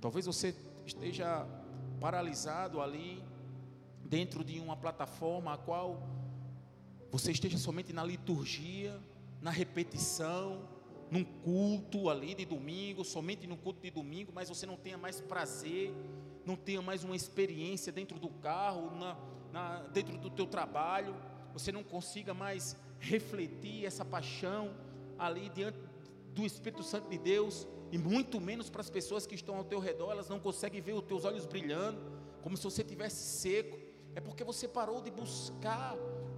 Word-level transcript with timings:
Talvez 0.00 0.26
você 0.26 0.54
esteja 0.86 1.46
paralisado 2.00 2.80
ali 2.80 3.22
dentro 4.04 4.44
de 4.44 4.60
uma 4.60 4.76
plataforma 4.76 5.52
a 5.52 5.58
qual 5.58 6.02
você 7.10 7.32
esteja 7.32 7.58
somente 7.58 7.92
na 7.92 8.04
liturgia, 8.04 9.00
na 9.40 9.50
repetição, 9.50 10.68
num 11.10 11.24
culto 11.24 12.08
ali 12.08 12.34
de 12.34 12.44
domingo, 12.44 13.04
somente 13.04 13.46
no 13.46 13.56
culto 13.56 13.80
de 13.80 13.90
domingo, 13.90 14.32
mas 14.34 14.48
você 14.48 14.66
não 14.66 14.76
tenha 14.76 14.98
mais 14.98 15.20
prazer, 15.20 15.92
não 16.44 16.56
tenha 16.56 16.82
mais 16.82 17.02
uma 17.02 17.16
experiência 17.16 17.92
dentro 17.92 18.18
do 18.18 18.28
carro, 18.28 18.94
na, 18.96 19.16
na, 19.52 19.80
dentro 19.88 20.18
do 20.18 20.30
teu 20.30 20.46
trabalho, 20.46 21.14
você 21.52 21.72
não 21.72 21.82
consiga 21.82 22.34
mais 22.34 22.76
refletir 22.98 23.84
essa 23.84 24.04
paixão 24.04 24.74
ali 25.18 25.48
diante 25.48 25.78
do 26.34 26.44
Espírito 26.44 26.82
Santo 26.82 27.08
de 27.08 27.18
Deus, 27.18 27.66
e 27.90 27.98
muito 27.98 28.40
menos 28.40 28.68
para 28.68 28.80
as 28.80 28.90
pessoas 28.90 29.26
que 29.26 29.34
estão 29.34 29.56
ao 29.56 29.64
teu 29.64 29.78
redor, 29.78 30.10
elas 30.10 30.28
não 30.28 30.38
conseguem 30.38 30.80
ver 30.80 30.92
os 30.92 31.04
teus 31.04 31.24
olhos 31.24 31.46
brilhando, 31.46 32.00
como 32.42 32.56
se 32.56 32.64
você 32.64 32.84
tivesse 32.84 33.40
seco, 33.40 33.78
é 34.14 34.20
porque 34.20 34.44
você 34.44 34.66
parou 34.66 35.00
de 35.00 35.10
buscar 35.10 35.96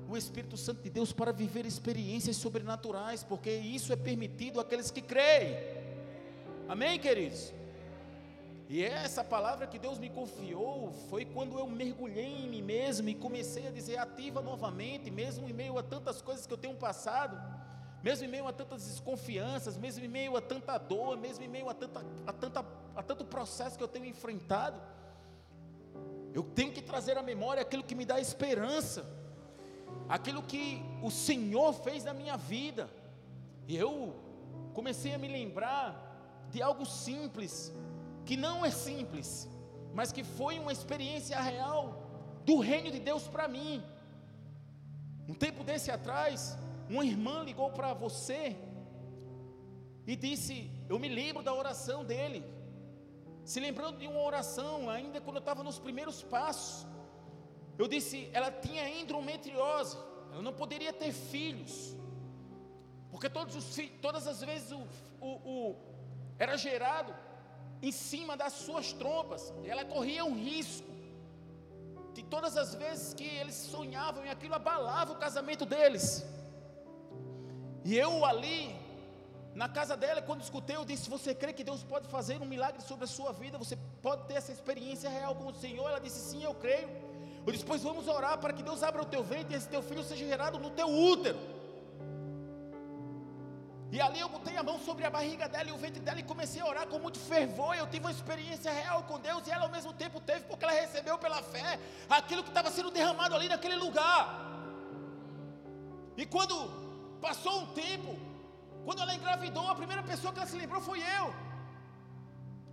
o 0.09 0.17
Espírito 0.17 0.57
Santo 0.57 0.83
de 0.83 0.91
Deus 0.91 1.13
para 1.13 1.33
viver 1.33 1.65
experiências 1.65 2.37
sobrenaturais, 2.37 3.23
porque 3.23 3.51
isso 3.51 3.93
é 3.93 3.97
permitido 3.97 4.61
àqueles 4.61 4.91
que 4.91 5.01
creem. 5.01 5.57
Amém, 6.69 6.99
queridos? 6.99 7.53
E 8.69 8.85
essa 8.85 9.25
palavra 9.25 9.67
que 9.67 9.79
Deus 9.81 9.99
me 9.99 10.09
confiou 10.09 10.93
foi 11.09 11.25
quando 11.25 11.59
eu 11.59 11.67
mergulhei 11.67 12.45
em 12.45 12.49
mim 12.49 12.63
mesmo 12.63 13.09
e 13.09 13.15
comecei 13.17 13.67
a 13.67 13.71
dizer 13.71 13.99
ativa 13.99 14.41
novamente, 14.41 15.11
mesmo 15.11 15.49
em 15.49 15.53
meio 15.53 15.77
a 15.77 15.83
tantas 15.83 16.23
coisas 16.23 16.47
que 16.47 16.53
eu 16.53 16.59
tenho 16.59 16.77
passado, 16.77 17.37
mesmo 18.03 18.25
em 18.25 18.29
meio 18.29 18.47
a 18.47 18.53
tantas 18.53 18.87
desconfianças, 18.87 19.77
mesmo 19.77 20.05
em 20.05 20.09
meio 20.09 20.37
a 20.37 20.41
tanta 20.41 20.79
dor, 20.79 21.17
mesmo 21.17 21.45
em 21.45 21.49
meio 21.49 21.69
a, 21.69 21.75
tanta, 21.75 22.05
a, 22.27 22.33
tanta, 22.33 22.65
a 22.97 23.03
tanto 23.03 23.25
processo 23.25 23.77
que 23.77 23.85
eu 23.85 23.89
tenho 23.89 24.07
enfrentado. 24.07 24.81
Eu 26.33 26.43
tenho 26.43 26.73
que 26.73 26.81
trazer 26.81 27.19
à 27.19 27.23
memória 27.23 27.61
aquilo 27.63 27.83
que 27.83 27.95
me 27.95 28.05
dá 28.05 28.21
esperança 28.21 29.21
aquilo 30.11 30.43
que 30.43 30.83
o 31.03 31.11
Senhor 31.11 31.73
fez 31.73 32.05
na 32.05 32.13
minha 32.13 32.37
vida. 32.37 32.91
E 33.69 33.77
eu 33.77 34.15
comecei 34.75 35.15
a 35.15 35.19
me 35.19 35.29
lembrar 35.29 35.87
de 36.51 36.61
algo 36.61 36.85
simples, 36.85 37.73
que 38.25 38.37
não 38.37 38.65
é 38.67 38.71
simples, 38.71 39.49
mas 39.95 40.11
que 40.11 40.25
foi 40.25 40.59
uma 40.59 40.73
experiência 40.73 41.41
real 41.41 41.83
do 42.45 42.59
reino 42.59 42.91
de 42.91 42.99
Deus 42.99 43.29
para 43.29 43.47
mim. 43.47 43.83
Um 45.29 45.35
tempo 45.35 45.63
desse 45.63 45.93
atrás, 45.93 46.59
uma 46.95 47.05
irmã 47.05 47.43
ligou 47.43 47.71
para 47.71 47.93
você 47.95 48.57
e 50.07 50.17
disse: 50.17 50.55
Eu 50.89 50.99
me 50.99 51.09
lembro 51.09 51.43
da 51.43 51.55
oração 51.55 52.05
dele. 52.05 52.45
Se 53.45 53.59
lembrando 53.67 53.99
de 53.99 54.07
uma 54.07 54.23
oração, 54.31 54.91
ainda 54.91 55.21
quando 55.21 55.37
eu 55.37 55.41
estava 55.47 55.63
nos 55.63 55.79
primeiros 55.79 56.23
passos, 56.23 56.87
eu 57.79 57.89
disse, 57.89 58.29
ela 58.33 58.51
tinha 58.51 58.85
endometriose, 59.01 59.97
ela 60.33 60.43
não 60.43 60.53
poderia 60.53 60.93
ter 60.93 61.13
filhos, 61.13 61.97
porque 63.11 63.29
todos 63.29 63.55
os, 63.57 63.77
todas 64.03 64.27
as 64.27 64.41
vezes 64.43 64.71
o, 64.71 64.83
o, 65.21 65.31
o, 65.53 65.77
era 66.39 66.57
gerado 66.57 67.15
em 67.83 67.91
cima 67.91 68.37
das 68.37 68.53
suas 68.53 68.93
trompas, 68.93 69.53
ela 69.65 69.85
corria 69.85 70.25
um 70.25 70.35
risco, 70.35 70.91
de 72.13 72.23
todas 72.23 72.57
as 72.57 72.75
vezes 72.75 73.15
que 73.15 73.25
eles 73.25 73.55
sonhavam 73.55 74.25
e 74.27 74.29
aquilo 74.29 74.55
abalava 74.55 75.13
o 75.13 75.17
casamento 75.17 75.65
deles, 75.65 76.25
e 77.85 77.97
eu 77.97 78.25
ali, 78.25 78.77
na 79.55 79.69
casa 79.69 79.97
dela, 79.97 80.21
quando 80.23 80.43
escutei, 80.43 80.77
eu 80.77 80.85
disse: 80.85 81.09
Você 81.09 81.35
crê 81.35 81.53
que 81.53 81.65
Deus 81.65 81.83
pode 81.83 82.09
fazer 82.09 82.41
um 82.41 82.45
milagre 82.45 82.83
sobre 82.83 83.05
a 83.05 83.09
sua 83.09 83.33
vida? 83.33 83.59
Você 83.59 83.77
pode 84.03 84.27
ter 84.27 84.35
essa 84.35 84.53
experiência 84.53 85.09
real 85.09 85.35
com 85.35 85.47
o 85.47 85.55
Senhor? 85.55 85.89
Ela 85.89 86.01
disse: 86.01 86.21
Sim, 86.31 86.43
eu 86.43 86.55
creio. 86.55 86.89
Eu 87.47 87.53
disse: 87.53 87.65
Pois 87.65 87.83
vamos 87.83 88.07
orar 88.07 88.39
para 88.39 88.53
que 88.53 88.63
Deus 88.63 88.83
abra 88.83 89.03
o 89.03 89.07
teu 89.07 89.23
ventre 89.23 89.55
e 89.55 89.57
esse 89.57 89.69
teu 89.69 89.83
filho 89.83 90.05
seja 90.05 90.27
gerado 90.27 90.59
no 90.59 90.71
teu 90.71 90.89
útero. 90.89 91.39
E 93.93 94.01
ali 94.01 94.21
eu 94.21 94.29
botei 94.29 94.57
a 94.57 94.63
mão 94.63 94.79
sobre 94.79 95.05
a 95.05 95.11
barriga 95.11 95.49
dela 95.49 95.69
e 95.69 95.73
o 95.73 95.77
ventre 95.77 96.01
dela 96.01 96.21
e 96.21 96.23
comecei 96.23 96.61
a 96.61 96.67
orar 96.67 96.87
com 96.87 96.99
muito 97.01 97.19
fervor. 97.19 97.75
Eu 97.75 97.89
tive 97.89 98.05
uma 98.05 98.13
experiência 98.13 98.71
real 98.71 99.03
com 99.03 99.19
Deus 99.19 99.45
e 99.47 99.51
ela 99.51 99.65
ao 99.65 99.71
mesmo 99.71 99.93
tempo 99.93 100.21
teve, 100.21 100.45
porque 100.45 100.65
ela 100.65 100.73
recebeu 100.73 101.19
pela 101.19 101.43
fé 101.43 101.79
aquilo 102.09 102.45
que 102.45 102.51
estava 102.51 102.71
sendo 102.71 102.91
derramado 102.93 103.35
ali 103.35 103.49
naquele 103.49 103.75
lugar. 103.75 104.49
E 106.17 106.25
quando 106.25 106.55
passou 107.21 107.55
um 107.63 107.67
tempo, 107.85 108.17
quando 108.85 109.03
ela 109.03 109.15
engravidou, 109.15 109.67
a 109.69 109.75
primeira 109.75 110.03
pessoa 110.03 110.33
que 110.33 110.39
ela 110.41 110.49
se 110.49 110.57
lembrou 110.57 110.81
foi 110.81 111.01
eu. 111.01 111.27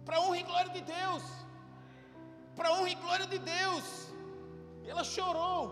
Para 0.05 0.21
honra 0.21 0.37
e 0.39 0.43
glória 0.43 0.71
de 0.71 0.81
Deus. 0.81 1.23
Para 2.55 2.73
honra 2.73 2.89
e 2.89 2.95
glória 2.95 3.27
de 3.27 3.39
Deus. 3.39 3.85
E 4.83 4.89
ela 4.89 5.03
chorou. 5.03 5.63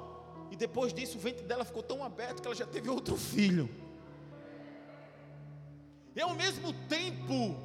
E 0.52 0.56
depois 0.56 0.94
disso 0.94 1.18
o 1.18 1.22
ventre 1.22 1.46
dela 1.46 1.66
ficou 1.66 1.82
tão 1.82 2.04
aberto 2.04 2.42
que 2.42 2.48
ela 2.48 2.56
já 2.56 2.68
teve 2.68 2.90
outro 2.90 3.16
filho. 3.16 3.70
E 6.16 6.22
ao 6.22 6.34
mesmo 6.34 6.72
tempo 6.88 7.56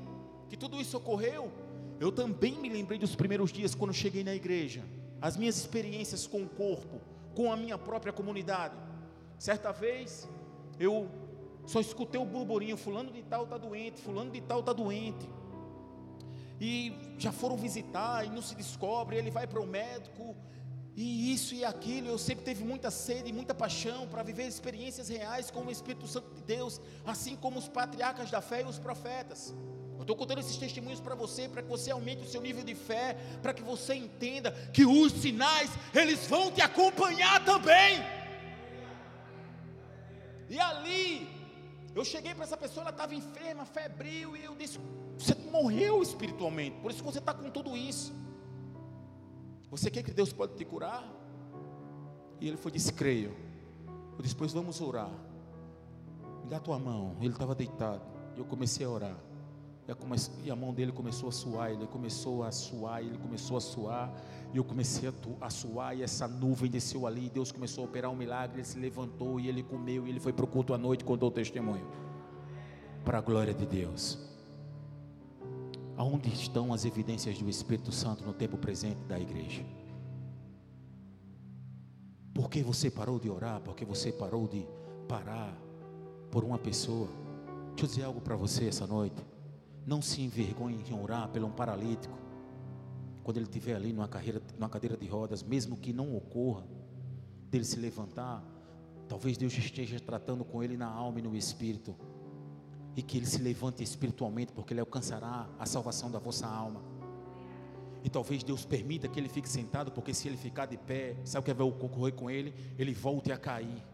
que 0.48 0.56
tudo 0.56 0.81
isso 0.81 0.97
ocorreu, 0.97 1.53
eu 2.00 2.10
também 2.10 2.54
me 2.59 2.69
lembrei 2.69 2.98
dos 2.98 3.15
primeiros 3.15 3.53
dias 3.53 3.75
quando 3.75 3.92
cheguei 3.92 4.25
na 4.25 4.34
igreja, 4.34 4.82
as 5.21 5.37
minhas 5.37 5.56
experiências 5.56 6.27
com 6.27 6.42
o 6.42 6.48
corpo, 6.48 7.00
com 7.34 7.53
a 7.53 7.56
minha 7.56 7.78
própria 7.78 8.12
comunidade. 8.12 8.75
Certa 9.38 9.71
vez, 9.71 10.28
eu 10.80 11.08
só 11.66 11.78
escutei 11.78 12.20
o 12.20 12.24
burburinho: 12.24 12.76
Fulano 12.76 13.12
de 13.12 13.22
Tal 13.22 13.44
está 13.44 13.58
doente, 13.58 14.00
Fulano 14.00 14.30
de 14.30 14.41
Tal 14.41 14.60
está 14.60 14.72
doente. 14.72 15.28
E 16.58 16.92
já 17.18 17.30
foram 17.30 17.56
visitar 17.56 18.26
e 18.26 18.30
não 18.30 18.42
se 18.42 18.54
descobre, 18.54 19.16
ele 19.16 19.30
vai 19.30 19.46
para 19.46 19.60
o 19.60 19.66
médico, 19.66 20.34
e 20.96 21.32
isso 21.32 21.54
e 21.54 21.64
aquilo, 21.64 22.08
eu 22.08 22.18
sempre 22.18 22.44
tive 22.44 22.64
muita 22.64 22.91
sede 22.91 23.30
e 23.30 23.32
muita 23.32 23.54
paixão 23.54 24.06
para 24.06 24.22
viver 24.22 24.46
experiências 24.46 25.08
reais 25.08 25.50
com 25.50 25.60
o 25.60 25.70
Espírito 25.70 26.06
Santo 26.06 26.34
de 26.34 26.42
Deus, 26.42 26.80
assim 27.06 27.36
como 27.36 27.58
os 27.58 27.68
patriarcas 27.68 28.30
da 28.30 28.41
fé 28.41 28.62
e 28.62 28.64
os 28.64 28.78
profetas. 28.78 29.54
Eu 29.97 30.02
estou 30.02 30.16
contando 30.16 30.41
esses 30.41 30.56
testemunhos 30.56 31.00
para 31.00 31.14
você, 31.14 31.48
para 31.48 31.62
que 31.62 31.68
você 31.68 31.91
aumente 31.91 32.22
o 32.22 32.28
seu 32.28 32.41
nível 32.41 32.64
de 32.64 32.74
fé, 32.74 33.16
para 33.42 33.54
que 33.54 33.62
você 33.62 33.94
entenda 33.94 34.50
que 34.72 34.84
os 34.84 35.12
sinais, 35.12 35.70
eles 35.94 36.26
vão 36.26 36.50
te 36.50 36.60
acompanhar 36.60 37.44
também. 37.44 38.19
E 40.50 40.59
ali, 40.59 41.28
eu 41.94 42.05
cheguei 42.05 42.34
para 42.34 42.43
essa 42.43 42.56
pessoa, 42.56 42.83
ela 42.83 42.91
estava 42.91 43.15
enferma, 43.15 43.65
febril, 43.65 44.37
e 44.37 44.44
eu 44.44 44.56
disse: 44.56 44.81
Você 45.16 45.34
morreu 45.50 46.03
espiritualmente, 46.03 46.77
por 46.81 46.91
isso 46.91 47.00
que 47.00 47.06
você 47.06 47.21
está 47.21 47.33
com 47.33 47.49
tudo 47.49 47.77
isso. 47.77 48.12
Você 49.71 49.89
quer 49.89 50.03
que 50.03 50.10
Deus 50.10 50.33
pode 50.33 50.56
te 50.56 50.65
curar? 50.65 51.09
E 52.41 52.49
ele 52.49 52.56
foi 52.56 52.72
disse: 52.72 52.93
Creio. 52.93 53.33
Eu 54.16 54.22
disse: 54.22 54.34
Pois 54.34 54.53
vamos 54.53 54.81
orar. 54.81 55.12
Me 56.43 56.50
dá 56.50 56.56
a 56.56 56.60
tua 56.60 56.81
mão. 56.81 57.16
Ele 57.21 57.33
estava 57.33 57.55
deitado. 57.55 58.03
Eu 58.37 58.44
comecei 58.44 58.84
a 58.84 58.91
orar. 58.91 59.16
E 60.44 60.50
a, 60.50 60.56
mão 60.56 60.75
dele 60.75 60.91
começou 60.91 61.28
a 61.28 61.33
suar. 61.33 61.71
Ele 61.71 61.87
começou 61.87 62.43
a 62.43 62.50
suar. 62.50 63.00
Ele 63.00 63.19
começou 63.19 63.56
a 63.56 63.60
suar. 63.60 64.12
E 64.53 64.56
eu 64.56 64.65
comecei 64.65 65.09
a, 65.41 65.50
suar. 65.50 65.97
E 65.97 66.03
essa 66.03 66.27
nuvem 66.27 66.71
desceu 66.71 67.06
ali. 67.06 67.27
E 67.27 67.31
Deus 67.31 67.53
começou 67.53 67.84
a 67.84 67.87
operar 67.87 68.11
um 68.11 68.16
milagre. 68.16 68.59
Ele 68.59 68.65
se 68.65 68.78
levantou. 68.78 69.38
E 69.38 69.49
ele 69.49 69.62
comeu. 69.62 70.06
E 70.06 70.11
ele 70.11 70.21
foi 70.21 70.33
para 70.33 70.44
o 70.44 70.49
culto 70.49 70.75
à 70.75 70.78
noite. 70.78 71.05
Contou 71.05 71.28
o 71.28 71.33
testemunho. 71.33 71.87
Para 73.05 73.19
a 73.19 73.21
glória 73.21 73.55
de 73.55 73.66
Deus. 73.66 74.19
Aonde 75.97 76.28
estão 76.33 76.72
as 76.72 76.84
evidências 76.84 77.39
do 77.39 77.49
Espírito 77.49 77.93
Santo 77.93 78.25
no 78.25 78.33
tempo 78.33 78.56
presente 78.56 79.00
da 79.05 79.19
igreja? 79.19 79.65
Por 82.33 82.49
que 82.49 82.62
você 82.62 82.91
parou 82.91 83.19
de 83.19 83.28
orar? 83.28 83.60
Por 83.60 83.77
que 83.77 83.84
você 83.84 84.10
parou 84.10 84.49
de 84.49 84.66
parar 85.06 85.55
por 86.31 86.43
uma 86.43 86.59
pessoa? 86.59 87.09
Deixa 87.71 87.84
eu 87.84 87.89
dizer 87.89 88.05
algo 88.05 88.21
para 88.21 88.34
você 88.34 88.66
essa 88.66 88.87
noite. 88.87 89.22
Não 89.87 90.00
se 90.00 90.22
envergonhe 90.22 90.83
em 90.89 90.99
orar 90.99 91.28
pelo 91.28 91.47
um 91.47 91.50
paralítico. 91.50 92.16
Quando 93.22 93.37
ele 93.37 93.47
estiver 93.47 93.75
ali 93.75 93.93
numa, 93.93 94.09
carreira, 94.09 94.43
numa 94.59 94.69
cadeira 94.69 94.97
de 94.97 95.07
rodas, 95.07 95.43
mesmo 95.43 95.77
que 95.77 95.93
não 95.93 96.17
ocorra, 96.17 96.67
dele 97.51 97.65
se 97.65 97.78
levantar, 97.78 98.45
talvez 99.09 99.37
Deus 99.37 99.57
esteja 99.57 99.99
tratando 99.99 100.45
com 100.45 100.63
ele 100.63 100.77
na 100.77 100.87
alma 100.87 101.19
e 101.19 101.22
no 101.22 101.37
espírito 101.37 101.95
e 102.97 103.03
que 103.03 103.17
ele 103.17 103.27
se 103.27 103.41
levante 103.41 103.83
espiritualmente, 103.83 104.53
porque 104.53 104.72
ele 104.72 104.81
alcançará 104.81 105.49
a 105.59 105.67
salvação 105.67 106.11
da 106.11 106.19
vossa 106.19 106.47
alma. 106.47 106.83
E 108.03 108.09
talvez 108.09 108.43
Deus 108.43 108.65
permita 108.65 109.09
que 109.09 109.19
ele 109.19 109.28
fique 109.28 109.49
sentado, 109.49 109.93
porque 109.93 110.15
se 110.15 110.27
ele 110.28 110.37
ficar 110.37 110.67
de 110.67 110.77
pé, 110.77 111.17
sabe 111.25 111.43
o 111.43 111.45
que 111.45 111.53
vai 111.53 111.67
ocorrer 111.67 112.15
com 112.15 112.31
ele? 112.31 112.55
Ele 112.78 112.93
volte 112.93 113.31
a 113.31 113.37
cair, 113.37 113.84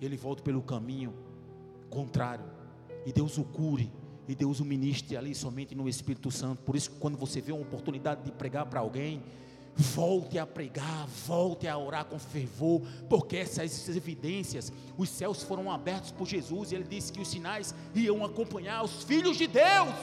ele 0.00 0.16
volte 0.16 0.42
pelo 0.42 0.62
caminho 0.62 1.14
contrário, 1.90 2.44
e 3.06 3.12
Deus 3.12 3.38
o 3.38 3.44
cure, 3.44 3.90
e 4.28 4.34
Deus 4.34 4.60
o 4.60 4.64
ministre 4.64 5.16
ali 5.16 5.34
somente 5.34 5.74
no 5.74 5.88
Espírito 5.88 6.30
Santo. 6.30 6.62
Por 6.62 6.76
isso, 6.76 6.90
quando 7.00 7.16
você 7.16 7.40
vê 7.40 7.50
uma 7.50 7.62
oportunidade 7.62 8.22
de 8.22 8.30
pregar 8.30 8.66
para 8.66 8.80
alguém, 8.80 9.22
Volte 9.80 10.40
a 10.40 10.44
pregar, 10.44 11.06
volte 11.06 11.68
a 11.68 11.78
orar 11.78 12.04
com 12.04 12.18
fervor, 12.18 12.82
porque 13.08 13.36
essas 13.36 13.88
evidências, 13.88 14.72
os 14.96 15.08
céus 15.08 15.44
foram 15.44 15.70
abertos 15.70 16.10
por 16.10 16.26
Jesus, 16.26 16.72
e 16.72 16.74
ele 16.74 16.82
disse 16.82 17.12
que 17.12 17.20
os 17.20 17.28
sinais 17.28 17.72
iam 17.94 18.24
acompanhar 18.24 18.82
os 18.82 19.04
filhos 19.04 19.36
de 19.36 19.46
Deus. 19.46 19.94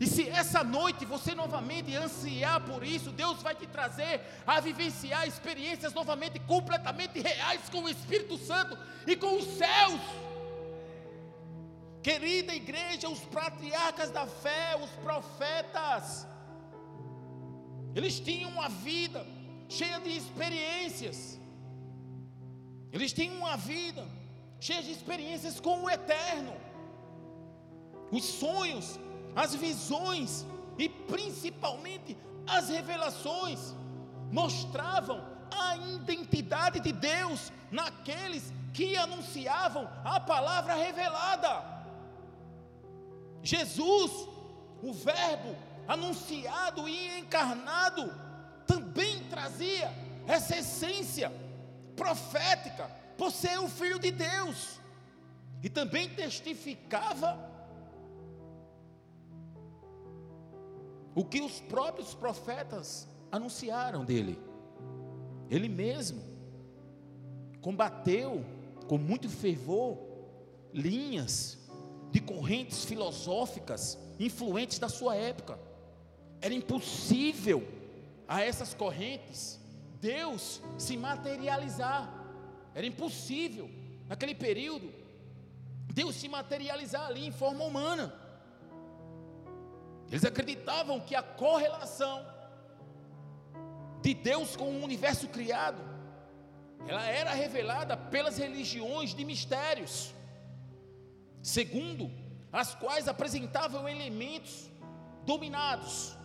E 0.00 0.06
se 0.08 0.28
essa 0.28 0.64
noite 0.64 1.04
você 1.04 1.32
novamente 1.32 1.94
ansiar 1.94 2.60
por 2.62 2.82
isso, 2.82 3.12
Deus 3.12 3.40
vai 3.40 3.54
te 3.54 3.68
trazer 3.68 4.20
a 4.44 4.58
vivenciar 4.58 5.28
experiências 5.28 5.94
novamente 5.94 6.40
completamente 6.40 7.20
reais 7.20 7.68
com 7.70 7.84
o 7.84 7.88
Espírito 7.88 8.36
Santo 8.36 8.76
e 9.06 9.14
com 9.14 9.36
os 9.36 9.44
céus. 9.44 10.00
Querida 12.02 12.54
igreja, 12.54 13.08
os 13.08 13.20
patriarcas 13.20 14.10
da 14.10 14.26
fé, 14.26 14.76
os 14.82 14.90
profetas, 15.04 16.26
eles 17.94 18.18
tinham 18.20 18.50
uma 18.50 18.68
vida 18.68 19.26
cheia 19.68 20.00
de 20.00 20.16
experiências. 20.16 21.38
Eles 22.92 23.12
tinham 23.12 23.36
uma 23.36 23.56
vida 23.56 24.06
cheia 24.58 24.82
de 24.82 24.92
experiências 24.92 25.60
com 25.60 25.84
o 25.84 25.90
eterno. 25.90 26.54
Os 28.10 28.24
sonhos 28.24 28.98
as 29.34 29.54
visões 29.54 30.46
e 30.78 30.88
principalmente 30.88 32.16
as 32.46 32.68
revelações 32.68 33.74
mostravam 34.30 35.24
a 35.50 35.76
identidade 35.76 36.80
de 36.80 36.92
Deus 36.92 37.52
naqueles 37.70 38.52
que 38.72 38.96
anunciavam 38.96 39.88
a 40.04 40.18
palavra 40.20 40.74
revelada. 40.74 41.69
Jesus, 43.42 44.28
o 44.82 44.92
Verbo 44.92 45.56
anunciado 45.86 46.88
e 46.88 47.18
encarnado, 47.18 48.12
também 48.66 49.24
trazia 49.24 49.92
essa 50.26 50.56
essência 50.56 51.32
profética 51.96 52.88
por 53.18 53.30
ser 53.30 53.58
o 53.58 53.68
Filho 53.68 53.98
de 53.98 54.10
Deus, 54.10 54.80
e 55.62 55.68
também 55.68 56.08
testificava 56.08 57.38
o 61.14 61.24
que 61.24 61.40
os 61.40 61.60
próprios 61.60 62.14
profetas 62.14 63.06
anunciaram 63.30 64.04
dele. 64.04 64.38
Ele 65.50 65.68
mesmo 65.68 66.22
combateu 67.60 68.44
com 68.88 68.96
muito 68.96 69.28
fervor 69.28 69.98
linhas 70.72 71.58
de 72.10 72.20
correntes 72.20 72.84
filosóficas 72.84 73.98
influentes 74.18 74.78
da 74.78 74.88
sua 74.88 75.14
época. 75.14 75.58
Era 76.40 76.54
impossível 76.54 77.66
a 78.26 78.42
essas 78.42 78.74
correntes 78.74 79.60
Deus 80.00 80.60
se 80.78 80.96
materializar. 80.96 82.12
Era 82.74 82.86
impossível 82.86 83.68
naquele 84.08 84.34
período 84.34 85.00
Deus 85.92 86.14
se 86.16 86.28
materializar 86.28 87.06
ali 87.06 87.26
em 87.26 87.32
forma 87.32 87.64
humana. 87.64 88.14
Eles 90.08 90.24
acreditavam 90.24 91.00
que 91.00 91.14
a 91.14 91.22
correlação 91.22 92.24
de 94.02 94.14
Deus 94.14 94.56
com 94.56 94.64
o 94.64 94.82
universo 94.82 95.28
criado, 95.28 95.80
ela 96.86 97.06
era 97.06 97.32
revelada 97.32 97.96
pelas 97.96 98.38
religiões 98.38 99.14
de 99.14 99.24
mistérios, 99.24 100.14
segundo 101.42 102.10
as 102.52 102.74
quais 102.74 103.08
apresentavam 103.08 103.88
elementos 103.88 104.70
dominados 105.24 106.16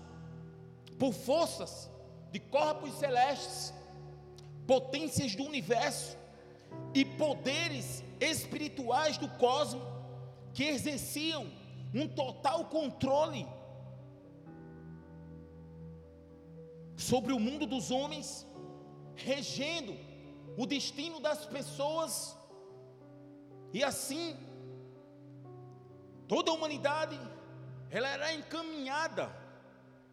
por 0.98 1.14
forças 1.14 1.90
de 2.32 2.40
corpos 2.40 2.94
celestes, 2.96 3.74
potências 4.66 5.36
do 5.36 5.44
universo 5.44 6.18
e 6.94 7.06
poderes 7.06 8.04
espirituais 8.20 9.18
do 9.18 9.30
cosmos 9.30 9.84
que 10.54 10.64
exerciam 10.64 11.52
um 11.94 12.08
total 12.08 12.66
controle 12.66 13.46
sobre 16.98 17.34
o 17.34 17.40
mundo 17.40 17.66
dos 17.66 17.92
homens, 17.92 18.48
regendo 19.16 19.96
o 20.58 20.66
destino 20.66 21.20
das 21.20 21.46
pessoas, 21.46 22.36
e 23.74 23.84
assim, 23.84 24.36
toda 26.28 26.52
a 26.52 26.54
humanidade, 26.54 27.20
ela 27.90 28.08
era 28.08 28.34
encaminhada 28.34 29.30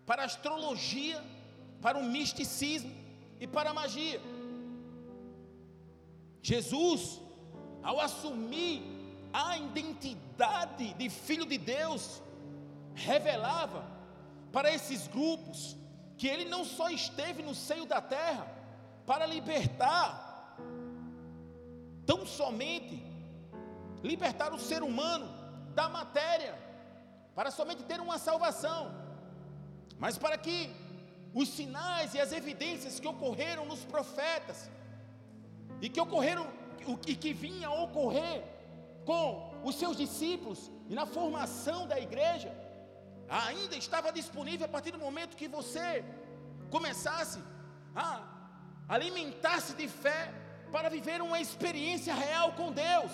para 0.06 0.22
a 0.22 0.26
astrologia, 0.26 1.22
para 1.80 1.98
o 1.98 2.04
misticismo 2.04 2.92
e 3.40 3.46
para 3.46 3.70
a 3.70 3.74
magia. 3.74 4.20
Jesus, 6.42 7.20
ao 7.82 8.00
assumir 8.00 8.82
a 9.32 9.56
identidade 9.56 10.92
de 10.94 11.08
Filho 11.08 11.46
de 11.46 11.56
Deus, 11.56 12.22
revelava 12.94 13.86
para 14.52 14.72
esses 14.72 15.06
grupos 15.08 15.76
que 16.18 16.28
ele 16.28 16.44
não 16.44 16.64
só 16.64 16.90
esteve 16.90 17.42
no 17.42 17.54
seio 17.54 17.86
da 17.86 18.00
terra 18.00 18.46
para 19.06 19.26
libertar, 19.26 20.56
tão 22.04 22.26
somente 22.26 23.02
libertar 24.02 24.52
o 24.52 24.58
ser 24.58 24.82
humano 24.82 25.41
da 25.78 25.88
matéria, 25.88 26.54
para 27.34 27.50
somente 27.50 27.82
ter 27.90 28.00
uma 28.00 28.18
salvação, 28.18 28.80
mas 29.98 30.16
para 30.18 30.36
que 30.36 30.58
os 31.34 31.48
sinais 31.48 32.14
e 32.14 32.20
as 32.20 32.32
evidências 32.40 32.98
que 33.00 33.08
ocorreram 33.14 33.64
nos 33.64 33.84
profetas, 33.84 34.70
e 35.80 35.88
que 35.88 36.00
ocorreram, 36.00 36.46
e 37.06 37.14
que 37.22 37.32
vinha 37.32 37.68
a 37.68 37.82
ocorrer 37.84 38.44
com 39.04 39.24
os 39.64 39.74
seus 39.76 39.96
discípulos 39.96 40.70
e 40.88 40.94
na 40.94 41.06
formação 41.06 41.86
da 41.86 41.98
igreja, 41.98 42.50
ainda 43.28 43.76
estava 43.76 44.12
disponível 44.12 44.66
a 44.66 44.68
partir 44.68 44.92
do 44.92 44.98
momento 44.98 45.36
que 45.36 45.48
você 45.48 46.04
começasse 46.70 47.38
a 47.94 48.08
alimentar-se 48.88 49.74
de 49.74 49.88
fé 49.88 50.32
para 50.70 50.88
viver 50.88 51.20
uma 51.20 51.40
experiência 51.40 52.14
real 52.14 52.52
com 52.52 52.72
Deus. 52.72 53.12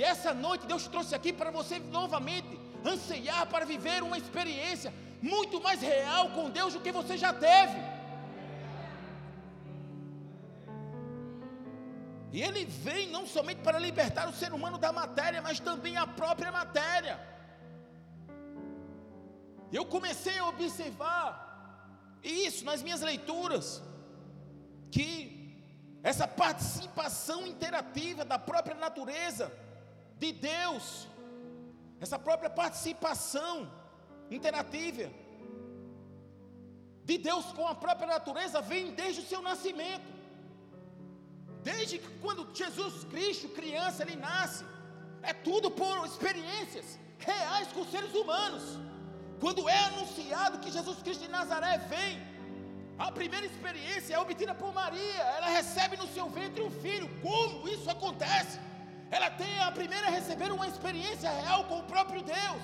E 0.00 0.02
essa 0.02 0.32
noite 0.32 0.66
Deus 0.66 0.84
trouxe 0.92 1.14
aqui 1.14 1.30
para 1.30 1.50
você 1.50 1.78
novamente 1.78 2.58
anseiar 2.92 3.46
para 3.46 3.66
viver 3.72 4.02
uma 4.02 4.16
experiência 4.16 4.90
muito 5.30 5.56
mais 5.66 5.82
real 5.82 6.30
com 6.30 6.48
Deus 6.48 6.72
do 6.72 6.80
que 6.80 6.90
você 6.90 7.18
já 7.24 7.32
teve. 7.34 7.78
E 12.32 12.40
ele 12.40 12.64
vem 12.64 13.10
não 13.10 13.26
somente 13.26 13.60
para 13.60 13.78
libertar 13.78 14.26
o 14.26 14.32
ser 14.32 14.54
humano 14.54 14.78
da 14.78 14.90
matéria, 14.90 15.42
mas 15.42 15.60
também 15.60 15.98
a 15.98 16.06
própria 16.06 16.50
matéria. 16.50 17.20
Eu 19.70 19.84
comecei 19.84 20.38
a 20.38 20.48
observar 20.48 21.26
isso 22.24 22.64
nas 22.64 22.82
minhas 22.82 23.02
leituras, 23.02 23.82
que 24.90 25.10
essa 26.02 26.26
participação 26.26 27.46
interativa 27.46 28.24
da 28.24 28.38
própria 28.38 28.76
natureza 28.86 29.52
de 30.22 30.30
Deus, 30.32 30.84
essa 32.04 32.18
própria 32.26 32.50
participação 32.62 33.54
interativa 34.36 35.06
de 37.08 37.16
Deus 37.28 37.46
com 37.58 37.66
a 37.66 37.74
própria 37.84 38.08
natureza 38.16 38.60
vem 38.72 38.84
desde 39.00 39.20
o 39.22 39.28
seu 39.30 39.40
nascimento. 39.50 40.10
Desde 41.70 41.98
que 42.02 42.10
quando 42.24 42.48
Jesus 42.54 43.04
Cristo, 43.12 43.48
criança, 43.60 44.02
ele 44.04 44.16
nasce, 44.28 44.64
é 45.30 45.32
tudo 45.48 45.70
por 45.80 46.06
experiências 46.10 46.86
reais 47.18 47.68
com 47.74 47.84
seres 47.94 48.14
humanos. 48.20 48.64
Quando 49.42 49.68
é 49.68 49.78
anunciado 49.90 50.60
que 50.62 50.70
Jesus 50.70 50.98
Cristo 51.02 51.24
de 51.24 51.30
Nazaré 51.38 51.74
vem, 51.94 52.14
a 53.06 53.10
primeira 53.10 53.46
experiência 53.46 54.14
é 54.14 54.18
obtida 54.18 54.54
por 54.54 54.72
Maria. 54.72 55.22
Ela 55.36 55.48
recebe 55.48 55.96
no 55.96 56.08
seu 56.16 56.28
ventre 56.38 56.62
um 56.62 56.70
filho. 56.70 57.08
Como 57.22 57.68
isso 57.68 57.88
acontece? 57.90 58.58
Ela 59.10 59.30
tem 59.30 59.58
a 59.60 59.72
primeira 59.72 60.06
a 60.06 60.10
receber 60.10 60.52
uma 60.52 60.68
experiência 60.68 61.30
real 61.30 61.64
com 61.64 61.80
o 61.80 61.82
próprio 61.84 62.22
Deus, 62.22 62.62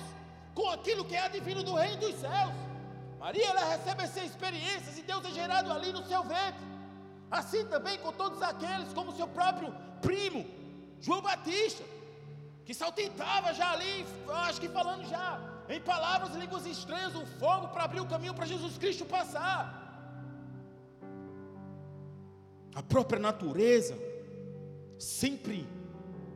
com 0.53 0.69
aquilo 0.69 1.03
que 1.03 1.15
é 1.15 1.27
divino 1.27 1.61
do 1.61 1.73
reino 1.75 1.97
dos 1.97 2.15
céus. 2.15 2.53
Maria 3.19 3.47
ela 3.47 3.65
recebe 3.65 4.03
essas 4.03 4.23
experiências 4.23 4.97
e 4.97 5.01
Deus 5.01 5.25
é 5.25 5.31
gerado 5.31 5.71
ali 5.71 5.91
no 5.91 6.05
seu 6.05 6.23
ventre. 6.23 6.65
Assim 7.29 7.65
também 7.65 7.97
com 7.97 8.13
todos 8.13 8.41
aqueles, 8.41 8.93
como 8.93 9.11
seu 9.11 9.27
próprio 9.27 9.75
primo, 10.01 10.45
João 11.01 11.21
Batista, 11.21 11.83
que 12.65 12.73
saltitava 12.73 13.53
já 13.53 13.71
ali, 13.71 14.05
acho 14.45 14.61
que 14.61 14.69
falando 14.69 15.05
já 15.07 15.39
em 15.67 15.81
palavras 15.81 16.33
e 16.33 16.39
línguas 16.39 16.65
estranhas, 16.65 17.13
o 17.15 17.25
fogo 17.25 17.67
para 17.69 17.83
abrir 17.83 17.99
o 17.99 18.05
caminho 18.05 18.33
para 18.33 18.45
Jesus 18.45 18.77
Cristo 18.77 19.05
passar. 19.05 19.83
A 22.73 22.83
própria 22.83 23.19
natureza 23.19 23.97
sempre 24.97 25.67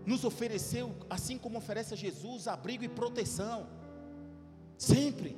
nos 0.06 0.24
ofereceu, 0.24 0.96
assim 1.10 1.38
como 1.38 1.58
oferece 1.58 1.94
a 1.94 1.98
Jesus, 1.98 2.48
abrigo 2.48 2.84
e 2.84 2.90
proteção. 2.90 3.68
Sempre. 4.78 5.38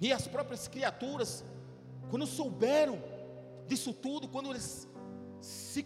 E 0.00 0.12
as 0.12 0.26
próprias 0.26 0.68
criaturas, 0.68 1.44
quando 2.10 2.26
souberam 2.26 2.98
disso 3.66 3.92
tudo, 3.92 4.28
quando 4.28 4.50
eles 4.50 4.88
se 5.40 5.84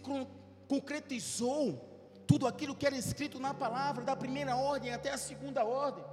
concretizou 0.67 1.87
tudo 2.25 2.47
aquilo 2.47 2.75
que 2.75 2.85
era 2.85 2.95
escrito 2.95 3.39
na 3.39 3.53
palavra, 3.53 4.03
da 4.03 4.15
primeira 4.15 4.55
ordem 4.55 4.93
até 4.93 5.11
a 5.11 5.17
segunda 5.17 5.65
ordem, 5.65 6.03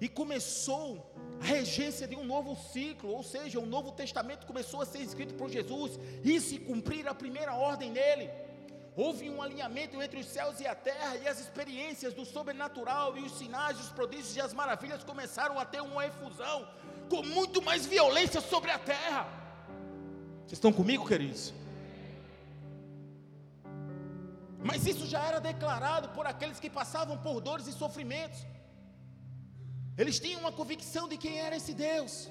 e 0.00 0.08
começou 0.08 1.12
a 1.40 1.44
regência 1.44 2.06
de 2.06 2.16
um 2.16 2.24
novo 2.24 2.56
ciclo, 2.72 3.10
ou 3.10 3.22
seja, 3.22 3.60
o 3.60 3.66
Novo 3.66 3.92
Testamento 3.92 4.46
começou 4.46 4.80
a 4.80 4.86
ser 4.86 4.98
escrito 4.98 5.34
por 5.34 5.48
Jesus 5.48 5.98
e 6.22 6.40
se 6.40 6.58
cumprir 6.58 7.06
a 7.06 7.14
primeira 7.14 7.54
ordem 7.54 7.90
nele. 7.90 8.30
Houve 8.96 9.28
um 9.28 9.42
alinhamento 9.42 10.00
entre 10.00 10.20
os 10.20 10.26
céus 10.26 10.60
e 10.60 10.66
a 10.66 10.74
terra, 10.74 11.16
e 11.16 11.26
as 11.26 11.40
experiências 11.40 12.14
do 12.14 12.24
sobrenatural, 12.24 13.16
e 13.18 13.22
os 13.22 13.32
sinais, 13.38 13.80
os 13.80 13.88
prodígios 13.88 14.36
e 14.36 14.40
as 14.40 14.52
maravilhas 14.52 15.02
começaram 15.02 15.58
a 15.58 15.64
ter 15.64 15.80
uma 15.80 16.06
efusão 16.06 16.68
com 17.10 17.22
muito 17.22 17.60
mais 17.60 17.84
violência 17.84 18.40
sobre 18.40 18.70
a 18.70 18.78
terra. 18.78 19.26
Vocês 20.42 20.52
estão 20.52 20.72
comigo, 20.72 21.06
queridos? 21.06 21.52
Mas 24.62 24.86
isso 24.86 25.06
já 25.06 25.22
era 25.22 25.40
declarado 25.40 26.08
por 26.10 26.26
aqueles 26.26 26.60
que 26.60 26.70
passavam 26.70 27.18
por 27.18 27.40
dores 27.40 27.66
e 27.66 27.72
sofrimentos. 27.72 28.40
Eles 29.98 30.18
tinham 30.20 30.40
uma 30.40 30.52
convicção 30.52 31.08
de 31.08 31.16
quem 31.16 31.38
era 31.40 31.56
esse 31.56 31.74
Deus, 31.74 32.30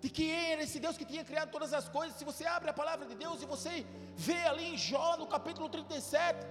de 0.00 0.08
quem 0.08 0.30
era 0.52 0.62
esse 0.62 0.80
Deus 0.80 0.96
que 0.96 1.04
tinha 1.04 1.24
criado 1.24 1.50
todas 1.50 1.72
as 1.72 1.88
coisas. 1.88 2.16
Se 2.16 2.24
você 2.24 2.46
abre 2.46 2.70
a 2.70 2.72
palavra 2.72 3.06
de 3.06 3.14
Deus 3.14 3.42
e 3.42 3.46
você 3.46 3.86
vê 4.16 4.40
ali 4.42 4.74
em 4.74 4.78
Jó, 4.78 5.16
no 5.16 5.26
capítulo 5.26 5.68
37, 5.68 6.46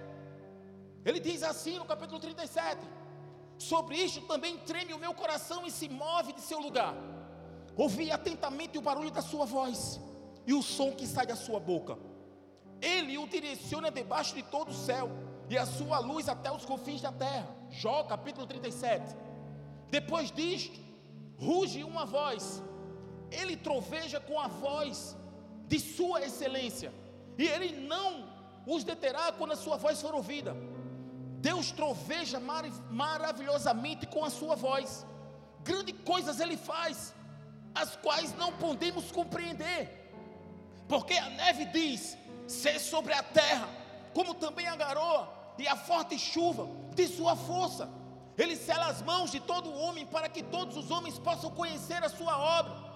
ele 1.04 1.18
diz 1.18 1.42
assim 1.42 1.76
no 1.78 1.84
capítulo 1.84 2.20
37: 2.20 2.80
Sobre 3.58 3.96
isto 3.96 4.20
também 4.22 4.58
treme 4.58 4.94
o 4.94 4.98
meu 4.98 5.12
coração 5.14 5.66
e 5.66 5.70
se 5.70 5.88
move 5.88 6.32
de 6.32 6.40
seu 6.40 6.60
lugar. 6.60 6.94
Ouvi 7.76 8.10
atentamente 8.10 8.78
o 8.78 8.82
barulho 8.82 9.10
da 9.10 9.22
sua 9.22 9.44
voz 9.44 10.00
e 10.46 10.54
o 10.54 10.62
som 10.62 10.92
que 10.92 11.06
sai 11.06 11.26
da 11.26 11.36
sua 11.36 11.58
boca. 11.58 11.98
Ele 12.80 13.18
o 13.18 13.26
direciona 13.26 13.90
debaixo 13.90 14.34
de 14.34 14.42
todo 14.42 14.70
o 14.70 14.74
céu 14.74 15.10
e 15.48 15.58
a 15.58 15.66
sua 15.66 15.98
luz 15.98 16.28
até 16.28 16.50
os 16.52 16.64
confins 16.64 17.00
da 17.00 17.10
terra. 17.10 17.48
Jó, 17.70 18.04
capítulo 18.04 18.46
37. 18.46 19.16
Depois 19.90 20.30
disto, 20.30 20.78
ruge 21.36 21.82
uma 21.82 22.06
voz. 22.06 22.62
Ele 23.30 23.56
troveja 23.56 24.20
com 24.20 24.38
a 24.38 24.48
voz 24.48 25.16
de 25.66 25.78
sua 25.78 26.22
excelência. 26.22 26.92
E 27.38 27.46
ele 27.46 27.86
não 27.86 28.28
os 28.66 28.84
deterá 28.84 29.32
quando 29.32 29.52
a 29.52 29.56
sua 29.56 29.76
voz 29.76 30.00
for 30.00 30.14
ouvida. 30.14 30.56
Deus 31.40 31.70
troveja 31.70 32.38
mar 32.38 32.64
maravilhosamente 32.90 34.06
com 34.06 34.24
a 34.24 34.30
sua 34.30 34.54
voz. 34.54 35.06
Grandes 35.62 35.96
coisas 36.04 36.40
ele 36.40 36.56
faz, 36.56 37.14
as 37.74 37.96
quais 37.96 38.34
não 38.36 38.52
podemos 38.52 39.10
compreender. 39.10 40.12
Porque 40.88 41.14
a 41.14 41.30
neve 41.30 41.66
diz: 41.66 42.18
ser 42.46 42.78
sobre 42.78 43.12
a 43.12 43.22
terra, 43.22 43.68
como 44.12 44.34
também 44.34 44.66
a 44.66 44.76
garoa 44.76 45.32
e 45.56 45.68
a 45.68 45.76
forte 45.76 46.18
chuva 46.18 46.68
de 46.94 47.06
sua 47.06 47.36
força. 47.36 47.88
Ele 48.36 48.56
sela 48.56 48.86
as 48.86 49.02
mãos 49.02 49.30
de 49.30 49.40
todo 49.40 49.72
homem 49.72 50.06
para 50.06 50.28
que 50.28 50.42
todos 50.42 50.76
os 50.76 50.90
homens 50.90 51.18
possam 51.18 51.50
conhecer 51.50 52.02
a 52.02 52.08
sua 52.08 52.38
obra. 52.38 52.89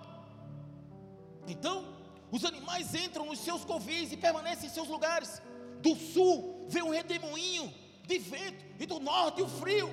Então, 1.46 1.84
os 2.30 2.44
animais 2.44 2.94
entram 2.94 3.26
nos 3.26 3.38
seus 3.38 3.64
covis 3.64 4.12
e 4.12 4.16
permanecem 4.16 4.66
em 4.66 4.72
seus 4.72 4.88
lugares. 4.88 5.40
Do 5.80 5.94
sul 5.94 6.66
vem 6.68 6.82
um 6.82 6.90
redemoinho 6.90 7.72
de 8.06 8.18
vento 8.18 8.64
e 8.78 8.86
do 8.86 8.98
norte 9.00 9.42
o 9.42 9.48
frio. 9.48 9.92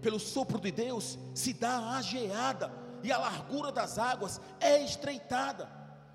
Pelo 0.00 0.20
sopro 0.20 0.60
de 0.60 0.70
Deus 0.70 1.18
se 1.34 1.52
dá 1.52 1.96
a 1.96 2.02
geada 2.02 2.72
e 3.02 3.10
a 3.10 3.18
largura 3.18 3.72
das 3.72 3.98
águas 3.98 4.40
é 4.60 4.82
estreitada. 4.82 5.68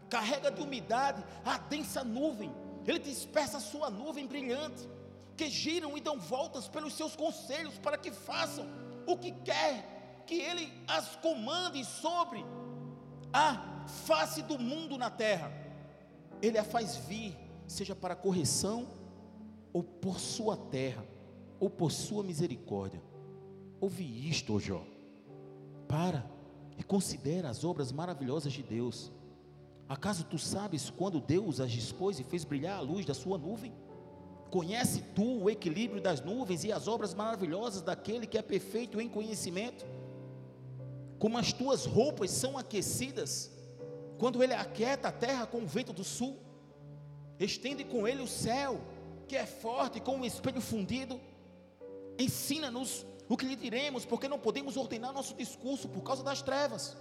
Carrega 0.10 0.52
de 0.52 0.62
umidade 0.62 1.24
a 1.44 1.58
densa 1.58 2.04
nuvem. 2.04 2.52
Ele 2.86 3.00
dispersa 3.00 3.58
a 3.58 3.62
sua 3.62 3.90
nuvem 3.90 4.26
brilhante 4.26 4.88
que 5.36 5.50
giram 5.50 5.98
e 5.98 6.02
dão 6.02 6.20
voltas 6.20 6.68
pelos 6.68 6.94
seus 6.94 7.16
conselhos 7.16 7.78
para 7.78 7.98
que 7.98 8.12
façam 8.12 8.68
o 9.08 9.18
que 9.18 9.32
quer 9.32 10.24
que 10.26 10.36
ele 10.36 10.72
as 10.88 11.16
comande 11.16 11.84
sobre 11.86 12.46
a 13.32 13.69
face 13.88 14.42
do 14.42 14.58
mundo 14.58 14.98
na 14.98 15.10
terra. 15.10 15.52
Ele 16.42 16.58
a 16.58 16.64
faz 16.64 16.96
vir, 16.96 17.38
seja 17.68 17.96
para 17.96 18.16
correção 18.16 18.88
ou 19.72 19.84
por 19.84 20.20
sua 20.20 20.58
terra, 20.58 21.06
ou 21.60 21.70
por 21.70 21.92
sua 21.92 22.24
misericórdia. 22.24 23.02
Ouve 23.80 24.04
isto, 24.30 24.56
ó 24.56 24.60
Jó. 24.60 24.84
Para 25.88 26.26
e 26.78 26.84
considera 26.84 27.50
as 27.50 27.64
obras 27.64 27.92
maravilhosas 27.92 28.54
de 28.54 28.64
Deus. 28.64 29.12
Acaso 29.88 30.24
tu 30.24 30.38
sabes 30.38 30.90
quando 30.90 31.20
Deus 31.20 31.60
as 31.60 31.72
dispôs 31.72 32.20
e 32.20 32.24
fez 32.24 32.44
brilhar 32.44 32.78
a 32.78 32.82
luz 32.82 33.06
da 33.06 33.14
sua 33.14 33.38
nuvem? 33.38 33.74
Conhece 34.50 35.04
tu 35.14 35.44
o 35.44 35.50
equilíbrio 35.50 36.02
das 36.02 36.22
nuvens 36.22 36.64
e 36.64 36.72
as 36.72 36.88
obras 36.88 37.14
maravilhosas 37.14 37.82
daquele 37.82 38.26
que 38.26 38.38
é 38.38 38.42
perfeito 38.42 39.00
em 39.00 39.10
conhecimento? 39.10 39.86
Como 41.20 41.38
as 41.38 41.52
tuas 41.52 41.86
roupas 41.86 42.32
são 42.32 42.58
aquecidas, 42.58 43.52
quando 44.20 44.44
ele 44.44 44.54
aquieta 44.54 45.08
a 45.08 45.12
terra 45.12 45.48
com 45.48 45.60
o 45.60 45.68
vento 45.68 45.94
do 45.94 46.04
sul, 46.04 46.38
estende 47.40 47.84
com 47.84 48.08
ele 48.08 48.22
o 48.22 48.28
céu, 48.28 48.80
que 49.28 49.36
é 49.36 49.46
forte 49.46 50.00
com 50.00 50.20
o 50.20 50.26
espelho 50.26 50.62
fundido. 50.62 51.20
Ensina-nos 52.20 53.06
o 53.28 53.38
que 53.38 53.46
lhe 53.46 53.56
diremos, 53.56 54.06
porque 54.06 54.28
não 54.28 54.38
podemos 54.38 54.76
ordenar 54.76 55.14
nosso 55.14 55.34
discurso 55.34 55.88
por 55.88 56.02
causa 56.04 56.22
das 56.22 56.42
trevas. 56.42 56.98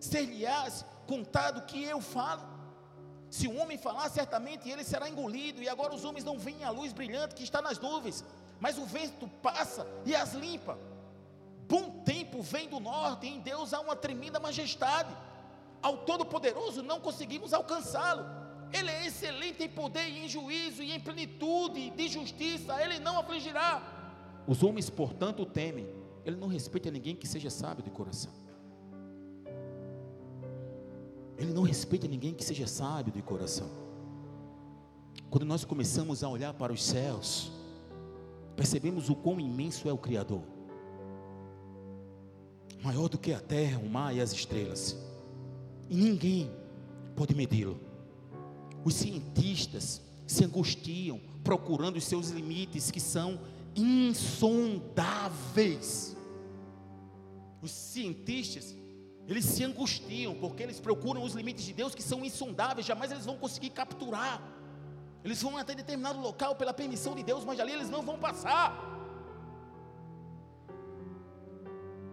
Ser-lhe-ás 0.00 0.84
contado 1.06 1.66
que 1.66 1.84
eu 1.84 2.00
falo 2.00 2.56
se 3.28 3.48
um 3.48 3.60
homem 3.60 3.76
falar, 3.76 4.08
certamente 4.08 4.68
ele 4.70 4.84
será 4.84 5.08
engolido, 5.08 5.62
e 5.62 5.68
agora 5.68 5.94
os 5.94 6.04
homens 6.04 6.24
não 6.24 6.38
veem 6.38 6.64
a 6.64 6.70
luz 6.70 6.92
brilhante 6.92 7.34
que 7.34 7.42
está 7.42 7.60
nas 7.60 7.78
nuvens, 7.78 8.24
mas 8.60 8.78
o 8.78 8.86
vento 8.86 9.28
passa 9.42 9.86
e 10.04 10.14
as 10.14 10.32
limpa. 10.32 10.78
Bom 11.68 12.02
tempo 12.04 12.40
vem 12.40 12.68
do 12.68 12.78
norte, 12.78 13.26
e 13.26 13.30
em 13.30 13.40
Deus 13.40 13.74
há 13.74 13.80
uma 13.80 13.96
tremenda 13.96 14.38
majestade. 14.38 15.14
Ao 15.86 15.98
Todo-Poderoso 15.98 16.82
não 16.82 16.98
conseguimos 16.98 17.52
alcançá-lo. 17.52 18.24
Ele 18.72 18.90
é 18.90 19.06
excelente 19.06 19.62
em 19.62 19.68
poder 19.68 20.08
e 20.08 20.24
em 20.24 20.28
juízo 20.28 20.82
e 20.82 20.90
em 20.90 20.98
plenitude 20.98 21.90
de 21.90 22.08
justiça, 22.08 22.82
ele 22.82 22.98
não 22.98 23.16
afligirá. 23.20 23.70
Os 24.48 24.64
homens, 24.64 24.90
portanto, 24.90 25.46
temem. 25.46 25.86
Ele 26.24 26.34
não 26.34 26.48
respeita 26.48 26.90
ninguém 26.90 27.14
que 27.14 27.28
seja 27.28 27.50
sábio 27.50 27.84
de 27.84 27.90
coração. 27.90 28.32
Ele 31.38 31.52
não 31.52 31.62
respeita 31.62 32.08
ninguém 32.08 32.34
que 32.34 32.42
seja 32.42 32.66
sábio 32.66 33.12
de 33.12 33.22
coração. 33.22 33.70
Quando 35.30 35.46
nós 35.46 35.64
começamos 35.64 36.24
a 36.24 36.28
olhar 36.28 36.52
para 36.52 36.72
os 36.72 36.82
céus, 36.82 37.52
percebemos 38.56 39.08
o 39.08 39.14
quão 39.14 39.38
imenso 39.38 39.88
é 39.88 39.92
o 39.92 39.98
Criador 39.98 40.42
maior 42.86 43.08
do 43.08 43.18
que 43.18 43.32
a 43.32 43.40
terra, 43.40 43.80
o 43.80 43.88
mar 43.88 44.14
e 44.14 44.20
as 44.20 44.32
estrelas, 44.32 44.96
e 45.88 45.96
ninguém 45.96 46.50
pode 47.14 47.34
medi-lo. 47.34 47.80
Os 48.84 48.94
cientistas 48.94 50.02
se 50.26 50.44
angustiam 50.44 51.20
procurando 51.42 51.96
os 51.96 52.04
seus 52.04 52.30
limites 52.30 52.90
que 52.90 53.00
são 53.00 53.40
insondáveis. 53.74 54.84
Os 57.62 57.70
cientistas 57.70 58.74
eles 59.26 59.44
se 59.44 59.64
angustiam 59.64 60.34
porque 60.36 60.62
eles 60.62 60.78
procuram 60.78 61.24
os 61.24 61.34
limites 61.34 61.64
de 61.64 61.72
Deus 61.72 61.94
que 61.94 62.02
são 62.02 62.24
insondáveis, 62.24 62.86
jamais 62.86 63.10
eles 63.10 63.24
vão 63.24 63.36
conseguir 63.36 63.70
capturar. 63.70 64.40
Eles 65.24 65.42
vão 65.42 65.56
até 65.56 65.74
determinado 65.74 66.20
local 66.20 66.54
pela 66.54 66.72
permissão 66.72 67.16
de 67.16 67.24
Deus, 67.24 67.44
mas 67.44 67.58
ali 67.58 67.72
eles 67.72 67.90
não 67.90 68.02
vão 68.02 68.16
passar. 68.16 68.94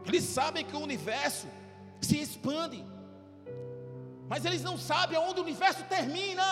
Eles 0.08 0.24
sabem 0.24 0.66
que 0.66 0.76
o 0.76 0.80
universo 0.80 1.48
se 2.02 2.18
expande, 2.20 2.84
mas 4.28 4.46
eles 4.46 4.64
não 4.64 4.78
sabem 4.78 5.18
aonde 5.18 5.40
o 5.40 5.44
universo 5.44 5.84
termina. 5.86 6.48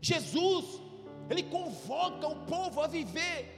Jesus, 0.00 0.80
ele 1.30 1.42
convoca 1.44 2.26
o 2.26 2.36
povo 2.46 2.80
a 2.80 2.86
viver 2.86 3.56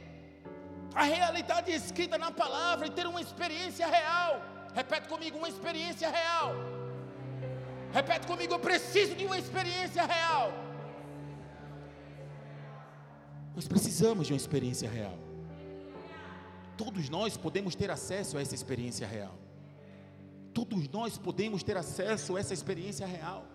a 0.94 1.04
realidade 1.04 1.70
escrita 1.70 2.16
na 2.18 2.30
palavra 2.30 2.86
e 2.86 2.90
ter 2.90 3.06
uma 3.06 3.20
experiência 3.20 3.86
real. 3.86 4.42
Repete 4.74 5.08
comigo, 5.08 5.38
uma 5.38 5.48
experiência 5.48 6.08
real. 6.10 6.54
Repete 7.92 8.26
comigo, 8.26 8.52
eu 8.54 8.58
preciso 8.58 9.14
de 9.14 9.24
uma 9.24 9.38
experiência 9.38 10.04
real. 10.04 10.52
Nós 13.54 13.66
precisamos 13.66 14.26
de 14.26 14.32
uma 14.32 14.36
experiência 14.36 14.88
real. 14.88 15.18
Todos 16.76 17.08
nós 17.08 17.36
podemos 17.36 17.74
ter 17.74 17.90
acesso 17.90 18.36
a 18.36 18.40
essa 18.40 18.54
experiência 18.54 19.06
real. 19.06 19.34
Todos 20.58 20.88
nós 20.88 21.16
podemos 21.16 21.62
ter 21.62 21.76
acesso 21.76 22.34
a 22.34 22.40
essa 22.40 22.52
experiência 22.52 23.06
real. 23.06 23.46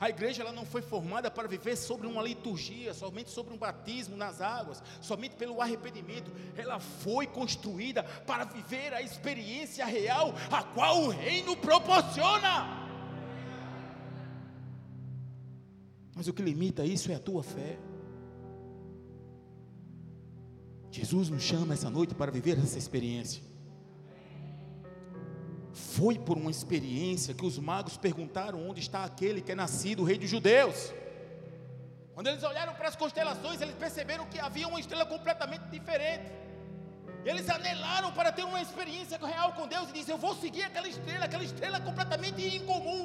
A 0.00 0.10
igreja 0.10 0.42
ela 0.42 0.50
não 0.50 0.66
foi 0.66 0.82
formada 0.82 1.30
para 1.30 1.46
viver 1.46 1.76
sobre 1.76 2.04
uma 2.04 2.20
liturgia, 2.20 2.92
somente 2.92 3.30
sobre 3.30 3.54
um 3.54 3.56
batismo 3.56 4.16
nas 4.16 4.40
águas, 4.40 4.82
somente 5.00 5.36
pelo 5.36 5.60
arrependimento. 5.60 6.32
Ela 6.56 6.80
foi 6.80 7.28
construída 7.28 8.02
para 8.02 8.42
viver 8.42 8.92
a 8.92 9.00
experiência 9.00 9.86
real, 9.86 10.34
a 10.50 10.64
qual 10.64 11.04
o 11.04 11.10
reino 11.10 11.56
proporciona. 11.56 12.88
Mas 16.12 16.26
o 16.26 16.32
que 16.32 16.42
limita 16.42 16.84
isso 16.84 17.12
é 17.12 17.14
a 17.14 17.20
tua 17.20 17.44
fé. 17.44 17.78
Jesus 20.90 21.30
nos 21.30 21.44
chama 21.44 21.74
essa 21.74 21.88
noite 21.88 22.16
para 22.16 22.32
viver 22.32 22.58
essa 22.58 22.78
experiência. 22.78 23.51
Foi 25.72 26.18
por 26.18 26.36
uma 26.36 26.50
experiência 26.50 27.34
que 27.34 27.46
os 27.46 27.58
magos 27.58 27.96
perguntaram 27.96 28.68
onde 28.68 28.80
está 28.80 29.04
aquele 29.04 29.40
que 29.40 29.52
é 29.52 29.54
nascido, 29.54 30.02
o 30.02 30.04
rei 30.04 30.18
dos 30.18 30.28
judeus. 30.28 30.92
Quando 32.14 32.26
eles 32.26 32.42
olharam 32.42 32.74
para 32.74 32.88
as 32.88 32.96
constelações, 32.96 33.60
eles 33.60 33.74
perceberam 33.74 34.26
que 34.26 34.38
havia 34.38 34.68
uma 34.68 34.78
estrela 34.78 35.06
completamente 35.06 35.64
diferente. 35.70 36.30
Eles 37.24 37.48
anelaram 37.48 38.12
para 38.12 38.32
ter 38.32 38.44
uma 38.44 38.60
experiência 38.60 39.18
real 39.18 39.52
com 39.54 39.66
Deus 39.66 39.88
e 39.88 39.92
disseram: 39.92 40.18
Eu 40.18 40.20
vou 40.26 40.34
seguir 40.34 40.64
aquela 40.64 40.88
estrela, 40.88 41.24
aquela 41.24 41.44
estrela 41.44 41.80
completamente 41.80 42.42
incomum. 42.56 43.04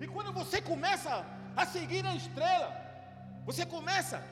E 0.00 0.06
quando 0.06 0.32
você 0.32 0.60
começa 0.60 1.24
a 1.56 1.66
seguir 1.66 2.06
a 2.06 2.14
estrela, 2.14 2.68
você 3.44 3.64
começa 3.64 4.22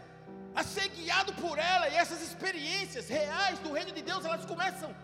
a 0.55 0.63
ser 0.63 0.89
guiado 0.89 1.33
por 1.35 1.59
ela, 1.59 1.89
e 1.89 1.97
essas 1.97 2.21
experiências 2.23 3.09
reais 3.09 3.59
do 3.59 3.73
reino 3.73 3.93
de 3.93 4.03
Deus, 4.03 4.25
elas 4.25 4.45
começam 4.45 4.91
a 4.91 4.95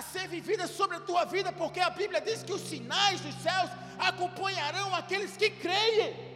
ser 0.00 0.26
vividas 0.26 0.70
sobre 0.70 0.96
a 0.96 1.00
tua 1.00 1.24
vida, 1.26 1.52
porque 1.52 1.80
a 1.80 1.90
Bíblia 1.90 2.20
diz 2.20 2.42
que 2.42 2.52
os 2.52 2.62
sinais 2.62 3.20
dos 3.20 3.34
céus 3.42 3.70
acompanharão 3.98 4.94
aqueles 4.94 5.36
que 5.36 5.50
creem. 5.50 6.32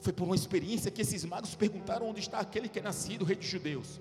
Foi 0.00 0.12
por 0.12 0.24
uma 0.24 0.36
experiência 0.36 0.90
que 0.90 1.02
esses 1.02 1.24
magos 1.24 1.54
perguntaram 1.54 2.08
onde 2.08 2.20
está 2.20 2.38
aquele 2.38 2.68
que 2.68 2.78
é 2.78 2.82
nascido, 2.82 3.24
rei 3.24 3.36
dos 3.36 3.46
judeus. 3.46 4.00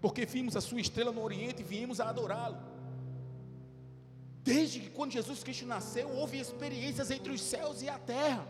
Porque 0.00 0.24
vimos 0.24 0.56
a 0.56 0.60
sua 0.60 0.80
estrela 0.80 1.12
no 1.12 1.22
Oriente 1.22 1.60
e 1.60 1.64
viemos 1.64 2.00
a 2.00 2.08
adorá-lo. 2.08 2.56
Desde 4.42 4.80
que 4.80 4.90
quando 4.90 5.12
Jesus 5.12 5.42
Cristo 5.42 5.66
nasceu, 5.66 6.08
houve 6.10 6.38
experiências 6.38 7.10
entre 7.10 7.32
os 7.32 7.40
céus 7.40 7.82
e 7.82 7.88
a 7.88 7.98
terra. 7.98 8.46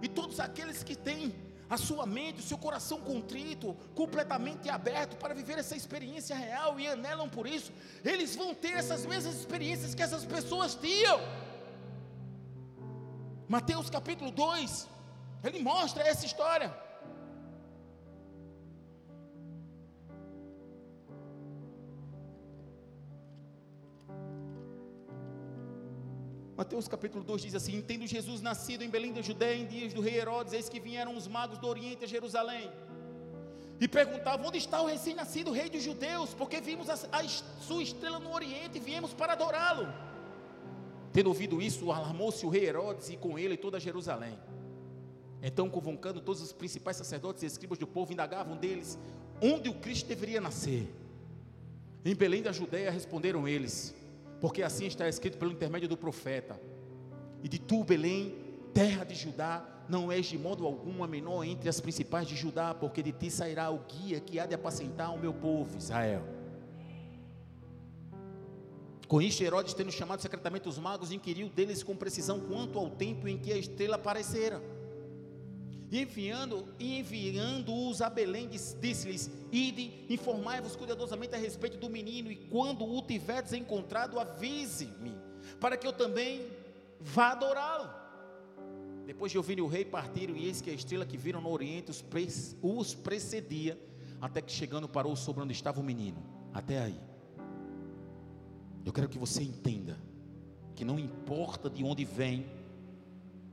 E 0.00 0.08
todos 0.08 0.40
aqueles 0.40 0.82
que 0.82 0.96
têm 0.96 1.34
a 1.68 1.76
sua 1.76 2.06
mente, 2.06 2.40
o 2.40 2.42
seu 2.42 2.56
coração 2.56 3.00
contrito, 3.00 3.76
completamente 3.94 4.68
aberto 4.70 5.16
para 5.16 5.34
viver 5.34 5.58
essa 5.58 5.76
experiência 5.76 6.34
real 6.34 6.80
e 6.80 6.86
anelam 6.86 7.28
por 7.28 7.46
isso, 7.46 7.70
eles 8.04 8.34
vão 8.34 8.54
ter 8.54 8.72
essas 8.72 9.04
mesmas 9.04 9.34
experiências 9.34 9.94
que 9.94 10.02
essas 10.02 10.24
pessoas 10.24 10.74
tinham. 10.74 11.20
Mateus 13.48 13.90
capítulo 13.90 14.30
2, 14.30 14.88
ele 15.44 15.60
mostra 15.60 16.02
essa 16.02 16.24
história. 16.24 16.87
Mateus 26.58 26.88
capítulo 26.88 27.22
2 27.22 27.42
diz 27.42 27.54
assim: 27.54 27.80
Tendo 27.80 28.04
Jesus 28.04 28.40
nascido 28.40 28.82
em 28.82 28.90
Belém 28.90 29.12
da 29.12 29.22
Judéia 29.22 29.56
em 29.56 29.64
dias 29.64 29.94
do 29.94 30.00
rei 30.00 30.16
Herodes, 30.16 30.52
eis 30.52 30.68
que 30.68 30.80
vieram 30.80 31.16
os 31.16 31.28
magos 31.28 31.56
do 31.58 31.68
Oriente 31.68 32.02
a 32.02 32.08
Jerusalém. 32.08 32.68
E 33.80 33.86
perguntavam: 33.86 34.44
Onde 34.44 34.58
está 34.58 34.82
o 34.82 34.86
recém-nascido 34.86 35.52
rei 35.52 35.70
dos 35.70 35.84
judeus? 35.84 36.34
Porque 36.34 36.60
vimos 36.60 36.90
a, 36.90 36.94
a 37.12 37.28
sua 37.60 37.80
estrela 37.80 38.18
no 38.18 38.34
Oriente 38.34 38.78
e 38.78 38.80
viemos 38.80 39.14
para 39.14 39.34
adorá-lo. 39.34 39.86
Tendo 41.12 41.28
ouvido 41.28 41.62
isso, 41.62 41.92
alarmou-se 41.92 42.44
o 42.44 42.48
rei 42.48 42.64
Herodes 42.66 43.08
e 43.08 43.16
com 43.16 43.38
ele 43.38 43.56
toda 43.56 43.78
Jerusalém. 43.78 44.36
Então, 45.40 45.70
convocando 45.70 46.20
todos 46.20 46.42
os 46.42 46.52
principais 46.52 46.96
sacerdotes 46.96 47.44
e 47.44 47.46
escribas 47.46 47.78
do 47.78 47.86
povo, 47.86 48.12
indagavam 48.12 48.56
deles 48.56 48.98
onde 49.40 49.68
o 49.68 49.74
Cristo 49.74 50.08
deveria 50.08 50.40
nascer. 50.40 50.92
Em 52.04 52.16
Belém 52.16 52.42
da 52.42 52.50
Judéia 52.50 52.90
responderam 52.90 53.46
eles: 53.46 53.94
porque 54.40 54.62
assim 54.62 54.86
está 54.86 55.08
escrito 55.08 55.38
pelo 55.38 55.52
intermédio 55.52 55.88
do 55.88 55.96
profeta. 55.96 56.60
E 57.42 57.48
de 57.48 57.58
tu, 57.58 57.84
Belém, 57.84 58.34
terra 58.72 59.04
de 59.04 59.14
Judá, 59.14 59.66
não 59.88 60.12
és 60.12 60.26
de 60.26 60.38
modo 60.38 60.66
algum 60.66 61.02
a 61.02 61.08
menor 61.08 61.44
entre 61.44 61.68
as 61.68 61.80
principais 61.80 62.28
de 62.28 62.36
Judá, 62.36 62.74
porque 62.74 63.02
de 63.02 63.12
ti 63.12 63.30
sairá 63.30 63.70
o 63.70 63.80
guia 63.80 64.20
que 64.20 64.38
há 64.38 64.46
de 64.46 64.54
apacentar 64.54 65.14
o 65.14 65.18
meu 65.18 65.32
povo, 65.32 65.76
Israel. 65.76 66.22
Com 69.08 69.22
isto, 69.22 69.42
Herodes, 69.42 69.72
tendo 69.72 69.90
chamado 69.90 70.20
secretamente 70.20 70.68
os 70.68 70.78
magos, 70.78 71.10
inquiriu 71.10 71.48
deles 71.48 71.82
com 71.82 71.96
precisão 71.96 72.40
quanto 72.40 72.78
ao 72.78 72.90
tempo 72.90 73.26
em 73.26 73.38
que 73.38 73.50
a 73.50 73.56
estrela 73.56 73.96
aparecera. 73.96 74.60
E 75.90 76.02
enviando, 76.02 76.66
enviando-os 76.78 78.02
a 78.02 78.10
Belém, 78.10 78.48
disse-lhes: 78.48 79.30
Ide, 79.50 80.04
informai-vos 80.10 80.76
cuidadosamente 80.76 81.34
a 81.34 81.38
respeito 81.38 81.78
do 81.78 81.88
menino, 81.88 82.30
e 82.30 82.36
quando 82.36 82.84
o 82.84 83.02
tiverdes 83.02 83.52
encontrado, 83.54 84.20
avise-me, 84.20 85.14
para 85.58 85.76
que 85.76 85.86
eu 85.86 85.92
também 85.92 86.46
vá 87.00 87.32
adorá-lo. 87.32 87.90
Depois 89.06 89.32
de 89.32 89.38
ouvirem 89.38 89.64
o 89.64 89.66
rei, 89.66 89.86
partiram, 89.86 90.36
e 90.36 90.44
eis 90.44 90.60
que 90.60 90.68
a 90.68 90.74
estrela 90.74 91.06
que 91.06 91.16
viram 91.16 91.40
no 91.40 91.50
oriente 91.50 91.90
os, 91.90 92.02
pre 92.02 92.28
os 92.60 92.94
precedia, 92.94 93.80
até 94.20 94.42
que 94.42 94.52
chegando 94.52 94.86
parou 94.86 95.16
sobre 95.16 95.42
onde 95.42 95.54
estava 95.54 95.80
o 95.80 95.82
menino. 95.82 96.22
Até 96.52 96.78
aí. 96.78 97.00
Eu 98.84 98.92
quero 98.92 99.08
que 99.08 99.18
você 99.18 99.42
entenda 99.42 99.98
que 100.74 100.84
não 100.84 100.98
importa 100.98 101.70
de 101.70 101.82
onde 101.82 102.04
vem, 102.04 102.46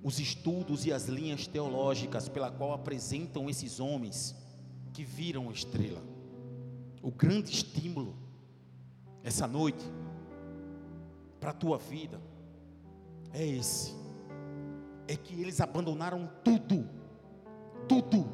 os 0.06 0.20
estudos 0.20 0.86
e 0.86 0.94
as 0.94 1.08
linhas 1.08 1.48
teológicas 1.48 2.30
pela 2.30 2.52
qual 2.52 2.74
apresentam 2.74 3.50
esses 3.50 3.80
homens 3.80 4.36
que 4.94 5.04
viram 5.04 5.50
a 5.50 5.52
estrela. 5.52 6.00
O 7.02 7.10
grande 7.10 7.52
estímulo 7.52 8.15
essa 9.24 9.48
noite 9.48 9.84
para 11.39 11.50
a 11.50 11.54
tua 11.54 11.80
vida 11.80 12.22
é 13.34 13.44
esse. 13.44 13.96
É 15.08 15.18
que 15.18 15.41
eles 15.41 15.60
abandonaram 15.60 16.30
tudo, 16.44 16.88
tudo, 17.89 18.30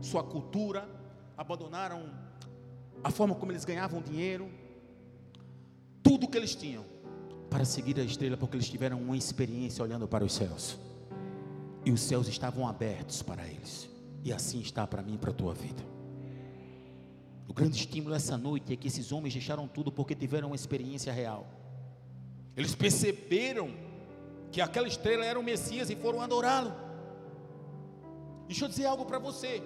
sua 0.00 0.24
cultura, 0.24 0.88
abandonaram 1.36 2.12
a 3.04 3.12
forma 3.12 3.36
como 3.36 3.52
eles 3.52 3.64
ganhavam 3.64 4.02
dinheiro, 4.02 4.50
tudo 6.02 6.26
que 6.26 6.36
eles 6.36 6.56
tinham 6.56 6.84
para 7.48 7.64
seguir 7.64 7.96
a 8.00 8.02
estrela, 8.02 8.36
porque 8.36 8.56
eles 8.56 8.68
tiveram 8.68 9.00
uma 9.00 9.16
experiência 9.16 9.84
olhando 9.84 10.08
para 10.08 10.24
os 10.24 10.32
céus 10.32 10.76
e 11.84 11.90
os 11.90 12.00
céus 12.00 12.28
estavam 12.28 12.66
abertos 12.66 13.22
para 13.22 13.46
eles. 13.46 13.88
E 14.24 14.32
assim 14.32 14.60
está 14.60 14.86
para 14.86 15.02
mim 15.02 15.14
e 15.14 15.18
para 15.18 15.30
a 15.30 15.34
tua 15.34 15.54
vida. 15.54 15.82
O 17.48 17.52
grande 17.52 17.76
estímulo 17.76 18.14
essa 18.14 18.36
noite 18.36 18.72
é 18.72 18.76
que 18.76 18.88
esses 18.88 19.12
homens 19.12 19.34
deixaram 19.34 19.66
tudo 19.66 19.90
porque 19.90 20.14
tiveram 20.14 20.48
uma 20.48 20.56
experiência 20.56 21.12
real. 21.12 21.46
Eles 22.56 22.74
perceberam 22.74 23.70
que 24.50 24.60
aquela 24.60 24.86
estrela 24.86 25.24
era 25.24 25.38
o 25.38 25.42
Messias 25.42 25.90
e 25.90 25.96
foram 25.96 26.20
adorá-lo. 26.20 26.72
Deixa 28.46 28.64
eu 28.64 28.68
dizer 28.68 28.86
algo 28.86 29.04
para 29.04 29.18
você. 29.18 29.62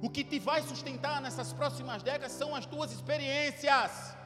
O 0.00 0.08
que 0.08 0.24
te 0.24 0.38
vai 0.38 0.62
sustentar 0.62 1.20
nessas 1.20 1.52
próximas 1.52 2.02
décadas 2.02 2.32
são 2.32 2.54
as 2.54 2.64
tuas 2.64 2.92
experiências. 2.92 4.16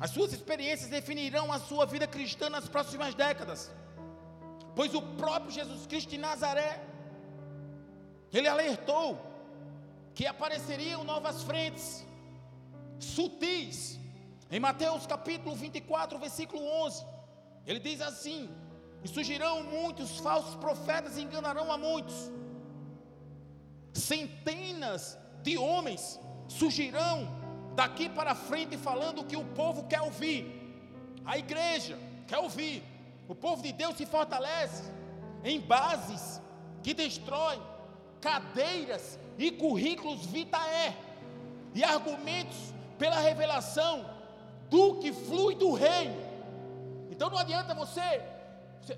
As 0.00 0.10
suas 0.10 0.32
experiências 0.32 0.90
definirão 0.90 1.52
a 1.52 1.58
sua 1.58 1.86
vida 1.86 2.06
cristã 2.06 2.50
nas 2.50 2.68
próximas 2.68 3.14
décadas. 3.14 3.70
Pois 4.76 4.94
o 4.94 5.00
próprio 5.20 5.50
Jesus 5.50 5.86
Cristo 5.86 6.10
de 6.10 6.18
Nazaré, 6.18 6.72
ele 8.30 8.46
alertou 8.46 9.18
que 10.14 10.26
apareceriam 10.26 11.02
novas 11.02 11.42
frentes, 11.42 12.06
sutis. 12.98 13.98
Em 14.50 14.60
Mateus 14.60 15.06
capítulo 15.06 15.54
24, 15.56 16.18
versículo 16.18 16.62
11, 16.84 17.04
ele 17.66 17.80
diz 17.80 18.02
assim: 18.02 18.50
E 19.02 19.08
surgirão 19.08 19.62
muitos 19.62 20.18
falsos 20.18 20.54
profetas 20.56 21.16
e 21.16 21.22
enganarão 21.22 21.72
a 21.72 21.78
muitos. 21.78 22.30
Centenas 23.94 25.18
de 25.42 25.56
homens 25.56 26.20
surgirão 26.48 27.16
daqui 27.74 28.10
para 28.10 28.34
frente 28.34 28.76
falando 28.76 29.22
o 29.22 29.24
que 29.24 29.38
o 29.38 29.44
povo 29.62 29.84
quer 29.84 30.02
ouvir. 30.02 30.42
A 31.24 31.38
igreja 31.38 31.98
quer 32.28 32.38
ouvir. 32.38 32.95
O 33.28 33.34
povo 33.34 33.62
de 33.62 33.72
Deus 33.72 33.96
se 33.96 34.06
fortalece 34.06 34.84
em 35.44 35.60
bases 35.60 36.40
que 36.82 36.94
destroem 36.94 37.60
cadeiras 38.20 39.18
e 39.38 39.50
currículos 39.50 40.26
vitae 40.26 40.96
e 41.74 41.84
argumentos 41.84 42.72
pela 42.98 43.18
revelação 43.18 44.08
do 44.70 44.96
que 44.96 45.12
flui 45.12 45.54
do 45.54 45.72
reino. 45.72 46.16
Então 47.10 47.30
não 47.30 47.38
adianta 47.38 47.74
você, 47.74 48.22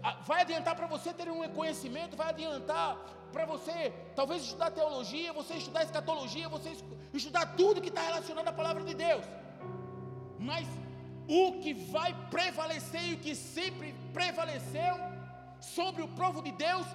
ah, 0.02 0.18
vai 0.26 0.42
adiantar 0.42 0.74
para 0.76 0.86
você 0.86 1.12
ter 1.12 1.28
um 1.30 1.48
conhecimento, 1.50 2.16
vai 2.16 2.28
adiantar 2.28 2.96
para 3.32 3.44
você 3.44 3.92
talvez 4.14 4.42
estudar 4.42 4.70
teologia, 4.70 5.32
você 5.32 5.54
estudar 5.54 5.82
escatologia, 5.82 6.48
você 6.48 6.76
estudar 7.12 7.56
tudo 7.56 7.80
que 7.80 7.88
está 7.88 8.02
relacionado 8.02 8.48
à 8.48 8.52
palavra 8.52 8.82
de 8.84 8.94
Deus. 8.94 9.24
Mas 10.38 10.66
o 11.28 11.60
que 11.60 11.74
vai 11.74 12.14
prevalecer 12.30 13.02
e 13.10 13.14
o 13.14 13.18
que 13.18 13.34
sempre 13.34 13.94
prevaleceu 14.14 14.96
sobre 15.60 16.02
o 16.02 16.08
povo 16.08 16.42
de 16.42 16.52
Deus 16.52 16.86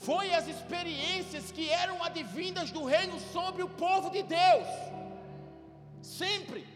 foi 0.00 0.32
as 0.32 0.48
experiências 0.48 1.52
que 1.52 1.68
eram 1.68 2.02
advindas 2.02 2.70
do 2.70 2.84
reino 2.84 3.20
sobre 3.20 3.62
o 3.62 3.68
povo 3.68 4.10
de 4.10 4.22
Deus. 4.22 4.68
Sempre. 6.00 6.66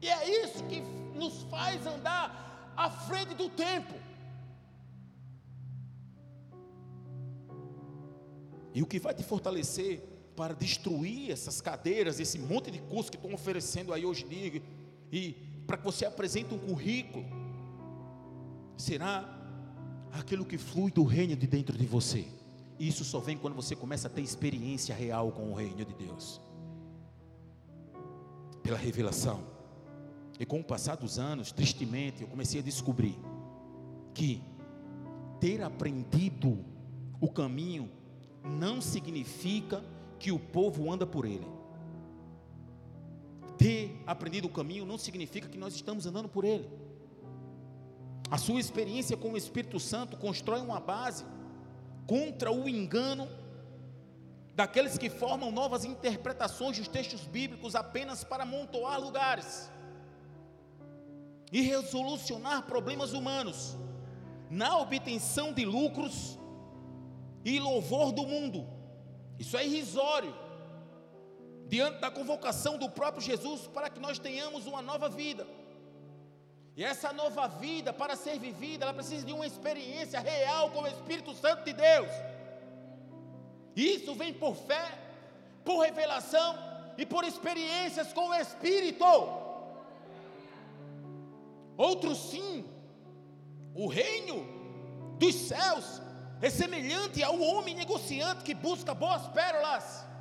E 0.00 0.08
é 0.08 0.44
isso 0.44 0.62
que 0.64 0.80
nos 1.14 1.42
faz 1.44 1.84
andar 1.86 2.72
à 2.76 2.88
frente 2.90 3.34
do 3.34 3.48
tempo. 3.48 3.94
E 8.74 8.82
o 8.82 8.86
que 8.86 8.98
vai 8.98 9.14
te 9.14 9.22
fortalecer 9.22 10.00
para 10.36 10.54
destruir 10.54 11.30
essas 11.30 11.60
cadeiras, 11.60 12.20
esse 12.20 12.38
monte 12.38 12.70
de 12.70 12.78
curso 12.78 13.10
que 13.10 13.16
estão 13.16 13.34
oferecendo 13.34 13.92
aí 13.92 14.04
hoje 14.04 14.24
em 14.24 14.28
dia, 14.28 14.62
e 15.10 15.51
para 15.72 15.78
que 15.78 15.84
você 15.86 16.04
apresente 16.04 16.52
um 16.52 16.58
currículo, 16.58 17.24
será 18.76 19.26
aquilo 20.12 20.44
que 20.44 20.58
flui 20.58 20.90
do 20.90 21.02
reino 21.02 21.34
de 21.34 21.46
dentro 21.46 21.78
de 21.78 21.86
você. 21.86 22.26
Isso 22.78 23.02
só 23.06 23.20
vem 23.20 23.38
quando 23.38 23.54
você 23.54 23.74
começa 23.74 24.06
a 24.06 24.10
ter 24.10 24.20
experiência 24.20 24.94
real 24.94 25.32
com 25.32 25.50
o 25.50 25.54
reino 25.54 25.82
de 25.82 25.94
Deus. 25.94 26.42
Pela 28.62 28.76
revelação. 28.76 29.42
E 30.38 30.44
com 30.44 30.60
o 30.60 30.64
passar 30.64 30.96
dos 30.96 31.18
anos, 31.18 31.52
tristemente, 31.52 32.20
eu 32.20 32.28
comecei 32.28 32.60
a 32.60 32.62
descobrir 32.62 33.18
que 34.12 34.42
ter 35.40 35.62
aprendido 35.62 36.62
o 37.18 37.30
caminho 37.30 37.90
não 38.44 38.82
significa 38.82 39.82
que 40.18 40.30
o 40.30 40.38
povo 40.38 40.92
anda 40.92 41.06
por 41.06 41.24
ele. 41.24 41.46
Ter 43.62 44.02
aprendido 44.08 44.48
o 44.48 44.50
caminho 44.50 44.84
não 44.84 44.98
significa 44.98 45.48
que 45.48 45.56
nós 45.56 45.72
estamos 45.72 46.04
andando 46.04 46.28
por 46.28 46.44
ele. 46.44 46.68
A 48.28 48.36
sua 48.36 48.58
experiência 48.58 49.16
com 49.16 49.30
o 49.32 49.36
Espírito 49.36 49.78
Santo 49.78 50.16
constrói 50.16 50.60
uma 50.60 50.80
base 50.80 51.24
contra 52.04 52.50
o 52.50 52.68
engano 52.68 53.28
daqueles 54.56 54.98
que 54.98 55.08
formam 55.08 55.52
novas 55.52 55.84
interpretações 55.84 56.76
dos 56.76 56.88
textos 56.88 57.20
bíblicos 57.20 57.76
apenas 57.76 58.24
para 58.24 58.42
amontoar 58.42 59.00
lugares 59.00 59.70
e 61.52 61.60
resolucionar 61.60 62.62
problemas 62.62 63.12
humanos 63.12 63.76
na 64.50 64.76
obtenção 64.76 65.52
de 65.52 65.64
lucros 65.64 66.36
e 67.44 67.60
louvor 67.60 68.10
do 68.10 68.26
mundo. 68.26 68.66
Isso 69.38 69.56
é 69.56 69.64
irrisório 69.64 70.41
diante 71.72 72.00
da 72.00 72.10
convocação 72.10 72.76
do 72.76 72.86
próprio 72.90 73.22
Jesus 73.22 73.66
para 73.66 73.88
que 73.88 73.98
nós 73.98 74.18
tenhamos 74.18 74.66
uma 74.66 74.82
nova 74.82 75.08
vida. 75.08 75.46
E 76.76 76.84
essa 76.84 77.14
nova 77.14 77.46
vida, 77.48 77.94
para 77.94 78.14
ser 78.14 78.38
vivida, 78.38 78.84
ela 78.84 78.92
precisa 78.92 79.24
de 79.24 79.32
uma 79.32 79.46
experiência 79.46 80.20
real 80.20 80.70
com 80.70 80.82
o 80.82 80.86
Espírito 80.86 81.32
Santo 81.34 81.64
de 81.64 81.72
Deus. 81.72 82.10
Isso 83.74 84.14
vem 84.14 84.34
por 84.34 84.54
fé, 84.54 84.86
por 85.64 85.78
revelação 85.78 86.58
e 86.98 87.06
por 87.06 87.24
experiências 87.24 88.12
com 88.12 88.28
o 88.28 88.34
Espírito. 88.34 89.06
Outro 91.74 92.14
sim, 92.14 92.66
o 93.74 93.86
reino 93.86 94.46
dos 95.18 95.34
céus 95.34 96.02
é 96.42 96.50
semelhante 96.50 97.22
ao 97.22 97.40
homem 97.40 97.74
negociante 97.74 98.44
que 98.44 98.52
busca 98.52 98.92
boas 98.92 99.26
pérolas, 99.28 100.11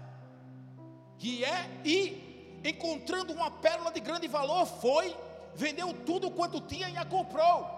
que 1.22 1.46
é 1.46 1.70
e 1.86 2.60
encontrando 2.66 3.32
uma 3.32 3.52
pérola 3.52 3.92
de 3.92 4.00
grande 4.00 4.28
valor, 4.28 4.66
foi 4.66 5.16
vendeu 5.54 5.94
tudo 5.94 6.32
quanto 6.32 6.60
tinha 6.60 6.90
e 6.90 6.98
a 6.98 7.06
comprou. 7.06 7.70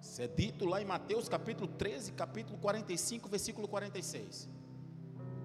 Isso 0.00 0.22
é 0.22 0.28
dito 0.28 0.64
lá 0.64 0.80
em 0.80 0.84
Mateus 0.84 1.28
capítulo 1.28 1.66
13, 1.66 2.12
capítulo 2.12 2.56
45, 2.58 3.28
versículo 3.28 3.66
46. 3.66 4.48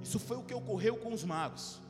Isso 0.04 0.20
foi 0.20 0.38
o 0.38 0.44
que 0.44 0.54
ocorreu 0.54 0.96
com 0.98 1.12
os 1.12 1.24
magos. 1.24 1.82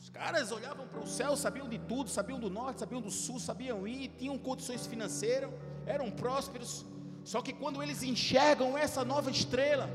Os 0.00 0.10
caras 0.10 0.50
olhavam 0.50 0.88
para 0.88 0.98
o 0.98 1.06
céu, 1.06 1.36
sabiam 1.36 1.68
de 1.68 1.78
tudo, 1.78 2.10
sabiam 2.10 2.40
do 2.40 2.50
norte, 2.50 2.80
sabiam 2.80 3.00
do 3.00 3.12
sul, 3.12 3.38
sabiam 3.38 3.86
ir, 3.86 4.08
tinham 4.18 4.36
condições 4.36 4.84
financeiras, 4.84 5.50
eram 5.86 6.10
prósperos. 6.10 6.84
Só 7.22 7.40
que 7.40 7.52
quando 7.52 7.80
eles 7.80 8.02
enxergam 8.02 8.76
essa 8.76 9.04
nova 9.04 9.30
estrela, 9.30 9.88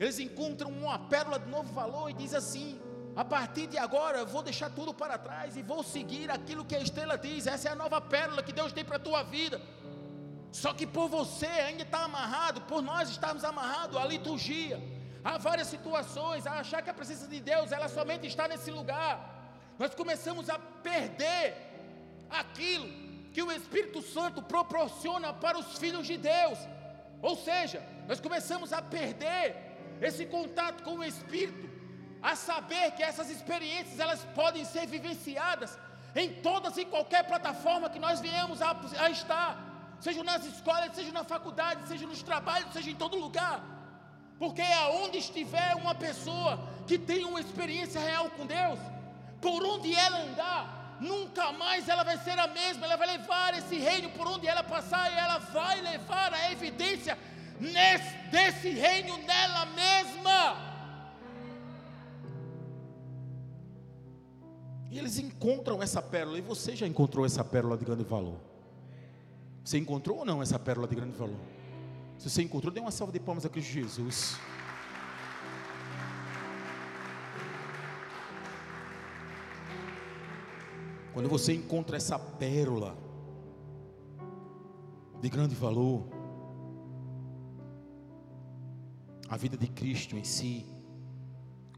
eles 0.00 0.18
encontram 0.18 0.70
uma 0.70 0.98
pérola 0.98 1.38
de 1.38 1.50
novo 1.50 1.70
valor 1.74 2.08
e 2.08 2.14
diz 2.14 2.32
assim: 2.32 2.80
a 3.20 3.24
partir 3.24 3.66
de 3.66 3.76
agora 3.76 4.18
eu 4.18 4.26
vou 4.26 4.44
deixar 4.44 4.70
tudo 4.70 4.94
para 4.94 5.18
trás 5.18 5.56
e 5.56 5.62
vou 5.70 5.82
seguir 5.82 6.30
aquilo 6.30 6.64
que 6.64 6.76
a 6.76 6.78
estrela 6.78 7.18
diz. 7.18 7.48
Essa 7.48 7.68
é 7.68 7.72
a 7.72 7.74
nova 7.74 8.00
pérola 8.00 8.44
que 8.44 8.52
Deus 8.52 8.72
tem 8.72 8.84
para 8.84 8.94
a 8.94 9.00
tua 9.06 9.24
vida. 9.24 9.60
Só 10.52 10.72
que 10.72 10.86
por 10.86 11.08
você 11.08 11.46
ainda 11.46 11.82
está 11.82 12.04
amarrado, 12.04 12.60
por 12.60 12.80
nós 12.80 13.10
estarmos 13.10 13.42
amarrados 13.42 13.96
à 13.96 14.04
liturgia, 14.04 14.80
há 15.24 15.36
várias 15.36 15.66
situações, 15.66 16.46
a 16.46 16.60
achar 16.60 16.80
que 16.80 16.90
a 16.90 16.94
presença 16.94 17.26
de 17.26 17.40
Deus 17.40 17.72
ela 17.72 17.88
somente 17.88 18.24
está 18.28 18.46
nesse 18.46 18.70
lugar. 18.70 19.16
Nós 19.80 19.96
começamos 19.96 20.48
a 20.48 20.56
perder 20.56 21.56
aquilo 22.30 22.86
que 23.32 23.42
o 23.42 23.50
Espírito 23.50 24.00
Santo 24.00 24.40
proporciona 24.42 25.32
para 25.32 25.58
os 25.58 25.76
filhos 25.76 26.06
de 26.06 26.16
Deus. 26.16 26.60
Ou 27.20 27.34
seja, 27.34 27.82
nós 28.06 28.20
começamos 28.20 28.72
a 28.72 28.80
perder 28.80 29.56
esse 30.00 30.24
contato 30.24 30.84
com 30.84 30.98
o 30.98 31.04
Espírito 31.04 31.77
a 32.22 32.34
saber 32.34 32.92
que 32.92 33.02
essas 33.02 33.30
experiências 33.30 33.98
elas 33.98 34.24
podem 34.34 34.64
ser 34.64 34.86
vivenciadas 34.86 35.78
em 36.14 36.32
todas 36.34 36.76
e 36.76 36.84
qualquer 36.84 37.24
plataforma 37.24 37.90
que 37.90 37.98
nós 37.98 38.20
viemos 38.20 38.60
a, 38.60 38.76
a 38.98 39.10
estar, 39.10 39.56
seja 40.00 40.24
nas 40.24 40.44
escolas, 40.44 40.94
seja 40.94 41.12
na 41.12 41.24
faculdade, 41.24 41.86
seja 41.86 42.06
nos 42.06 42.22
trabalhos, 42.22 42.72
seja 42.72 42.90
em 42.90 42.94
todo 42.94 43.16
lugar. 43.16 43.62
Porque 44.38 44.62
aonde 44.62 45.18
estiver 45.18 45.74
uma 45.76 45.94
pessoa 45.94 46.58
que 46.86 46.98
tem 46.98 47.24
uma 47.24 47.40
experiência 47.40 48.00
real 48.00 48.30
com 48.30 48.46
Deus, 48.46 48.78
por 49.40 49.64
onde 49.64 49.94
ela 49.94 50.18
andar, 50.18 50.96
nunca 51.00 51.52
mais 51.52 51.88
ela 51.88 52.04
vai 52.04 52.16
ser 52.18 52.38
a 52.38 52.46
mesma, 52.46 52.86
ela 52.86 52.96
vai 52.96 53.08
levar 53.16 53.56
esse 53.56 53.76
reino 53.76 54.10
por 54.10 54.26
onde 54.26 54.46
ela 54.46 54.62
passar, 54.62 55.12
e 55.12 55.16
ela 55.16 55.38
vai 55.38 55.80
levar 55.80 56.32
a 56.32 56.52
evidência 56.52 57.18
nesse, 57.60 58.16
desse 58.30 58.70
reino 58.70 59.16
nela 59.18 59.66
mesma. 59.66 60.67
E 64.90 64.98
eles 64.98 65.18
encontram 65.18 65.82
essa 65.82 66.00
pérola, 66.00 66.38
e 66.38 66.40
você 66.40 66.74
já 66.74 66.86
encontrou 66.86 67.26
essa 67.26 67.44
pérola 67.44 67.76
de 67.76 67.84
grande 67.84 68.04
valor? 68.04 68.38
Você 69.62 69.76
encontrou 69.76 70.18
ou 70.18 70.24
não 70.24 70.40
essa 70.40 70.58
pérola 70.58 70.88
de 70.88 70.94
grande 70.94 71.16
valor? 71.16 71.40
Se 72.16 72.30
você 72.30 72.42
encontrou, 72.42 72.72
dê 72.72 72.80
uma 72.80 72.90
salva 72.90 73.12
de 73.12 73.20
palmas 73.20 73.44
a 73.44 73.50
Cristo 73.50 73.70
Jesus. 73.70 74.36
Quando 81.12 81.28
você 81.28 81.52
encontra 81.52 81.96
essa 81.96 82.18
pérola 82.18 82.96
de 85.20 85.28
grande 85.28 85.54
valor, 85.54 86.06
a 89.28 89.36
vida 89.36 89.56
de 89.56 89.66
Cristo 89.66 90.16
em 90.16 90.24
si 90.24 90.64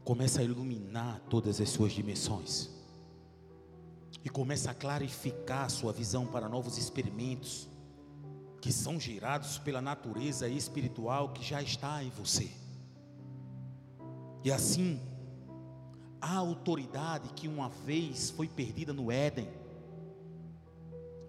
começa 0.05 0.39
a 0.39 0.43
iluminar 0.43 1.19
todas 1.29 1.59
as 1.59 1.69
suas 1.69 1.91
dimensões 1.91 2.80
e 4.23 4.29
começa 4.29 4.71
a 4.71 4.73
clarificar 4.73 5.65
a 5.65 5.69
sua 5.69 5.93
visão 5.93 6.25
para 6.25 6.49
novos 6.49 6.77
experimentos 6.77 7.67
que 8.61 8.71
são 8.71 8.99
gerados 8.99 9.57
pela 9.57 9.81
natureza 9.81 10.47
espiritual 10.47 11.29
que 11.29 11.43
já 11.43 11.61
está 11.61 12.03
em 12.03 12.09
você. 12.11 12.51
E 14.43 14.51
assim, 14.51 14.99
a 16.19 16.35
autoridade 16.35 17.29
que 17.33 17.47
uma 17.47 17.69
vez 17.69 18.29
foi 18.29 18.47
perdida 18.47 18.93
no 18.93 19.11
Éden, 19.11 19.49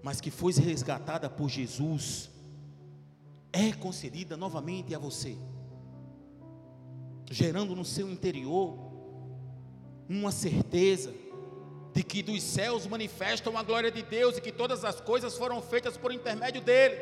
mas 0.03 0.21
que 0.21 0.31
foi 0.31 0.53
resgatada 0.53 1.31
por 1.31 1.49
Jesus, 1.49 2.31
é 3.53 3.73
concedida 3.73 4.37
novamente 4.37 4.95
a 4.95 4.99
você, 4.99 5.39
gerando 7.31 7.75
no 7.75 7.85
seu 7.85 8.11
interior 8.11 8.77
uma 10.09 10.33
certeza 10.33 11.15
de 11.95 12.03
que 12.03 12.23
dos 12.23 12.43
céus 12.43 12.87
manifestam 12.87 13.57
a 13.57 13.63
glória 13.63 13.91
de 13.91 14.03
Deus 14.03 14.37
e 14.37 14.41
que 14.41 14.53
todas 14.53 14.85
as 14.85 15.01
coisas 15.01 15.37
foram 15.37 15.61
feitas 15.61 15.97
por 15.97 16.13
intermédio 16.13 16.61
dele. 16.61 16.97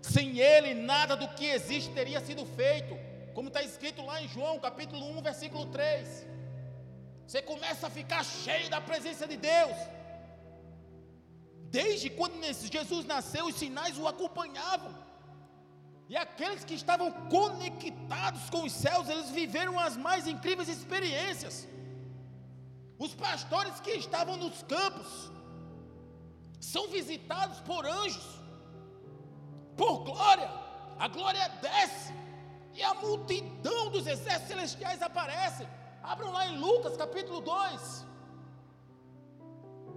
Sem 0.00 0.38
ele, 0.40 0.74
nada 0.74 1.14
do 1.14 1.28
que 1.28 1.46
existe 1.46 1.92
teria 1.92 2.20
sido 2.20 2.44
feito, 2.44 2.98
como 3.34 3.48
está 3.48 3.62
escrito 3.62 4.04
lá 4.04 4.22
em 4.22 4.28
João, 4.28 4.58
capítulo 4.58 5.04
1, 5.18 5.22
versículo 5.22 5.66
3. 5.66 6.26
Você 7.26 7.42
começa 7.42 7.86
a 7.86 7.90
ficar 7.90 8.24
cheio 8.24 8.68
da 8.70 8.80
presença 8.80 9.26
de 9.28 9.36
Deus. 9.36 9.76
Desde 11.70 12.10
quando 12.10 12.34
Jesus 12.42 13.06
nasceu, 13.06 13.46
os 13.46 13.54
sinais 13.54 13.98
o 13.98 14.08
acompanhavam. 14.08 14.94
E 16.08 16.16
aqueles 16.16 16.64
que 16.64 16.74
estavam 16.74 17.10
conectados 17.28 18.50
com 18.50 18.64
os 18.64 18.72
céus, 18.72 19.08
eles 19.08 19.30
viveram 19.30 19.78
as 19.78 19.96
mais 19.96 20.26
incríveis 20.26 20.68
experiências. 20.68 21.66
Os 23.04 23.12
pastores 23.14 23.80
que 23.80 23.92
estavam 24.04 24.36
nos 24.36 24.62
campos 24.62 25.08
são 26.60 26.86
visitados 26.86 27.58
por 27.68 27.84
anjos, 27.84 28.28
por 29.76 30.04
glória, 30.04 30.48
a 31.00 31.08
glória 31.08 31.48
desce, 31.60 32.12
e 32.72 32.80
a 32.80 32.94
multidão 32.94 33.90
dos 33.90 34.06
exércitos 34.06 34.46
celestiais 34.46 35.02
aparece. 35.02 35.66
Abram 36.00 36.30
lá 36.30 36.46
em 36.46 36.56
Lucas 36.58 36.96
capítulo 36.96 37.40
2. 37.40 38.06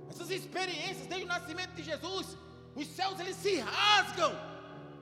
Essas 0.10 0.32
experiências 0.32 1.06
desde 1.06 1.26
o 1.26 1.34
nascimento 1.36 1.74
de 1.76 1.84
Jesus, 1.84 2.36
os 2.76 2.88
céus 2.88 3.20
eles 3.20 3.36
se 3.36 3.60
rasgam 3.60 4.34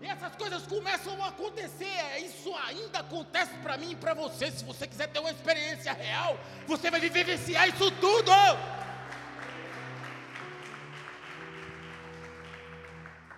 E 0.03 0.07
essas 0.13 0.35
coisas 0.35 0.63
começam 0.67 1.15
a 1.23 1.29
acontecer. 1.29 1.93
É, 2.07 2.19
isso 2.19 2.53
ainda 2.67 2.99
acontece 2.99 3.53
para 3.63 3.77
mim 3.77 3.91
e 3.91 3.95
para 3.95 4.13
você. 4.13 4.51
Se 4.51 4.65
você 4.65 4.85
quiser 4.85 5.07
ter 5.07 5.19
uma 5.19 5.31
experiência 5.31 5.93
real, 5.93 6.37
você 6.67 6.91
vai 6.91 6.99
vivenciar 6.99 7.69
isso 7.69 7.89
tudo. 8.05 8.33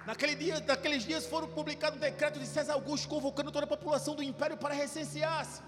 Naquele 0.07 0.33
dia, 0.33 0.59
naqueles 0.71 1.03
dias 1.03 1.27
foram 1.27 1.47
publicados 1.47 1.97
um 1.97 2.01
decreto 2.01 2.39
de 2.39 2.47
César 2.47 2.73
Augusto 2.73 3.07
convocando 3.07 3.51
toda 3.51 3.65
a 3.65 3.73
população 3.75 4.15
do 4.15 4.23
império 4.23 4.57
para 4.57 4.73
recensear-se. 4.73 5.61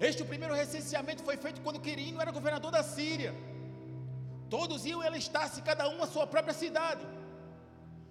Este 0.00 0.24
primeiro 0.24 0.54
recenseamento 0.54 1.22
foi 1.22 1.36
feito 1.36 1.60
quando 1.60 1.80
Quirino 1.80 2.20
era 2.20 2.30
governador 2.30 2.70
da 2.70 2.82
Síria. 2.82 3.34
Todos 4.48 4.86
iam 4.86 5.02
alistar-se, 5.02 5.60
cada 5.60 5.86
um 5.90 6.02
a 6.02 6.06
sua 6.06 6.26
própria 6.26 6.54
cidade. 6.54 7.06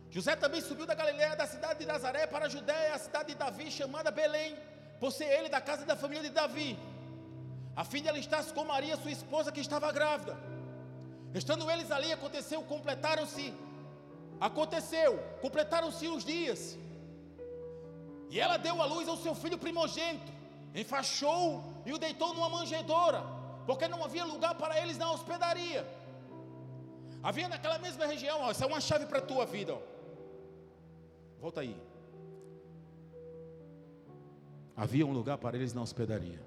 José 0.10 0.36
também 0.36 0.62
subiu 0.62 0.86
da 0.86 0.94
Galiléia, 0.94 1.36
da 1.36 1.46
cidade 1.46 1.80
de 1.80 1.86
Nazaré, 1.86 2.26
para 2.28 2.46
a 2.46 2.50
Judéia, 2.50 2.96
a 2.96 2.98
cidade 2.98 3.30
de 3.30 3.36
Davi, 3.36 3.70
chamada 3.70 4.10
Belém, 4.10 4.58
por 5.00 5.12
ser 5.12 5.26
ele 5.26 5.50
da 5.50 5.62
casa 5.62 5.86
da 5.86 5.96
família 5.96 6.24
de 6.24 6.30
Davi, 6.30 6.80
a 7.76 7.84
fim 7.84 8.02
de 8.02 8.10
alistar-se 8.10 8.54
com 8.54 8.64
Maria, 8.64 8.98
sua 8.98 9.12
esposa, 9.12 9.52
que 9.52 9.60
estava 9.60 9.92
grávida. 9.92 10.36
Estando 11.34 11.70
eles 11.70 11.92
ali, 11.92 12.12
aconteceu, 12.12 12.62
completaram-se, 12.64 13.54
aconteceu, 14.40 15.20
completaram-se 15.42 16.08
os 16.08 16.24
dias, 16.24 16.78
e 18.30 18.40
ela 18.40 18.58
deu 18.58 18.82
à 18.82 18.86
luz 18.86 19.08
ao 19.08 19.18
seu 19.18 19.36
filho 19.36 19.58
primogênito, 19.58 20.32
enfaixou 20.74 21.64
e 21.86 21.94
o 21.94 21.98
deitou 21.98 22.34
numa 22.34 22.50
manjedoura, 22.50 23.22
porque 23.66 23.88
não 23.88 24.04
havia 24.04 24.26
lugar 24.26 24.56
para 24.56 24.80
eles 24.82 24.98
na 24.98 25.12
hospedaria. 25.12 25.86
Havia 27.22 27.48
naquela 27.50 27.78
mesma 27.78 28.06
região, 28.06 28.42
ó, 28.42 28.52
essa 28.52 28.64
é 28.64 28.68
uma 28.68 28.80
chave 28.80 29.06
para 29.06 29.20
a 29.20 29.22
tua 29.22 29.46
vida. 29.46 29.74
Ó. 29.74 29.97
Volta 31.40 31.62
aí. 31.62 31.80
Havia 34.76 35.06
um 35.06 35.12
lugar 35.12 35.38
para 35.38 35.58
eles 35.58 35.74
na 35.74 35.82
hospedaria. 35.82 36.40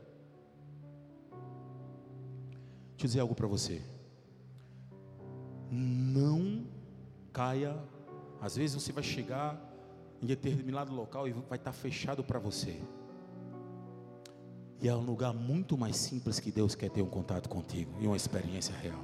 Deixa 3.01 3.07
eu 3.07 3.07
dizer 3.07 3.21
algo 3.21 3.35
para 3.35 3.47
você. 3.47 3.83
Não 5.71 6.67
caia. 7.33 7.77
Às 8.41 8.57
vezes 8.57 8.81
você 8.81 8.93
vai 8.93 9.03
chegar 9.03 9.59
em 10.23 10.27
determinado 10.27 10.95
local 10.95 11.27
e 11.27 11.33
vai 11.33 11.59
estar 11.59 11.73
fechado 11.73 12.23
para 12.23 12.39
você. 12.39 12.81
E 14.83 14.89
é 14.89 14.95
um 14.95 15.05
lugar 15.05 15.35
muito 15.35 15.77
mais 15.77 15.97
simples 15.97 16.41
que 16.41 16.51
Deus 16.51 16.75
quer 16.75 16.91
ter 16.91 17.03
um 17.03 17.09
contato 17.09 17.49
contigo 17.49 17.93
e 18.01 18.07
uma 18.07 18.17
experiência 18.17 18.75
real. 18.75 19.03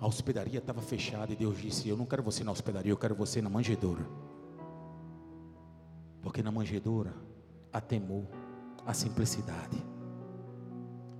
A 0.00 0.06
hospedaria 0.06 0.58
estava 0.58 0.82
fechada 0.82 1.32
e 1.32 1.36
Deus 1.36 1.58
disse: 1.58 1.88
Eu 1.88 1.96
não 1.96 2.04
quero 2.04 2.22
você 2.22 2.44
na 2.44 2.52
hospedaria, 2.52 2.92
eu 2.92 2.96
quero 2.96 3.14
você 3.14 3.40
na 3.40 3.48
manjedoura. 3.48 4.06
Porque 6.26 6.42
na 6.42 6.50
manjedoura 6.50 7.14
há 7.72 7.80
temor, 7.80 8.26
a 8.84 8.92
simplicidade. 8.92 9.80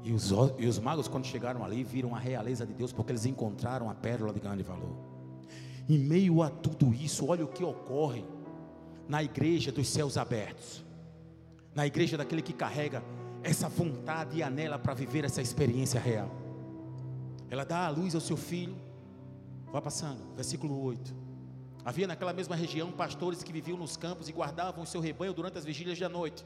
E 0.02 0.12
os, 0.12 0.32
e 0.58 0.66
os 0.66 0.80
magos, 0.80 1.06
quando 1.06 1.24
chegaram 1.24 1.64
ali, 1.64 1.84
viram 1.84 2.12
a 2.12 2.18
realeza 2.18 2.66
de 2.66 2.74
Deus, 2.74 2.92
porque 2.92 3.12
eles 3.12 3.24
encontraram 3.24 3.88
a 3.88 3.94
pérola 3.94 4.32
de 4.32 4.40
grande 4.40 4.64
valor. 4.64 4.96
Em 5.88 5.96
meio 5.96 6.42
a 6.42 6.50
tudo 6.50 6.92
isso, 6.92 7.24
olha 7.28 7.44
o 7.44 7.46
que 7.46 7.62
ocorre 7.62 8.24
na 9.06 9.22
igreja 9.22 9.70
dos 9.70 9.88
céus 9.88 10.16
abertos, 10.16 10.84
na 11.72 11.86
igreja 11.86 12.16
daquele 12.16 12.42
que 12.42 12.52
carrega 12.52 13.00
essa 13.44 13.68
vontade 13.68 14.38
e 14.38 14.42
anela 14.42 14.76
para 14.76 14.92
viver 14.92 15.24
essa 15.24 15.40
experiência 15.40 16.00
real. 16.00 16.32
Ela 17.48 17.64
dá 17.64 17.86
a 17.86 17.90
luz 17.90 18.16
ao 18.16 18.20
seu 18.20 18.36
filho. 18.36 18.74
Vá 19.70 19.80
passando, 19.80 20.34
versículo 20.34 20.82
8. 20.82 21.25
Havia 21.86 22.08
naquela 22.08 22.32
mesma 22.32 22.56
região 22.56 22.90
pastores 22.90 23.44
que 23.44 23.52
viviam 23.52 23.78
nos 23.78 23.96
campos 23.96 24.28
e 24.28 24.32
guardavam 24.32 24.82
o 24.82 24.86
seu 24.86 25.00
rebanho 25.00 25.32
durante 25.32 25.56
as 25.56 25.64
vigílias 25.64 25.96
da 25.96 26.08
noite. 26.08 26.44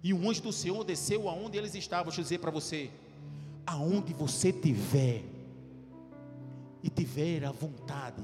E 0.00 0.14
um 0.14 0.30
anjo 0.30 0.42
do 0.42 0.52
Senhor 0.52 0.84
desceu 0.84 1.28
aonde 1.28 1.58
eles 1.58 1.74
estavam. 1.74 2.04
Deixa 2.04 2.20
eu 2.20 2.22
dizer 2.22 2.38
para 2.38 2.52
você: 2.52 2.88
aonde 3.66 4.14
você 4.14 4.52
tiver 4.52 5.24
e 6.84 6.88
tiver 6.88 7.44
a 7.44 7.50
vontade, 7.50 8.22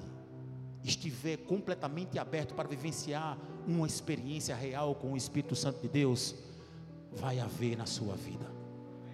estiver 0.85 1.37
completamente 1.39 2.17
aberto 2.17 2.55
para 2.55 2.69
vivenciar 2.69 3.37
uma 3.67 3.85
experiência 3.85 4.55
real 4.55 4.95
com 4.95 5.15
o 5.15 5.17
Espírito 5.17 5.57
Santo 5.57 5.83
de 5.83 5.89
Deus, 5.89 6.33
vai 7.11 7.41
haver 7.41 7.77
na 7.77 7.87
sua 7.87 8.15
vida. 8.15 8.47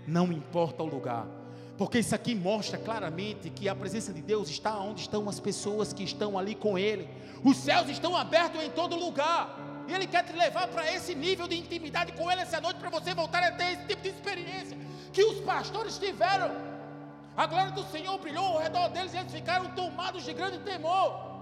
Não 0.07 0.31
importa 0.31 0.83
o 0.83 0.87
lugar, 0.87 1.27
porque 1.77 1.99
isso 1.99 2.15
aqui 2.15 2.35
mostra 2.35 2.79
claramente 2.79 3.51
que 3.51 3.69
a 3.69 3.75
presença 3.75 4.13
de 4.13 4.23
Deus 4.23 4.49
está 4.49 4.79
onde 4.79 5.01
estão 5.01 5.29
as 5.29 5.41
pessoas 5.41 5.93
que 5.93 6.05
estão 6.05 6.39
ali 6.39 6.55
com 6.55 6.79
Ele. 6.79 7.09
Os 7.43 7.57
céus 7.57 7.89
estão 7.89 8.17
abertos 8.17 8.63
em 8.63 8.71
todo 8.71 8.95
lugar. 8.95 9.59
E 9.89 9.93
Ele 9.93 10.07
quer 10.07 10.25
te 10.25 10.33
levar 10.33 10.69
para 10.69 10.91
esse 10.91 11.15
nível 11.15 11.49
de 11.49 11.59
intimidade 11.59 12.13
com 12.13 12.31
Ele 12.31 12.43
essa 12.43 12.61
noite, 12.61 12.79
para 12.79 12.91
você 12.91 13.13
voltar 13.13 13.43
a 13.43 13.51
ter 13.51 13.73
esse 13.73 13.87
tipo 13.87 14.03
de 14.03 14.09
experiência 14.09 14.79
que 15.13 15.25
os 15.25 15.41
pastores 15.41 15.99
tiveram. 15.99 16.53
A 17.37 17.47
glória 17.47 17.73
do 17.73 17.83
Senhor 17.91 18.17
brilhou 18.19 18.45
ao 18.45 18.59
redor 18.59 18.89
deles 18.91 19.13
e 19.13 19.17
eles 19.17 19.33
ficaram 19.33 19.69
tomados 19.75 20.25
de 20.25 20.33
grande 20.33 20.59
temor. 20.61 21.35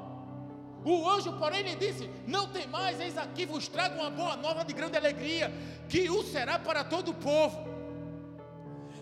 O 0.82 1.08
anjo, 1.10 1.34
porém, 1.34 1.62
lhe 1.62 1.76
disse: 1.76 2.10
Não 2.26 2.48
tem 2.48 2.66
mais, 2.66 2.98
eis 2.98 3.18
aqui 3.18 3.44
vos 3.44 3.68
trago 3.68 4.00
uma 4.00 4.10
boa 4.10 4.34
nova 4.36 4.64
de 4.64 4.72
grande 4.72 4.96
alegria, 4.96 5.52
que 5.90 6.08
o 6.08 6.22
será 6.22 6.58
para 6.58 6.82
todo 6.82 7.10
o 7.10 7.14
povo 7.14 7.71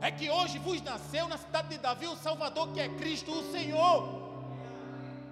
é 0.01 0.11
que 0.11 0.31
hoje 0.31 0.59
vos 0.59 0.81
nasceu 0.83 1.29
na 1.29 1.37
cidade 1.37 1.69
de 1.69 1.79
Davi 1.79 2.07
o 2.07 2.17
Salvador, 2.17 2.73
que 2.73 2.81
é 2.81 2.89
Cristo 2.89 3.33
o 3.33 3.53
Senhor. 3.53 4.31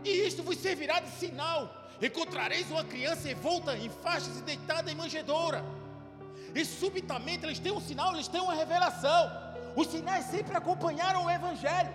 E 0.05 0.11
isto 0.11 0.43
vos 0.43 0.59
servirá 0.59 1.01
de 1.01 1.11
sinal: 1.11 1.75
encontrareis 2.01 2.71
uma 2.71 2.85
criança 2.85 3.31
envolta 3.31 3.77
em 3.77 3.89
faixas 3.89 4.39
e 4.39 4.43
deitada 4.43 4.91
em 4.91 4.95
manjedoura. 4.95 5.65
E 6.55 6.65
subitamente 6.65 7.45
eles 7.45 7.59
têm 7.59 7.73
um 7.73 7.81
sinal, 7.81 8.15
eles 8.15 8.29
têm 8.29 8.41
uma 8.41 8.55
revelação. 8.55 9.31
Os 9.75 9.89
sinais 9.89 10.27
sempre 10.27 10.57
acompanharam 10.57 11.25
o 11.25 11.31
Evangelho. 11.31 11.93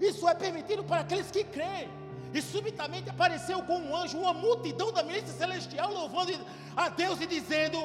Isso 0.00 0.28
é 0.28 0.34
permitido 0.34 0.84
para 0.84 1.00
aqueles 1.00 1.30
que 1.30 1.44
creem. 1.44 1.88
E 2.32 2.42
subitamente 2.42 3.08
apareceu 3.08 3.62
com 3.62 3.78
um 3.78 3.96
anjo 3.96 4.18
uma 4.18 4.34
multidão 4.34 4.92
da 4.92 5.02
milícia 5.02 5.32
celestial 5.32 5.92
louvando 5.92 6.32
a 6.76 6.88
Deus 6.88 7.20
e 7.20 7.26
dizendo: 7.26 7.78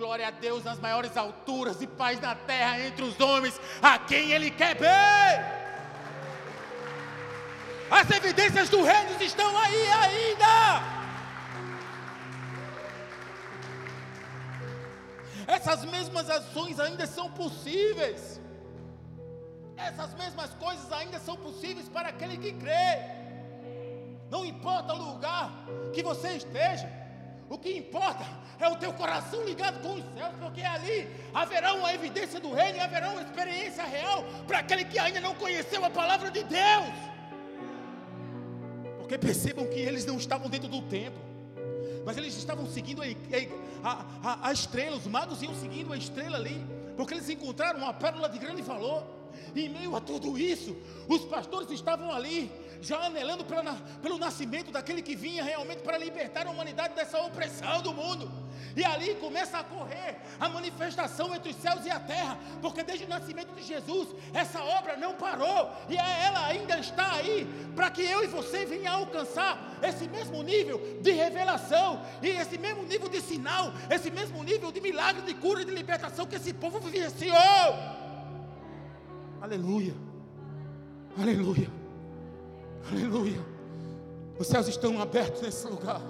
Glória 0.00 0.28
a 0.28 0.30
Deus 0.30 0.64
nas 0.64 0.78
maiores 0.80 1.14
alturas 1.14 1.82
e 1.82 1.86
paz 1.86 2.18
na 2.22 2.34
terra 2.34 2.80
entre 2.80 3.04
os 3.04 3.20
homens 3.20 3.60
a 3.82 3.98
quem 3.98 4.30
Ele 4.32 4.50
quer 4.50 4.74
bem. 4.74 4.90
As 7.90 8.10
evidências 8.10 8.70
do 8.70 8.82
reino 8.82 9.22
estão 9.22 9.58
aí 9.58 9.88
ainda. 9.90 10.82
Essas 15.46 15.84
mesmas 15.84 16.30
ações 16.30 16.80
ainda 16.80 17.06
são 17.06 17.30
possíveis. 17.32 18.40
Essas 19.76 20.14
mesmas 20.14 20.54
coisas 20.54 20.90
ainda 20.90 21.18
são 21.18 21.36
possíveis 21.36 21.90
para 21.90 22.08
aquele 22.08 22.38
que 22.38 22.52
crê. 22.54 22.88
Não 24.30 24.46
importa 24.46 24.94
o 24.94 25.12
lugar 25.12 25.52
que 25.92 26.02
você 26.02 26.28
esteja, 26.36 26.99
o 27.50 27.58
que 27.58 27.76
importa 27.76 28.24
é 28.60 28.68
o 28.68 28.76
teu 28.76 28.92
coração 28.92 29.44
ligado 29.44 29.82
com 29.82 29.94
os 29.94 30.04
céus, 30.14 30.32
porque 30.38 30.62
ali 30.62 31.08
haverá 31.34 31.74
uma 31.74 31.92
evidência 31.92 32.38
do 32.38 32.52
reino 32.52 32.78
e 32.78 32.80
haverá 32.80 33.10
uma 33.10 33.22
experiência 33.22 33.82
real 33.82 34.24
para 34.46 34.60
aquele 34.60 34.84
que 34.84 35.00
ainda 35.00 35.20
não 35.20 35.34
conheceu 35.34 35.84
a 35.84 35.90
palavra 35.90 36.30
de 36.30 36.44
Deus. 36.44 36.94
Porque 38.98 39.18
percebam 39.18 39.66
que 39.66 39.80
eles 39.80 40.06
não 40.06 40.16
estavam 40.16 40.48
dentro 40.48 40.68
do 40.68 40.80
templo, 40.82 41.20
mas 42.06 42.16
eles 42.16 42.36
estavam 42.36 42.68
seguindo 42.68 43.02
a, 43.02 43.06
a, 43.82 44.06
a, 44.22 44.48
a 44.48 44.52
estrela, 44.52 44.96
os 44.96 45.08
magos 45.08 45.42
iam 45.42 45.54
seguindo 45.56 45.92
a 45.92 45.96
estrela 45.96 46.36
ali, 46.38 46.64
porque 46.96 47.14
eles 47.14 47.28
encontraram 47.28 47.80
uma 47.80 47.92
pérola 47.92 48.28
de 48.28 48.38
grande 48.38 48.62
valor. 48.62 49.04
Em 49.54 49.68
meio 49.68 49.96
a 49.96 50.00
tudo 50.00 50.38
isso, 50.38 50.76
os 51.08 51.24
pastores 51.24 51.70
estavam 51.70 52.12
ali, 52.12 52.50
já 52.80 52.98
anelando 53.04 53.44
pelo 54.00 54.18
nascimento 54.18 54.70
daquele 54.70 55.02
que 55.02 55.14
vinha 55.14 55.44
realmente 55.44 55.82
para 55.82 55.98
libertar 55.98 56.46
a 56.46 56.50
humanidade 56.50 56.94
dessa 56.94 57.20
opressão 57.20 57.82
do 57.82 57.92
mundo. 57.92 58.30
E 58.76 58.84
ali 58.84 59.16
começa 59.16 59.58
a 59.58 59.64
correr 59.64 60.20
a 60.38 60.48
manifestação 60.48 61.34
entre 61.34 61.50
os 61.50 61.56
céus 61.56 61.84
e 61.84 61.90
a 61.90 61.98
terra, 61.98 62.38
porque 62.62 62.82
desde 62.82 63.04
o 63.04 63.08
nascimento 63.08 63.52
de 63.54 63.62
Jesus, 63.62 64.08
essa 64.32 64.62
obra 64.62 64.96
não 64.96 65.14
parou, 65.14 65.72
e 65.88 65.96
ela 65.96 66.46
ainda 66.46 66.78
está 66.78 67.14
aí, 67.14 67.48
para 67.74 67.90
que 67.90 68.02
eu 68.02 68.22
e 68.22 68.28
você 68.28 68.64
venha 68.64 68.92
alcançar 68.92 69.78
esse 69.82 70.06
mesmo 70.08 70.42
nível 70.42 71.00
de 71.00 71.10
revelação, 71.10 72.00
e 72.22 72.28
esse 72.28 72.56
mesmo 72.58 72.84
nível 72.84 73.08
de 73.08 73.20
sinal, 73.20 73.72
esse 73.90 74.10
mesmo 74.10 74.42
nível 74.44 74.70
de 74.70 74.80
milagre, 74.80 75.22
de 75.22 75.34
cura 75.34 75.62
e 75.62 75.64
de 75.64 75.72
libertação 75.72 76.26
que 76.26 76.36
esse 76.36 76.52
povo 76.52 76.78
vivenciou. 76.78 77.34
Aleluia. 79.40 79.94
Aleluia. 81.18 81.70
Aleluia. 82.90 83.40
Os 84.38 84.46
céus 84.46 84.68
estão 84.68 85.00
abertos 85.00 85.40
nesse 85.42 85.66
lugar. 85.66 86.00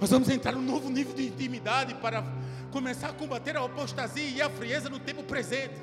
Nós 0.00 0.10
vamos 0.10 0.28
entrar 0.28 0.52
num 0.52 0.62
novo 0.62 0.88
nível 0.90 1.14
de 1.14 1.26
intimidade 1.26 1.94
para 1.94 2.24
começar 2.70 3.08
a 3.08 3.12
combater 3.12 3.56
a 3.56 3.64
apostasia 3.64 4.28
e 4.28 4.42
a 4.42 4.50
frieza 4.50 4.88
no 4.88 4.98
tempo 4.98 5.22
presente. 5.22 5.74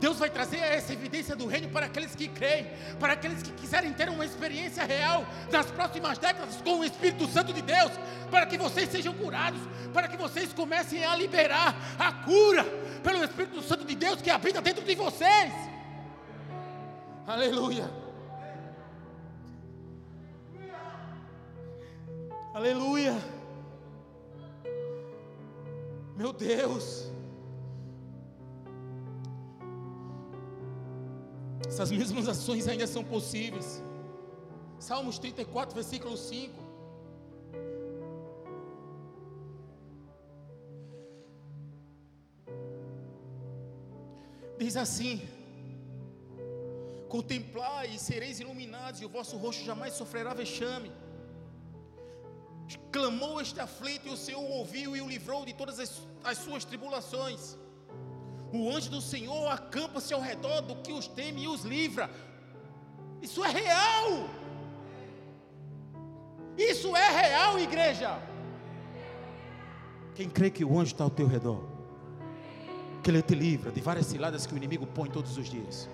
Deus 0.00 0.18
vai 0.18 0.30
trazer 0.30 0.56
essa 0.56 0.94
evidência 0.94 1.36
do 1.36 1.46
reino 1.46 1.68
para 1.68 1.84
aqueles 1.84 2.14
que 2.14 2.26
creem, 2.26 2.66
para 2.98 3.12
aqueles 3.12 3.42
que 3.42 3.52
quiserem 3.52 3.92
ter 3.92 4.08
uma 4.08 4.24
experiência 4.24 4.82
real 4.82 5.26
nas 5.52 5.70
próximas 5.70 6.16
décadas 6.16 6.56
com 6.62 6.80
o 6.80 6.84
Espírito 6.84 7.28
Santo 7.28 7.52
de 7.52 7.60
Deus, 7.60 7.92
para 8.30 8.46
que 8.46 8.56
vocês 8.56 8.88
sejam 8.88 9.12
curados, 9.12 9.60
para 9.92 10.08
que 10.08 10.16
vocês 10.16 10.54
comecem 10.54 11.04
a 11.04 11.14
liberar 11.14 11.76
a 11.98 12.12
cura 12.24 12.64
pelo 13.02 13.22
Espírito 13.22 13.60
Santo 13.62 13.84
de 13.84 13.94
Deus 13.94 14.22
que 14.22 14.30
habita 14.30 14.62
dentro 14.62 14.82
de 14.82 14.94
vocês. 14.94 15.52
Aleluia. 17.26 17.90
Aleluia. 22.54 23.16
Meu 26.16 26.32
Deus. 26.32 27.10
Essas 31.70 31.90
mesmas 31.98 32.26
ações 32.26 32.66
ainda 32.66 32.84
são 32.94 33.02
possíveis. 33.04 33.80
Salmos 34.86 35.20
34, 35.20 35.72
versículo 35.72 36.16
5. 36.16 36.52
Diz 44.58 44.76
assim: 44.84 45.14
Contemplai 47.08 47.86
e 47.94 48.00
sereis 48.00 48.40
iluminados, 48.40 49.00
e 49.00 49.04
o 49.04 49.08
vosso 49.08 49.36
rosto 49.36 49.62
jamais 49.70 49.94
sofrerá 49.94 50.34
vexame. 50.34 50.90
Clamou 52.90 53.40
este 53.40 53.60
aflito, 53.60 54.08
e 54.08 54.10
o 54.10 54.16
Senhor 54.16 54.42
o 54.42 54.54
ouviu 54.60 54.96
e 54.96 55.00
o 55.00 55.08
livrou 55.14 55.44
de 55.44 55.54
todas 55.54 55.78
as, 55.78 55.92
as 56.24 56.38
suas 56.38 56.64
tribulações. 56.64 57.56
O 58.52 58.70
anjo 58.70 58.90
do 58.90 59.00
Senhor 59.00 59.46
acampa-se 59.48 60.12
ao 60.12 60.20
redor 60.20 60.60
do 60.62 60.76
que 60.76 60.92
os 60.92 61.06
teme 61.06 61.44
e 61.44 61.48
os 61.48 61.62
livra. 61.62 62.10
Isso 63.22 63.44
é 63.44 63.48
real. 63.48 64.28
Isso 66.56 66.96
é 66.96 67.08
real, 67.08 67.58
igreja. 67.58 68.18
Quem 70.14 70.28
crê 70.28 70.50
que 70.50 70.64
o 70.64 70.78
anjo 70.78 70.92
está 70.92 71.04
ao 71.04 71.10
teu 71.10 71.26
redor, 71.26 71.64
que 73.02 73.10
ele 73.10 73.22
te 73.22 73.34
livra 73.34 73.70
de 73.70 73.80
várias 73.80 74.06
ciladas 74.06 74.46
que 74.46 74.52
o 74.52 74.56
inimigo 74.56 74.86
põe 74.86 75.08
todos 75.08 75.38
os 75.38 75.48
dias. 75.48 75.88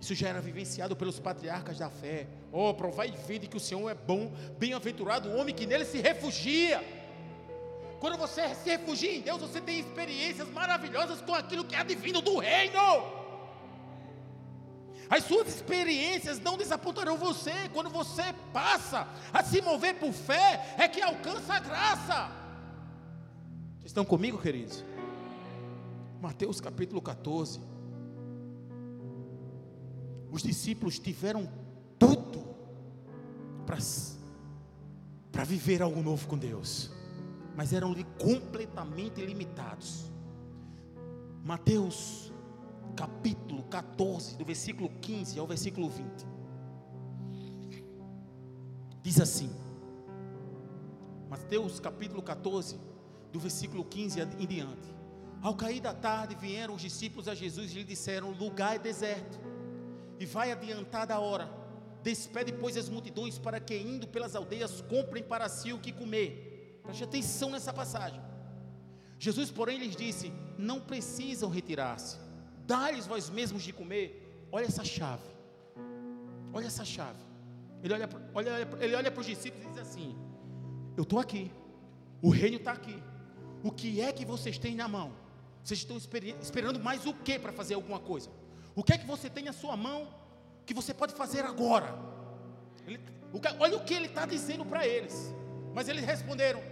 Isso 0.00 0.14
já 0.14 0.28
era 0.28 0.40
vivenciado 0.40 0.94
pelos 0.94 1.18
patriarcas 1.18 1.78
da 1.78 1.90
fé. 1.90 2.28
Oh, 2.52 2.72
provai 2.74 3.08
e 3.08 3.26
vede 3.26 3.48
que 3.48 3.56
o 3.56 3.60
Senhor 3.60 3.88
é 3.88 3.94
bom, 3.94 4.30
bem-aventurado 4.58 5.30
o 5.30 5.36
homem 5.36 5.54
que 5.54 5.66
nele 5.66 5.84
se 5.84 6.00
refugia. 6.00 6.84
Quando 8.00 8.18
você 8.18 8.54
se 8.54 8.68
refugia 8.68 9.14
em 9.14 9.20
Deus, 9.20 9.40
você 9.40 9.60
tem 9.60 9.80
experiências 9.80 10.48
maravilhosas 10.50 11.20
com 11.20 11.34
aquilo 11.34 11.64
que 11.64 11.74
é 11.74 11.82
divino 11.82 12.20
do 12.20 12.38
reino. 12.38 12.80
As 15.08 15.24
suas 15.24 15.48
experiências 15.48 16.38
não 16.40 16.58
desapontarão 16.58 17.16
você. 17.16 17.68
Quando 17.72 17.88
você 17.88 18.34
passa 18.52 19.08
a 19.32 19.42
se 19.42 19.62
mover 19.62 19.98
por 19.98 20.12
fé, 20.12 20.74
é 20.76 20.88
que 20.88 21.00
alcança 21.00 21.54
a 21.54 21.60
graça. 21.60 22.30
Vocês 23.78 23.86
estão 23.86 24.04
comigo, 24.04 24.38
queridos? 24.38 24.84
Mateus 26.20 26.60
capítulo 26.60 27.00
14. 27.00 27.60
Os 30.30 30.42
discípulos 30.42 30.98
tiveram 30.98 31.48
tudo 31.98 32.44
para 33.64 35.44
viver 35.44 35.80
algo 35.80 36.02
novo 36.02 36.26
com 36.26 36.36
Deus 36.36 36.95
mas 37.56 37.72
eram 37.72 37.94
completamente 38.18 39.24
limitados. 39.24 40.12
Mateus 41.42 42.30
capítulo 42.94 43.62
14, 43.64 44.36
do 44.36 44.44
versículo 44.44 44.90
15 45.00 45.38
ao 45.38 45.46
versículo 45.46 45.88
20. 45.88 46.26
Diz 49.02 49.20
assim: 49.20 49.50
Mateus 51.30 51.80
capítulo 51.80 52.22
14, 52.22 52.78
do 53.32 53.40
versículo 53.40 53.84
15 53.84 54.20
em 54.38 54.46
diante. 54.46 54.94
Ao 55.40 55.54
cair 55.54 55.80
da 55.80 55.94
tarde, 55.94 56.34
vieram 56.34 56.74
os 56.74 56.82
discípulos 56.82 57.26
a 57.26 57.34
Jesus 57.34 57.70
e 57.72 57.76
lhe 57.76 57.84
disseram: 57.84 58.32
lugar 58.32 58.76
é 58.76 58.78
deserto, 58.78 59.40
e 60.18 60.26
vai 60.26 60.52
adiantada 60.52 61.14
a 61.14 61.20
hora. 61.20 61.50
Despede, 62.02 62.52
pois, 62.52 62.76
as 62.76 62.88
multidões 62.88 63.38
para 63.38 63.58
que, 63.58 63.76
indo 63.76 64.06
pelas 64.06 64.36
aldeias, 64.36 64.80
comprem 64.82 65.22
para 65.22 65.48
si 65.48 65.72
o 65.72 65.78
que 65.78 65.90
comer. 65.90 66.45
Preste 66.86 67.04
atenção 67.04 67.50
nessa 67.50 67.72
passagem. 67.72 68.20
Jesus, 69.18 69.50
porém, 69.50 69.78
lhes 69.78 69.96
disse: 69.96 70.32
Não 70.56 70.80
precisam 70.80 71.50
retirar-se, 71.50 72.18
dá-lhes 72.66 73.06
vós 73.06 73.28
mesmos 73.28 73.62
de 73.62 73.72
comer. 73.72 74.48
Olha 74.50 74.64
essa 74.64 74.84
chave, 74.84 75.28
olha 76.52 76.66
essa 76.66 76.84
chave. 76.84 77.18
Ele 77.82 77.92
olha, 77.92 78.08
olha, 78.34 78.50
ele 78.80 78.94
olha 78.94 79.10
para 79.10 79.20
os 79.20 79.26
discípulos 79.26 79.66
e 79.66 79.68
diz 79.70 79.78
assim: 79.78 80.16
Eu 80.96 81.02
estou 81.02 81.18
aqui, 81.18 81.50
o 82.22 82.30
reino 82.30 82.56
está 82.56 82.72
aqui. 82.72 83.02
O 83.62 83.70
que 83.70 84.00
é 84.00 84.12
que 84.12 84.24
vocês 84.24 84.58
têm 84.58 84.74
na 84.74 84.86
mão? 84.86 85.12
Vocês 85.62 85.80
estão 85.80 85.96
esperando 86.40 86.78
mais 86.78 87.04
o 87.06 87.12
que 87.12 87.38
para 87.38 87.52
fazer 87.52 87.74
alguma 87.74 87.98
coisa? 87.98 88.30
O 88.74 88.84
que 88.84 88.92
é 88.92 88.98
que 88.98 89.06
você 89.06 89.28
tem 89.28 89.44
na 89.44 89.52
sua 89.52 89.76
mão 89.76 90.08
que 90.64 90.72
você 90.72 90.94
pode 90.94 91.14
fazer 91.14 91.44
agora? 91.44 91.92
Ele, 92.86 93.00
o 93.32 93.40
olha 93.58 93.76
o 93.76 93.84
que 93.84 93.94
ele 93.94 94.06
está 94.06 94.24
dizendo 94.26 94.64
para 94.64 94.86
eles. 94.86 95.34
Mas 95.74 95.88
eles 95.88 96.04
responderam: 96.04 96.62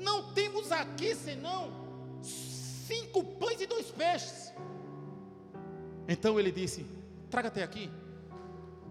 não 0.00 0.32
temos 0.32 0.72
aqui 0.72 1.14
senão 1.14 1.60
cinco 2.90 3.22
pães 3.40 3.60
e 3.60 3.66
dois 3.66 3.90
peixes. 3.90 4.52
Então 6.08 6.38
ele 6.40 6.50
disse: 6.50 6.84
Traga 7.30 7.48
até 7.48 7.62
aqui. 7.62 7.90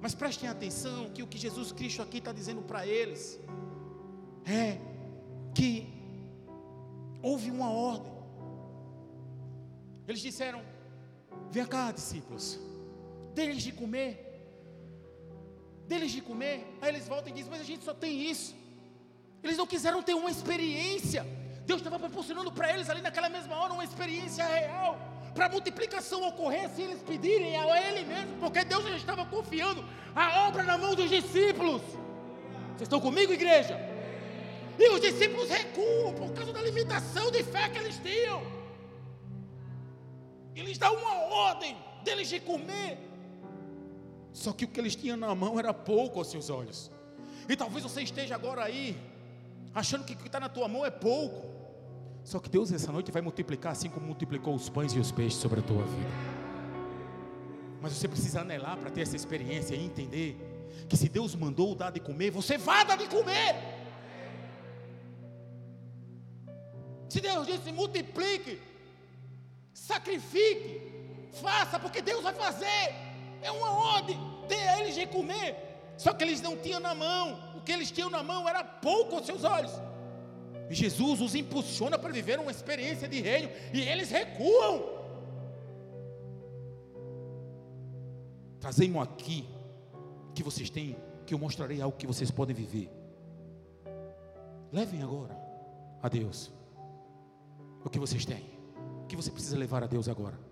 Mas 0.01 0.15
prestem 0.15 0.47
atenção 0.47 1.09
que 1.09 1.21
o 1.21 1.27
que 1.27 1.37
Jesus 1.37 1.71
Cristo 1.71 2.01
aqui 2.01 2.19
está 2.19 2.31
dizendo 2.31 2.61
para 2.61 2.87
eles 2.87 3.39
é 4.45 4.77
que 5.53 5.71
houve 7.21 7.51
uma 7.51 7.69
ordem. 7.71 8.13
Eles 10.07 10.21
disseram: 10.21 10.61
Vem 11.51 11.65
cá, 11.65 11.91
discípulos, 11.91 12.59
deles 13.33 13.61
de 13.61 13.71
comer. 13.71 14.25
Deles 15.87 16.11
de 16.11 16.21
comer. 16.21 16.65
Aí 16.81 16.89
eles 16.89 17.07
voltam 17.07 17.31
e 17.31 17.35
dizem: 17.35 17.51
Mas 17.51 17.61
a 17.61 17.69
gente 17.71 17.83
só 17.83 17.93
tem 17.93 18.29
isso. 18.31 18.55
Eles 19.43 19.57
não 19.57 19.65
quiseram 19.65 20.01
ter 20.01 20.13
uma 20.13 20.29
experiência. 20.29 21.25
Deus 21.65 21.79
estava 21.81 21.99
proporcionando 21.99 22.51
para 22.51 22.73
eles 22.73 22.89
ali 22.89 23.01
naquela 23.01 23.29
mesma 23.29 23.55
hora 23.55 23.73
uma 23.73 23.83
experiência 23.83 24.45
real. 24.45 24.97
Para 25.33 25.45
a 25.45 25.49
multiplicação 25.49 26.27
ocorrer 26.27 26.69
se 26.69 26.81
eles 26.81 27.01
pedirem 27.01 27.55
a 27.55 27.87
Ele 27.87 28.05
mesmo, 28.05 28.37
porque 28.39 28.63
Deus 28.63 28.83
já 28.83 28.97
estava 28.97 29.25
confiando 29.25 29.85
a 30.15 30.47
obra 30.47 30.63
na 30.63 30.77
mão 30.77 30.95
dos 30.95 31.09
discípulos. 31.09 31.81
Vocês 31.81 32.81
estão 32.81 32.99
comigo, 32.99 33.31
igreja? 33.31 33.79
E 34.77 34.89
os 34.89 34.99
discípulos 34.99 35.49
recuam 35.49 36.13
por 36.13 36.31
causa 36.33 36.51
da 36.51 36.61
limitação 36.61 37.29
de 37.29 37.43
fé 37.43 37.69
que 37.69 37.77
eles 37.77 37.97
tinham. 37.99 38.41
Eles 40.55 40.77
dão 40.77 40.95
uma 40.95 41.15
ordem 41.35 41.77
deles 42.03 42.27
de 42.27 42.39
comer. 42.39 42.97
Só 44.33 44.51
que 44.53 44.65
o 44.65 44.67
que 44.67 44.79
eles 44.79 44.95
tinham 44.95 45.17
na 45.17 45.33
mão 45.35 45.59
era 45.59 45.73
pouco 45.73 46.19
aos 46.19 46.31
seus 46.31 46.49
olhos. 46.49 46.89
E 47.47 47.55
talvez 47.55 47.83
você 47.83 48.01
esteja 48.01 48.35
agora 48.35 48.63
aí 48.63 48.97
achando 49.73 50.03
que 50.03 50.13
o 50.13 50.17
que 50.17 50.27
está 50.27 50.39
na 50.39 50.49
tua 50.49 50.67
mão 50.67 50.85
é 50.85 50.91
pouco. 50.91 51.47
Só 52.23 52.39
que 52.39 52.49
Deus 52.49 52.71
essa 52.71 52.91
noite 52.91 53.11
vai 53.11 53.21
multiplicar 53.21 53.71
assim 53.71 53.89
como 53.89 54.05
multiplicou 54.05 54.53
os 54.53 54.69
pães 54.69 54.93
e 54.93 54.99
os 54.99 55.11
peixes 55.11 55.39
sobre 55.39 55.59
a 55.59 55.63
tua 55.63 55.83
vida. 55.83 56.09
Mas 57.81 57.93
você 57.93 58.07
precisa 58.07 58.41
anelar 58.41 58.77
para 58.77 58.91
ter 58.91 59.01
essa 59.01 59.15
experiência 59.15 59.75
e 59.75 59.83
entender 59.83 60.37
que 60.87 60.97
se 60.97 61.07
Deus 61.07 61.33
mandou 61.35 61.73
dar 61.75 61.91
de 61.91 61.99
comer, 61.99 62.29
você 62.29 62.57
vai 62.57 62.85
dar 62.85 62.97
de 62.97 63.07
comer. 63.07 63.55
Se 67.07 67.19
Deus 67.21 67.47
disse 67.47 67.71
multiplique, 67.71 68.61
sacrifique, 69.73 70.81
faça, 71.41 71.79
porque 71.79 72.01
Deus 72.01 72.21
vai 72.21 72.33
fazer. 72.33 72.93
É 73.41 73.49
uma 73.51 73.71
ordem, 73.71 74.19
dê 74.47 74.55
a 74.55 74.79
eles 74.81 74.95
de 74.95 75.07
comer. 75.07 75.55
Só 75.97 76.13
que 76.13 76.23
eles 76.23 76.41
não 76.41 76.55
tinham 76.57 76.79
na 76.79 76.93
mão 76.93 77.48
que 77.69 77.73
eles 77.73 77.91
tinham 77.91 78.09
na 78.09 78.23
mão 78.23 78.49
era 78.49 78.63
pouco 78.63 79.15
aos 79.15 79.27
seus 79.27 79.43
olhos. 79.43 79.71
E 80.71 80.73
Jesus 80.73 81.21
os 81.21 81.35
impulsiona 81.35 81.99
para 81.99 82.11
viver 82.11 82.39
uma 82.39 82.49
experiência 82.49 83.07
de 83.07 83.21
reino 83.21 83.47
e 83.71 83.81
eles 83.81 84.09
recuam. 84.09 84.75
Trazei-mo 88.59 88.99
aqui 88.99 89.47
que 90.33 90.41
vocês 90.41 90.67
têm, 90.71 90.95
que 91.27 91.33
eu 91.35 91.37
mostrarei 91.37 91.79
algo 91.79 91.95
que 91.95 92.07
vocês 92.07 92.31
podem 92.31 92.55
viver. 92.55 92.89
Levem 94.71 95.03
agora 95.03 95.37
a 96.01 96.09
Deus 96.09 96.51
o 97.85 97.89
que 97.89 97.99
vocês 97.99 98.25
têm, 98.25 98.45
o 99.03 99.05
que 99.05 99.15
você 99.15 99.29
precisa 99.29 99.55
levar 99.55 99.83
a 99.83 99.87
Deus 99.87 100.09
agora. 100.09 100.48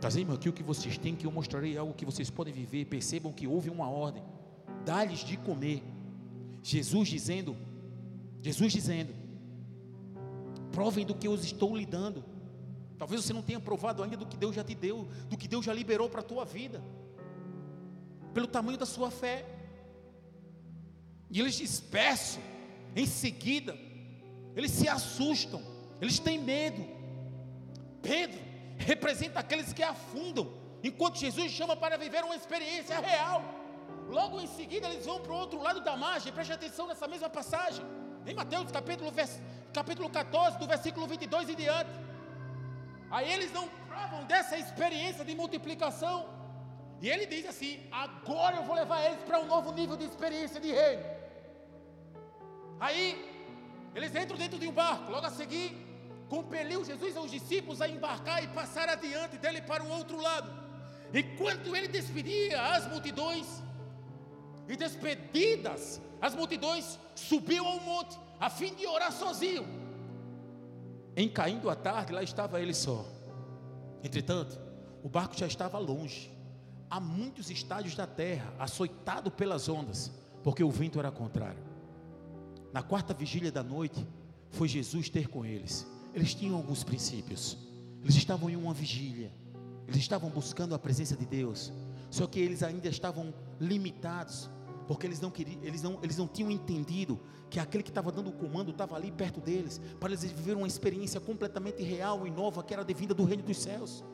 Trazei-me 0.00 0.32
aqui 0.32 0.48
o 0.48 0.52
que 0.52 0.62
vocês 0.62 0.96
têm, 0.96 1.14
que 1.14 1.26
eu 1.26 1.30
mostrarei 1.30 1.76
algo 1.76 1.92
que 1.92 2.06
vocês 2.06 2.30
podem 2.30 2.54
viver. 2.54 2.86
Percebam 2.86 3.32
que 3.32 3.46
houve 3.46 3.68
uma 3.68 3.88
ordem. 3.88 4.22
Dá-lhes 4.84 5.20
de 5.20 5.36
comer. 5.36 5.82
Jesus 6.62 7.08
dizendo, 7.08 7.56
Jesus 8.40 8.72
dizendo, 8.72 9.14
Provem 10.72 11.04
do 11.04 11.14
que 11.14 11.26
eu 11.26 11.34
estou 11.34 11.76
lhe 11.76 11.84
dando. 11.84 12.24
Talvez 12.96 13.24
você 13.24 13.32
não 13.32 13.42
tenha 13.42 13.60
provado 13.60 14.02
ainda 14.02 14.16
do 14.16 14.26
que 14.26 14.36
Deus 14.36 14.54
já 14.54 14.62
te 14.62 14.74
deu, 14.74 15.08
do 15.28 15.36
que 15.36 15.48
Deus 15.48 15.64
já 15.64 15.72
liberou 15.72 16.08
para 16.08 16.20
a 16.20 16.24
tua 16.24 16.44
vida, 16.44 16.82
pelo 18.32 18.46
tamanho 18.46 18.78
da 18.78 18.86
sua 18.86 19.10
fé. 19.10 19.44
E 21.30 21.40
eles 21.40 21.56
dispersam, 21.56 22.42
em 22.94 23.06
seguida, 23.06 23.76
eles 24.54 24.70
se 24.70 24.88
assustam, 24.88 25.62
eles 26.00 26.18
têm 26.18 26.38
medo. 26.38 26.84
Pedro 28.02 28.49
representa 28.80 29.40
aqueles 29.40 29.72
que 29.72 29.82
afundam, 29.82 30.52
enquanto 30.82 31.18
Jesus 31.18 31.52
chama 31.52 31.76
para 31.76 31.96
viver 31.96 32.24
uma 32.24 32.34
experiência 32.34 32.98
real. 32.98 33.42
Logo 34.08 34.40
em 34.40 34.46
seguida, 34.46 34.88
eles 34.88 35.06
vão 35.06 35.20
para 35.20 35.32
o 35.32 35.36
outro 35.36 35.62
lado 35.62 35.80
da 35.80 35.96
margem, 35.96 36.32
preste 36.32 36.52
atenção 36.52 36.86
nessa 36.86 37.06
mesma 37.06 37.28
passagem, 37.28 37.84
em 38.26 38.34
Mateus 38.34 38.70
capítulo, 38.72 39.12
capítulo 39.72 40.10
14, 40.10 40.58
do 40.58 40.66
versículo 40.66 41.06
22 41.06 41.50
em 41.50 41.54
diante. 41.54 41.90
Aí 43.10 43.30
eles 43.32 43.52
não 43.52 43.68
provam 43.88 44.24
dessa 44.24 44.56
experiência 44.56 45.24
de 45.24 45.34
multiplicação, 45.34 46.28
e 47.00 47.08
ele 47.08 47.26
diz 47.26 47.46
assim: 47.46 47.80
agora 47.90 48.56
eu 48.56 48.64
vou 48.64 48.74
levar 48.74 49.04
eles 49.04 49.22
para 49.24 49.40
um 49.40 49.46
novo 49.46 49.72
nível 49.72 49.96
de 49.96 50.04
experiência 50.04 50.60
de 50.60 50.70
reino. 50.70 51.04
Aí 52.78 53.04
eles 53.94 54.14
entram 54.14 54.36
dentro 54.36 54.58
de 54.58 54.66
um 54.66 54.72
barco, 54.72 55.10
logo 55.10 55.26
a 55.26 55.30
seguir, 55.30 55.89
compeliu 56.30 56.84
Jesus 56.84 57.16
aos 57.16 57.30
discípulos 57.30 57.82
a 57.82 57.88
embarcar 57.88 58.42
e 58.42 58.48
passar 58.48 58.88
adiante 58.88 59.36
dele 59.36 59.60
para 59.60 59.82
o 59.82 59.90
outro 59.90 60.18
lado. 60.22 60.48
Enquanto 61.12 61.74
ele 61.74 61.88
despedia 61.88 62.62
as 62.72 62.86
multidões, 62.86 63.46
e 64.68 64.76
despedidas 64.76 66.00
as 66.20 66.34
multidões, 66.34 66.98
subiu 67.16 67.66
ao 67.66 67.80
monte, 67.80 68.16
a 68.38 68.48
fim 68.48 68.72
de 68.74 68.86
orar 68.86 69.10
sozinho. 69.10 69.66
Em 71.16 71.28
caindo 71.28 71.68
a 71.68 71.74
tarde, 71.74 72.12
lá 72.12 72.22
estava 72.22 72.60
ele 72.60 72.72
só. 72.72 73.04
Entretanto, 74.04 74.60
o 75.02 75.08
barco 75.08 75.36
já 75.36 75.46
estava 75.46 75.78
longe, 75.78 76.30
a 76.88 77.00
muitos 77.00 77.50
estádios 77.50 77.96
da 77.96 78.06
terra, 78.06 78.54
açoitado 78.58 79.30
pelas 79.30 79.68
ondas, 79.68 80.12
porque 80.44 80.62
o 80.62 80.70
vento 80.70 81.00
era 81.00 81.10
contrário. 81.10 81.62
Na 82.72 82.82
quarta 82.82 83.12
vigília 83.12 83.50
da 83.50 83.64
noite, 83.64 84.06
foi 84.50 84.68
Jesus 84.68 85.08
ter 85.08 85.26
com 85.26 85.44
eles. 85.44 85.86
Eles 86.14 86.34
tinham 86.34 86.56
alguns 86.56 86.82
princípios. 86.82 87.56
Eles 88.02 88.16
estavam 88.16 88.50
em 88.50 88.56
uma 88.56 88.74
vigília. 88.74 89.32
Eles 89.86 90.00
estavam 90.00 90.30
buscando 90.30 90.74
a 90.74 90.78
presença 90.78 91.16
de 91.16 91.26
Deus. 91.26 91.72
Só 92.10 92.26
que 92.26 92.40
eles 92.40 92.62
ainda 92.62 92.88
estavam 92.88 93.32
limitados, 93.60 94.50
porque 94.86 95.06
eles 95.06 95.20
não 95.20 95.30
queriam, 95.30 95.62
eles 95.62 95.82
não, 95.82 95.98
eles 96.02 96.16
não 96.16 96.26
tinham 96.26 96.50
entendido 96.50 97.20
que 97.48 97.60
aquele 97.60 97.82
que 97.82 97.90
estava 97.90 98.10
dando 98.10 98.30
o 98.30 98.32
comando 98.32 98.70
estava 98.70 98.96
ali 98.96 99.10
perto 99.10 99.40
deles, 99.40 99.80
para 99.98 100.10
eles 100.10 100.22
viverem 100.22 100.58
uma 100.58 100.66
experiência 100.66 101.20
completamente 101.20 101.82
real 101.82 102.26
e 102.26 102.30
nova, 102.30 102.62
que 102.62 102.72
era 102.72 102.82
a 102.82 102.86
vinda 102.86 103.14
do 103.14 103.24
reino 103.24 103.42
dos 103.42 103.58
céus. 103.58 104.04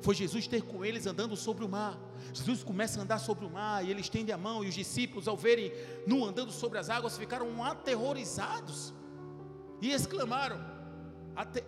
Foi 0.00 0.14
Jesus 0.14 0.46
ter 0.46 0.62
com 0.62 0.84
eles 0.84 1.06
andando 1.06 1.36
sobre 1.36 1.64
o 1.64 1.68
mar. 1.68 1.98
Jesus 2.32 2.62
começa 2.62 2.98
a 2.98 3.02
andar 3.02 3.18
sobre 3.18 3.46
o 3.46 3.50
mar 3.50 3.84
e 3.84 3.90
ele 3.90 4.00
estende 4.00 4.30
a 4.32 4.38
mão, 4.38 4.62
e 4.62 4.68
os 4.68 4.74
discípulos, 4.74 5.26
ao 5.26 5.36
verem 5.36 5.72
nu 6.06 6.24
andando 6.24 6.52
sobre 6.52 6.78
as 6.78 6.90
águas, 6.90 7.16
ficaram 7.16 7.64
aterrorizados 7.64 8.92
e 9.80 9.90
exclamaram, 9.90 10.75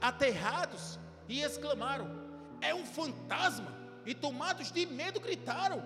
aterrados 0.00 0.98
e 1.28 1.40
exclamaram: 1.40 2.08
É 2.60 2.74
um 2.74 2.84
fantasma! 2.84 3.76
E 4.06 4.14
tomados 4.14 4.72
de 4.72 4.86
medo, 4.86 5.20
gritaram. 5.20 5.82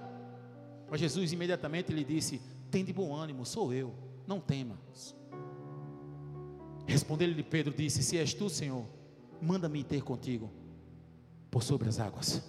Mas 0.88 1.00
Jesus 1.00 1.32
imediatamente 1.32 1.92
lhe 1.92 2.04
disse: 2.04 2.40
Tem 2.70 2.84
de 2.84 2.92
bom 2.92 3.14
ânimo, 3.14 3.44
sou 3.44 3.72
eu, 3.72 3.92
não 4.26 4.40
temas. 4.40 5.16
Respondeu-lhe 6.86 7.42
Pedro: 7.42 7.74
Disse: 7.74 8.02
Se 8.02 8.16
és 8.16 8.32
tu, 8.32 8.48
Senhor, 8.48 8.86
manda-me 9.40 9.82
ter 9.82 10.02
contigo 10.02 10.50
por 11.50 11.62
sobre 11.62 11.88
as 11.88 11.98
águas. 11.98 12.42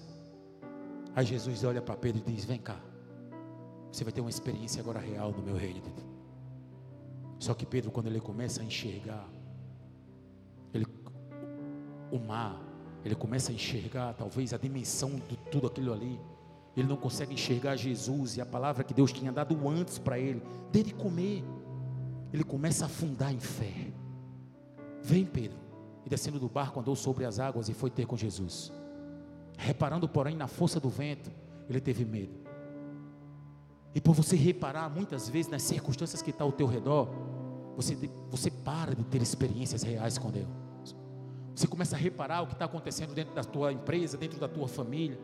Aí 1.15 1.25
Jesus 1.25 1.63
olha 1.63 1.81
para 1.81 1.95
Pedro 1.95 2.21
e 2.27 2.31
diz: 2.31 2.45
Vem 2.45 2.59
cá, 2.59 2.79
você 3.91 4.03
vai 4.03 4.13
ter 4.13 4.21
uma 4.21 4.29
experiência 4.29 4.81
agora 4.81 4.99
real 4.99 5.31
no 5.31 5.41
meu 5.41 5.55
reino. 5.55 5.81
Só 7.39 7.53
que 7.53 7.65
Pedro, 7.65 7.91
quando 7.91 8.07
ele 8.07 8.21
começa 8.21 8.61
a 8.61 8.63
enxergar, 8.63 9.27
o 12.13 12.19
mar, 12.19 12.61
ele 13.03 13.15
começa 13.15 13.51
a 13.51 13.55
enxergar 13.55 14.13
talvez 14.13 14.53
a 14.53 14.57
dimensão 14.57 15.19
de 15.27 15.35
tudo 15.51 15.67
aquilo 15.67 15.91
ali. 15.91 16.19
Ele 16.77 16.87
não 16.87 16.95
consegue 16.95 17.33
enxergar 17.33 17.75
Jesus 17.75 18.37
e 18.37 18.41
a 18.41 18.45
palavra 18.45 18.83
que 18.83 18.93
Deus 18.93 19.11
tinha 19.11 19.31
dado 19.31 19.67
antes 19.67 19.97
para 19.97 20.19
ele, 20.19 20.41
dele 20.71 20.93
comer. 20.93 21.43
Ele 22.31 22.43
começa 22.43 22.85
a 22.85 22.87
afundar 22.87 23.33
em 23.33 23.39
fé. 23.39 23.91
Vem, 25.01 25.25
Pedro. 25.25 25.57
E 26.05 26.09
descendo 26.09 26.39
do 26.39 26.47
barco, 26.47 26.79
andou 26.79 26.95
sobre 26.95 27.25
as 27.25 27.39
águas 27.39 27.67
e 27.67 27.73
foi 27.73 27.89
ter 27.89 28.05
com 28.05 28.15
Jesus. 28.15 28.71
Reparando, 29.57 30.07
porém, 30.07 30.35
na 30.35 30.47
força 30.47 30.79
do 30.79 30.89
vento, 30.89 31.31
ele 31.69 31.81
teve 31.81 32.05
medo. 32.05 32.33
E 33.95 34.01
por 34.01 34.13
você 34.13 34.35
reparar 34.35 34.89
muitas 34.89 35.29
vezes 35.29 35.51
nas 35.51 35.61
circunstâncias 35.61 36.21
que 36.21 36.31
estão 36.31 36.47
ao 36.47 36.53
teu 36.53 36.67
redor, 36.67 37.09
você, 37.75 38.09
você 38.29 38.49
para 38.49 38.95
de 38.95 39.03
ter 39.03 39.21
experiências 39.21 39.83
reais 39.83 40.17
com 40.17 40.31
Deus. 40.31 40.62
Você 41.55 41.67
começa 41.67 41.95
a 41.95 41.99
reparar 41.99 42.41
o 42.41 42.47
que 42.47 42.53
está 42.53 42.65
acontecendo 42.65 43.13
dentro 43.13 43.33
da 43.35 43.43
tua 43.43 43.71
empresa, 43.71 44.17
dentro 44.17 44.39
da 44.39 44.47
tua 44.47 44.67
família, 44.67 45.19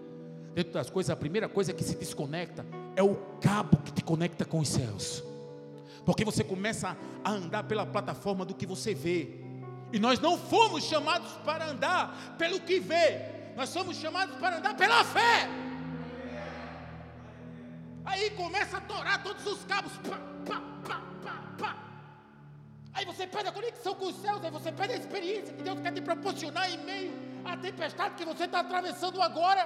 dentro 0.53 0.73
das 0.73 0.89
coisas. 0.89 1.09
A 1.09 1.15
primeira 1.15 1.49
coisa 1.49 1.73
que 1.73 1.83
se 1.83 1.95
desconecta 1.95 2.65
é 2.95 3.01
o 3.01 3.15
cabo 3.41 3.77
que 3.77 3.91
te 3.91 4.03
conecta 4.03 4.45
com 4.45 4.59
os 4.59 4.69
céus, 4.69 5.23
porque 6.05 6.23
você 6.23 6.43
começa 6.43 6.95
a 7.23 7.31
andar 7.31 7.63
pela 7.63 7.85
plataforma 7.85 8.45
do 8.45 8.53
que 8.53 8.65
você 8.65 8.93
vê, 8.93 9.39
e 9.91 9.97
nós 9.99 10.19
não 10.19 10.37
fomos 10.37 10.83
chamados 10.83 11.31
para 11.43 11.69
andar 11.69 12.35
pelo 12.37 12.59
que 12.59 12.79
vê, 12.79 13.53
nós 13.55 13.69
somos 13.69 13.97
chamados 13.97 14.35
para 14.35 14.57
andar 14.57 14.75
pela 14.75 15.03
fé. 15.03 15.49
Aí 18.05 18.29
começa 18.31 18.77
a 18.77 18.81
torar 18.81 19.21
todos 19.23 19.45
os 19.45 19.63
cabos. 19.65 19.91
Pá, 19.97 20.19
pá, 20.45 20.61
pá, 20.83 21.01
pá, 21.23 21.43
pá. 21.57 21.88
Aí 22.93 23.05
você 23.05 23.27
perde 23.27 23.49
a 23.49 23.51
conexão 23.51 23.93
com 23.95 24.07
os 24.07 24.15
céus, 24.21 24.43
aí 24.43 24.51
você 24.51 24.71
perde 24.71 24.93
a 24.93 24.97
experiência 24.97 25.53
que 25.53 25.63
Deus 25.63 25.79
quer 25.79 25.93
te 25.93 26.01
proporcionar 26.01 26.71
em 26.71 26.77
meio 26.83 27.13
à 27.45 27.55
tempestade 27.55 28.15
que 28.15 28.25
você 28.25 28.45
está 28.45 28.59
atravessando 28.59 29.21
agora. 29.21 29.63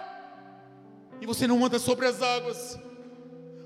E 1.21 1.26
você 1.26 1.47
não 1.47 1.63
anda 1.65 1.80
sobre 1.80 2.05
as 2.05 2.21
águas. 2.21 2.78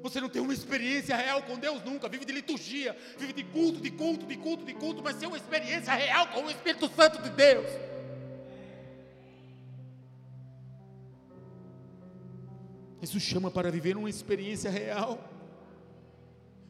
Você 0.01 0.21
não 0.21 0.29
tem 0.29 0.41
uma 0.41 0.53
experiência 0.53 1.15
real 1.15 1.41
com 1.41 1.57
Deus 1.57 1.83
nunca. 1.83 2.07
Vive 2.07 2.23
de 2.23 2.31
liturgia, 2.31 2.95
vive 3.17 3.33
de 3.33 3.43
culto, 3.43 3.81
de 3.81 3.91
culto, 3.91 4.25
de 4.25 4.37
culto, 4.37 4.63
de 4.63 4.73
culto, 4.73 5.01
mas 5.03 5.17
tem 5.17 5.27
uma 5.27 5.37
experiência 5.37 5.93
real 5.93 6.27
com 6.27 6.43
o 6.43 6.51
Espírito 6.51 6.89
Santo 6.95 7.21
de 7.21 7.29
Deus. 7.31 7.67
Jesus 13.01 13.23
chama 13.23 13.51
para 13.51 13.71
viver 13.71 13.97
uma 13.97 14.09
experiência 14.09 14.69
real. 14.69 15.36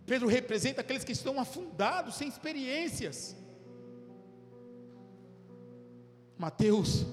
Pedro 0.08 0.28
representa 0.28 0.80
aqueles 0.80 1.04
que 1.04 1.12
estão 1.12 1.38
afundados, 1.38 2.16
sem 2.16 2.30
experiências. 2.30 3.36
Mateus, 6.38 7.06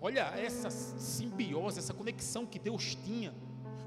olha 0.00 0.22
essa 0.36 0.68
simbiose, 0.68 1.78
essa 1.78 1.94
conexão 1.94 2.44
que 2.44 2.58
Deus 2.58 2.96
tinha 2.96 3.32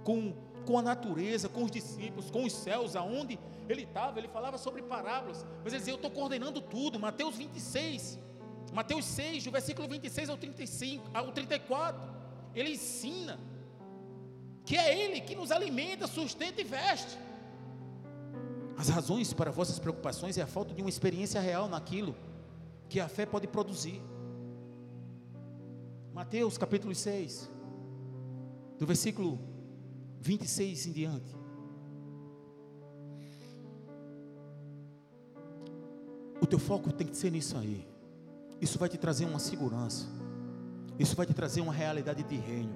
com, 0.06 0.34
com 0.66 0.80
a 0.80 0.82
natureza, 0.82 1.50
com 1.50 1.66
os 1.66 1.72
discípulos, 1.72 2.32
com 2.32 2.46
os 2.46 2.54
céus, 2.54 2.96
aonde 2.96 3.38
ele 3.68 3.84
estava, 3.84 4.18
ele 4.18 4.30
falava 4.30 4.58
sobre 4.58 4.82
parábolas, 4.82 5.46
mas 5.62 5.74
ele 5.74 5.80
dizia: 5.80 5.94
Eu 5.94 5.98
estou 5.98 6.12
coordenando 6.12 6.62
tudo. 6.62 6.98
Mateus 6.98 7.36
26, 7.36 8.18
Mateus 8.72 9.04
6, 9.04 9.44
do 9.44 9.52
versículo 9.52 9.90
26 9.90 10.30
ao 10.30 10.38
35, 10.38 11.10
ao 11.14 11.34
34, 11.34 12.02
ele 12.56 12.72
ensina 12.72 13.38
que 14.66 14.78
é 14.78 14.98
Ele 14.98 15.20
que 15.20 15.36
nos 15.36 15.52
alimenta, 15.52 16.08
sustenta 16.08 16.62
e 16.62 16.64
veste. 16.64 17.18
As 18.78 18.90
razões 18.90 19.34
para 19.34 19.52
vossas 19.52 19.80
preocupações 19.80 20.38
é 20.38 20.42
a 20.42 20.48
falta 20.48 20.74
de 20.74 20.82
uma 20.82 20.90
experiência 20.90 21.40
real 21.40 21.70
naquilo 21.70 22.16
que 22.90 23.00
a 23.00 23.08
fé 23.08 23.26
pode 23.26 23.48
produzir. 23.48 24.02
Mateus 26.14 26.58
capítulo 26.58 26.94
6, 26.94 27.50
do 28.78 28.86
versículo 28.86 29.40
26 30.22 30.88
em 30.88 30.92
diante. 30.92 31.36
O 36.42 36.46
teu 36.46 36.60
foco 36.60 36.92
tem 36.92 37.08
que 37.08 37.16
ser 37.16 37.32
nisso 37.32 37.58
aí. 37.58 37.88
Isso 38.60 38.78
vai 38.78 38.90
te 38.90 38.98
trazer 38.98 39.26
uma 39.26 39.40
segurança. 39.40 40.08
Isso 41.00 41.16
vai 41.16 41.26
te 41.26 41.34
trazer 41.34 41.62
uma 41.62 41.74
realidade 41.74 42.24
de 42.24 42.36
reino. 42.36 42.76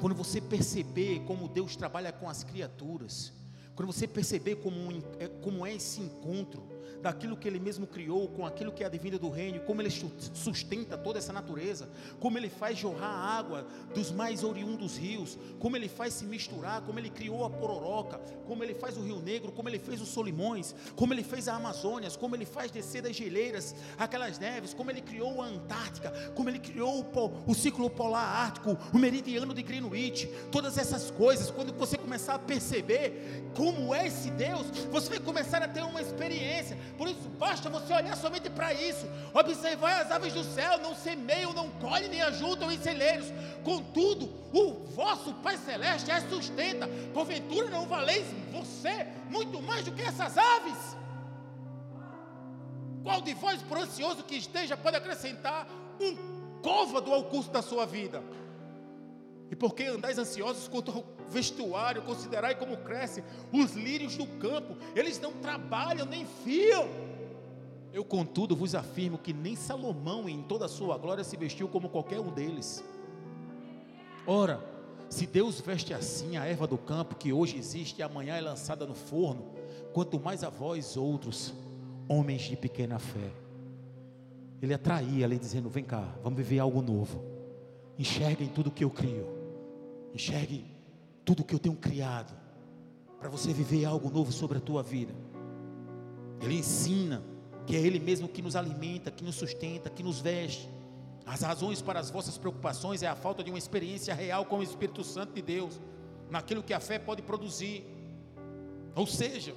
Quando 0.00 0.14
você 0.14 0.40
perceber 0.40 1.20
como 1.20 1.48
Deus 1.48 1.76
trabalha 1.76 2.12
com 2.12 2.28
as 2.28 2.44
criaturas, 2.44 3.32
quando 3.74 3.92
você 3.92 4.06
perceber 4.06 4.56
como, 4.56 5.02
é, 5.18 5.28
como 5.42 5.66
é 5.66 5.74
esse 5.74 6.00
encontro, 6.00 6.62
daquilo 7.02 7.36
que 7.36 7.46
ele 7.46 7.58
mesmo 7.58 7.86
criou, 7.86 8.28
com 8.28 8.46
aquilo 8.46 8.72
que 8.72 8.82
é 8.82 8.86
a 8.86 8.90
divina 8.90 9.18
do 9.18 9.28
reino, 9.28 9.60
como 9.60 9.80
ele 9.82 9.90
sustenta 9.90 10.96
toda 10.96 11.18
essa 11.18 11.32
natureza, 11.32 11.88
como 12.20 12.38
ele 12.38 12.48
faz 12.48 12.78
jorrar 12.78 13.38
água 13.38 13.66
dos 13.94 14.10
mais 14.10 14.42
oriundos 14.42 14.96
rios, 14.96 15.38
como 15.58 15.76
ele 15.76 15.88
faz 15.88 16.14
se 16.14 16.24
misturar, 16.24 16.82
como 16.82 16.98
ele 16.98 17.10
criou 17.10 17.44
a 17.44 17.50
pororoca, 17.50 18.18
como 18.46 18.62
ele 18.62 18.74
faz 18.74 18.96
o 18.96 19.02
Rio 19.02 19.20
Negro, 19.20 19.52
como 19.52 19.68
ele 19.68 19.78
fez 19.78 20.00
os 20.00 20.08
Solimões, 20.08 20.74
como 20.96 21.12
ele 21.12 21.22
fez 21.22 21.48
a 21.48 21.54
Amazônia, 21.54 22.10
como 22.12 22.36
ele 22.36 22.44
faz 22.44 22.70
descer 22.70 23.02
das 23.02 23.16
geleiras 23.16 23.74
aquelas 23.98 24.38
neves, 24.38 24.74
como 24.74 24.90
ele 24.90 25.00
criou 25.00 25.42
a 25.42 25.46
Antártica, 25.46 26.10
como 26.34 26.48
ele 26.48 26.58
criou 26.58 27.02
o, 27.02 27.50
o 27.50 27.54
ciclo 27.54 27.88
polar 27.90 28.24
ártico, 28.24 28.76
o 28.92 28.98
meridiano 28.98 29.54
de 29.54 29.62
Greenwich, 29.62 30.28
todas 30.50 30.78
essas 30.78 31.10
coisas, 31.10 31.50
quando 31.50 31.72
você 31.72 31.96
começar 31.96 32.34
a 32.34 32.38
perceber 32.38 33.44
como 33.54 33.94
é 33.94 34.06
esse 34.06 34.30
Deus, 34.30 34.66
você 34.90 35.08
vai 35.10 35.18
começar 35.18 35.62
a 35.62 35.68
ter 35.68 35.82
uma 35.82 36.00
experiência. 36.00 36.73
Por 36.96 37.08
isso, 37.08 37.28
basta 37.38 37.68
você 37.68 37.92
olhar 37.92 38.16
somente 38.16 38.50
para 38.50 38.72
isso. 38.72 39.06
Observar 39.32 40.02
as 40.02 40.10
aves 40.10 40.32
do 40.32 40.44
céu, 40.44 40.78
não 40.78 40.94
semeiam, 40.94 41.52
não 41.52 41.70
colhem, 41.70 42.08
nem 42.08 42.22
ajuntam 42.22 42.70
em 42.70 42.78
celeiros. 42.78 43.26
Contudo, 43.62 44.26
o 44.52 44.86
vosso 44.94 45.34
Pai 45.34 45.56
Celeste 45.56 46.10
as 46.10 46.28
sustenta. 46.28 46.88
Porventura 47.12 47.68
não 47.70 47.86
valeis 47.86 48.26
você 48.52 49.06
muito 49.30 49.60
mais 49.60 49.84
do 49.84 49.92
que 49.92 50.02
essas 50.02 50.36
aves? 50.36 50.96
Qual 53.02 53.20
de 53.20 53.34
vós, 53.34 53.62
por 53.62 53.78
ansioso 53.78 54.22
que 54.22 54.36
esteja, 54.36 54.76
pode 54.76 54.96
acrescentar 54.96 55.66
um 56.00 56.60
côvado 56.62 57.12
ao 57.12 57.24
curso 57.24 57.50
da 57.50 57.60
sua 57.60 57.84
vida? 57.84 58.22
E 59.50 59.56
por 59.56 59.74
que 59.74 59.84
andais 59.84 60.18
ansiosos 60.18 60.68
quanto 60.68 60.90
ao 60.90 61.04
vestuário, 61.28 62.02
considerai 62.02 62.54
como 62.54 62.76
crescem 62.78 63.22
os 63.52 63.72
lírios 63.72 64.16
do 64.16 64.26
campo, 64.38 64.76
eles 64.94 65.20
não 65.20 65.32
trabalham 65.32 66.06
nem 66.06 66.26
fiam. 66.26 66.88
Eu, 67.92 68.04
contudo, 68.04 68.56
vos 68.56 68.74
afirmo 68.74 69.18
que 69.18 69.32
nem 69.32 69.54
Salomão, 69.54 70.28
em 70.28 70.42
toda 70.42 70.64
a 70.64 70.68
sua 70.68 70.98
glória, 70.98 71.22
se 71.22 71.36
vestiu 71.36 71.68
como 71.68 71.88
qualquer 71.88 72.18
um 72.18 72.32
deles. 72.32 72.82
Ora, 74.26 74.60
se 75.08 75.26
Deus 75.26 75.60
veste 75.60 75.94
assim 75.94 76.36
a 76.36 76.44
erva 76.44 76.66
do 76.66 76.76
campo, 76.76 77.14
que 77.14 77.32
hoje 77.32 77.56
existe 77.56 78.00
e 78.00 78.02
amanhã 78.02 78.34
é 78.34 78.40
lançada 78.40 78.84
no 78.86 78.94
forno, 78.94 79.52
quanto 79.92 80.18
mais 80.18 80.42
a 80.42 80.50
vós 80.50 80.96
outros, 80.96 81.54
homens 82.08 82.42
de 82.42 82.56
pequena 82.56 82.98
fé. 82.98 83.30
Ele 84.60 84.74
atraía 84.74 85.24
ali, 85.24 85.38
dizendo: 85.38 85.68
Vem 85.68 85.84
cá, 85.84 86.16
vamos 86.22 86.36
viver 86.36 86.58
algo 86.58 86.82
novo. 86.82 87.33
Enxerguem 87.98 88.48
tudo 88.48 88.70
que 88.70 88.84
eu 88.84 88.90
crio. 88.90 89.26
Enxergue 90.12 90.64
tudo 91.24 91.44
que 91.44 91.54
eu 91.54 91.58
tenho 91.58 91.76
criado. 91.76 92.34
Para 93.18 93.28
você 93.28 93.52
viver 93.52 93.84
algo 93.84 94.10
novo 94.10 94.32
sobre 94.32 94.58
a 94.58 94.60
tua 94.60 94.82
vida. 94.82 95.14
Ele 96.40 96.58
ensina 96.58 97.22
que 97.66 97.74
é 97.74 97.80
Ele 97.80 97.98
mesmo 97.98 98.28
que 98.28 98.42
nos 98.42 98.56
alimenta, 98.56 99.10
que 99.10 99.24
nos 99.24 99.36
sustenta, 99.36 99.88
que 99.88 100.02
nos 100.02 100.20
veste. 100.20 100.68
As 101.26 101.40
razões 101.40 101.80
para 101.80 101.98
as 101.98 102.10
vossas 102.10 102.36
preocupações 102.36 103.02
é 103.02 103.06
a 103.06 103.16
falta 103.16 103.42
de 103.42 103.50
uma 103.50 103.58
experiência 103.58 104.12
real 104.14 104.44
com 104.44 104.58
o 104.58 104.62
Espírito 104.62 105.02
Santo 105.02 105.32
de 105.32 105.40
Deus, 105.40 105.80
naquilo 106.30 106.62
que 106.62 106.74
a 106.74 106.80
fé 106.80 106.98
pode 106.98 107.22
produzir. 107.22 107.86
Ou 108.94 109.06
seja, 109.06 109.54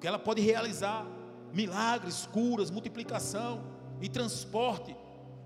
que 0.00 0.06
ela 0.06 0.18
pode 0.18 0.42
realizar 0.42 1.06
milagres, 1.52 2.26
curas, 2.26 2.70
multiplicação 2.70 3.64
e 4.00 4.08
transporte 4.08 4.94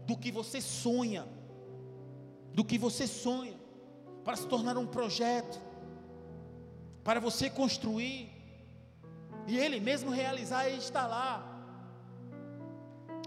do 0.07 0.17
que 0.17 0.33
você 0.33 0.61
sonha, 0.61 1.27
do 2.57 2.65
que 2.65 2.79
você 2.79 3.07
sonha, 3.07 3.55
para 4.25 4.35
se 4.35 4.47
tornar 4.53 4.79
um 4.79 4.87
projeto, 4.87 5.61
para 7.05 7.21
você 7.21 7.51
construir, 7.51 8.33
e 9.47 9.59
Ele 9.59 9.79
mesmo 9.79 10.11
realizar 10.11 10.67
e 10.67 10.77
instalar. 10.77 11.37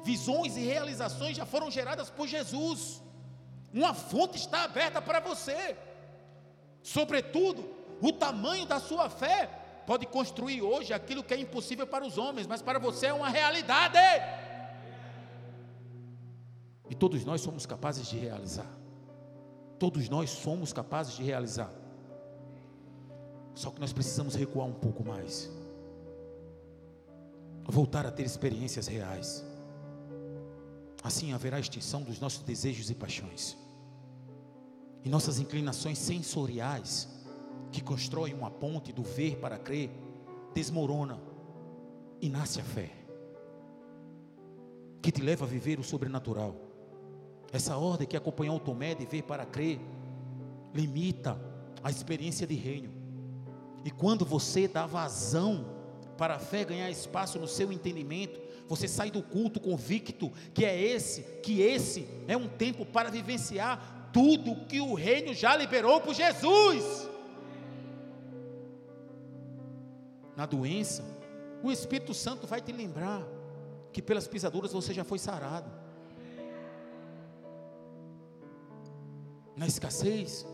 Visões 0.03 0.57
e 0.57 0.61
realizações 0.61 1.37
já 1.37 1.45
foram 1.45 1.69
geradas 1.69 2.09
por 2.09 2.27
Jesus. 2.27 3.03
Uma 3.71 3.93
fonte 3.93 4.35
está 4.37 4.63
aberta 4.63 4.99
para 4.99 5.19
você. 5.19 5.77
Sobretudo, 6.81 7.69
o 8.01 8.11
tamanho 8.11 8.65
da 8.65 8.79
sua 8.79 9.11
fé 9.11 9.47
pode 9.85 10.07
construir 10.07 10.63
hoje 10.63 10.91
aquilo 10.91 11.23
que 11.23 11.35
é 11.35 11.39
impossível 11.39 11.85
para 11.85 12.03
os 12.03 12.17
homens, 12.17 12.47
mas 12.47 12.63
para 12.63 12.79
você 12.79 13.05
é 13.05 13.13
uma 13.13 13.29
realidade. 13.29 13.99
E 16.89 16.95
todos 16.95 17.23
nós 17.23 17.41
somos 17.41 17.67
capazes 17.67 18.07
de 18.07 18.17
realizar. 18.17 18.78
Todos 19.79 20.09
nós 20.09 20.29
somos 20.29 20.73
capazes 20.73 21.15
de 21.15 21.23
realizar. 21.23 21.71
Só 23.55 23.71
que 23.71 23.79
nós 23.79 23.93
precisamos 23.93 24.35
recuar 24.35 24.67
um 24.67 24.73
pouco 24.73 25.03
mais. 25.03 25.49
Voltar 27.63 28.05
a 28.05 28.11
ter 28.11 28.23
experiências 28.23 28.87
reais. 28.87 29.43
Assim 31.01 31.31
haverá 31.33 31.59
extinção 31.59 32.03
dos 32.03 32.19
nossos 32.19 32.43
desejos 32.43 32.89
e 32.89 32.95
paixões. 32.95 33.57
E 35.03 35.09
nossas 35.09 35.39
inclinações 35.39 35.97
sensoriais 35.97 37.07
que 37.71 37.81
constrói 37.81 38.33
uma 38.33 38.51
ponte 38.51 38.91
do 38.91 39.03
ver 39.03 39.37
para 39.37 39.57
crer, 39.57 39.89
desmorona 40.53 41.19
e 42.19 42.29
nasce 42.29 42.59
a 42.59 42.63
fé, 42.63 42.91
que 45.01 45.11
te 45.11 45.21
leva 45.21 45.45
a 45.45 45.47
viver 45.47 45.79
o 45.79 45.83
sobrenatural. 45.83 46.68
Essa 47.51 47.77
ordem 47.77 48.07
que 48.07 48.17
acompanhou 48.17 48.59
Tomé 48.59 48.93
de 48.93 49.05
ver 49.05 49.23
para 49.23 49.45
crer, 49.45 49.79
limita 50.73 51.39
a 51.83 51.89
experiência 51.89 52.45
de 52.45 52.55
reino. 52.55 52.91
E 53.83 53.91
quando 53.91 54.25
você 54.25 54.67
dá 54.67 54.85
vazão 54.85 55.65
para 56.17 56.35
a 56.35 56.39
fé 56.39 56.65
ganhar 56.65 56.89
espaço 56.89 57.39
no 57.39 57.47
seu 57.47 57.71
entendimento, 57.71 58.39
você 58.67 58.87
sai 58.87 59.09
do 59.09 59.23
culto 59.23 59.59
convicto 59.59 60.31
que 60.53 60.65
é 60.65 60.79
esse, 60.79 61.23
que 61.41 61.61
esse 61.61 62.07
é 62.27 62.37
um 62.37 62.47
tempo 62.47 62.85
para 62.85 63.09
vivenciar 63.09 64.11
tudo 64.13 64.65
que 64.67 64.79
o 64.81 64.93
reino 64.93 65.33
já 65.33 65.55
liberou 65.55 66.01
por 66.01 66.13
Jesus. 66.13 67.09
na 70.39 70.45
doença, 70.45 71.03
o 71.61 71.69
Espírito 71.69 72.13
Santo 72.13 72.47
vai 72.47 72.61
te 72.61 72.71
lembrar 72.71 73.27
que 73.91 74.01
pelas 74.01 74.25
pisaduras 74.25 74.71
você 74.71 74.93
já 74.93 75.03
foi 75.03 75.19
sarado. 75.19 75.69
Na 79.59 79.67
escassez, 79.67 80.47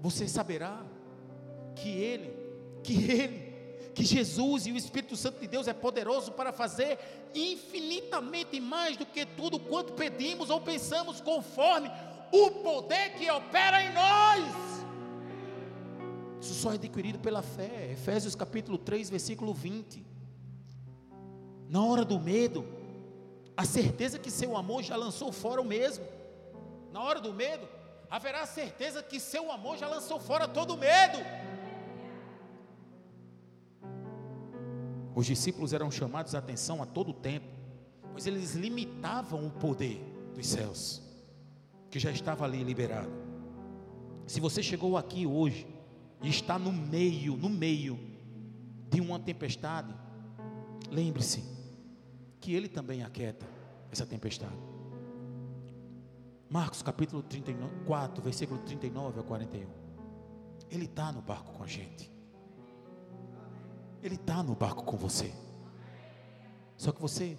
você 0.00 0.26
saberá 0.26 0.82
que 1.76 1.90
Ele, 1.90 2.34
que 2.82 2.94
Ele, 2.94 3.52
que 3.94 4.02
Jesus 4.02 4.66
e 4.66 4.72
o 4.72 4.78
Espírito 4.78 5.14
Santo 5.14 5.38
de 5.38 5.46
Deus 5.46 5.68
é 5.68 5.74
poderoso 5.74 6.32
para 6.32 6.54
fazer 6.54 6.98
infinitamente 7.34 8.58
mais 8.58 8.96
do 8.96 9.04
que 9.04 9.26
tudo 9.26 9.60
quanto 9.60 9.92
pedimos 9.92 10.48
ou 10.48 10.58
pensamos, 10.58 11.20
conforme 11.20 11.90
o 12.32 12.50
poder 12.62 13.12
que 13.12 13.30
opera 13.30 13.82
em 13.82 13.92
nós. 13.92 14.42
Isso 16.40 16.54
só 16.54 16.72
é 16.72 16.76
adquirido 16.76 17.18
pela 17.18 17.42
fé. 17.42 17.90
Efésios 17.92 18.34
capítulo 18.34 18.78
3, 18.78 19.10
versículo 19.10 19.52
20. 19.52 20.02
Na 21.68 21.84
hora 21.84 22.06
do 22.06 22.18
medo, 22.18 22.64
a 23.54 23.66
certeza 23.66 24.18
que 24.18 24.30
seu 24.30 24.56
amor 24.56 24.82
já 24.82 24.96
lançou 24.96 25.30
fora 25.30 25.60
o 25.60 25.64
mesmo. 25.64 26.06
Na 26.90 27.02
hora 27.02 27.20
do 27.20 27.34
medo, 27.34 27.68
haverá 28.12 28.44
certeza 28.44 29.02
que 29.02 29.18
seu 29.18 29.50
amor 29.50 29.78
já 29.78 29.88
lançou 29.88 30.20
fora 30.20 30.46
todo 30.46 30.76
medo. 30.76 31.16
Os 35.14 35.24
discípulos 35.24 35.72
eram 35.72 35.90
chamados 35.90 36.34
a 36.34 36.38
atenção 36.38 36.82
a 36.82 36.86
todo 36.86 37.14
tempo, 37.14 37.46
pois 38.10 38.26
eles 38.26 38.54
limitavam 38.54 39.46
o 39.46 39.50
poder 39.50 39.98
dos 40.34 40.46
céus, 40.46 41.02
que 41.90 41.98
já 41.98 42.10
estava 42.10 42.44
ali 42.44 42.62
liberado. 42.62 43.10
Se 44.26 44.40
você 44.40 44.62
chegou 44.62 44.98
aqui 44.98 45.26
hoje, 45.26 45.66
e 46.20 46.28
está 46.28 46.58
no 46.58 46.70
meio, 46.70 47.34
no 47.38 47.48
meio 47.48 47.98
de 48.90 49.00
uma 49.00 49.18
tempestade, 49.18 49.92
lembre-se 50.90 51.42
que 52.42 52.54
ele 52.54 52.68
também 52.68 53.02
aquieta 53.02 53.46
essa 53.90 54.04
tempestade. 54.04 54.71
Marcos 56.52 56.82
capítulo 56.82 57.22
34, 57.22 58.22
versículo 58.22 58.60
39 58.60 59.20
a 59.20 59.22
41. 59.22 59.66
Ele 60.70 60.84
está 60.84 61.10
no 61.10 61.22
barco 61.22 61.50
com 61.54 61.64
a 61.64 61.66
gente. 61.66 62.12
Ele 64.02 64.16
está 64.16 64.42
no 64.42 64.54
barco 64.54 64.84
com 64.84 64.94
você. 64.98 65.32
Só 66.76 66.92
que 66.92 67.00
você, 67.00 67.38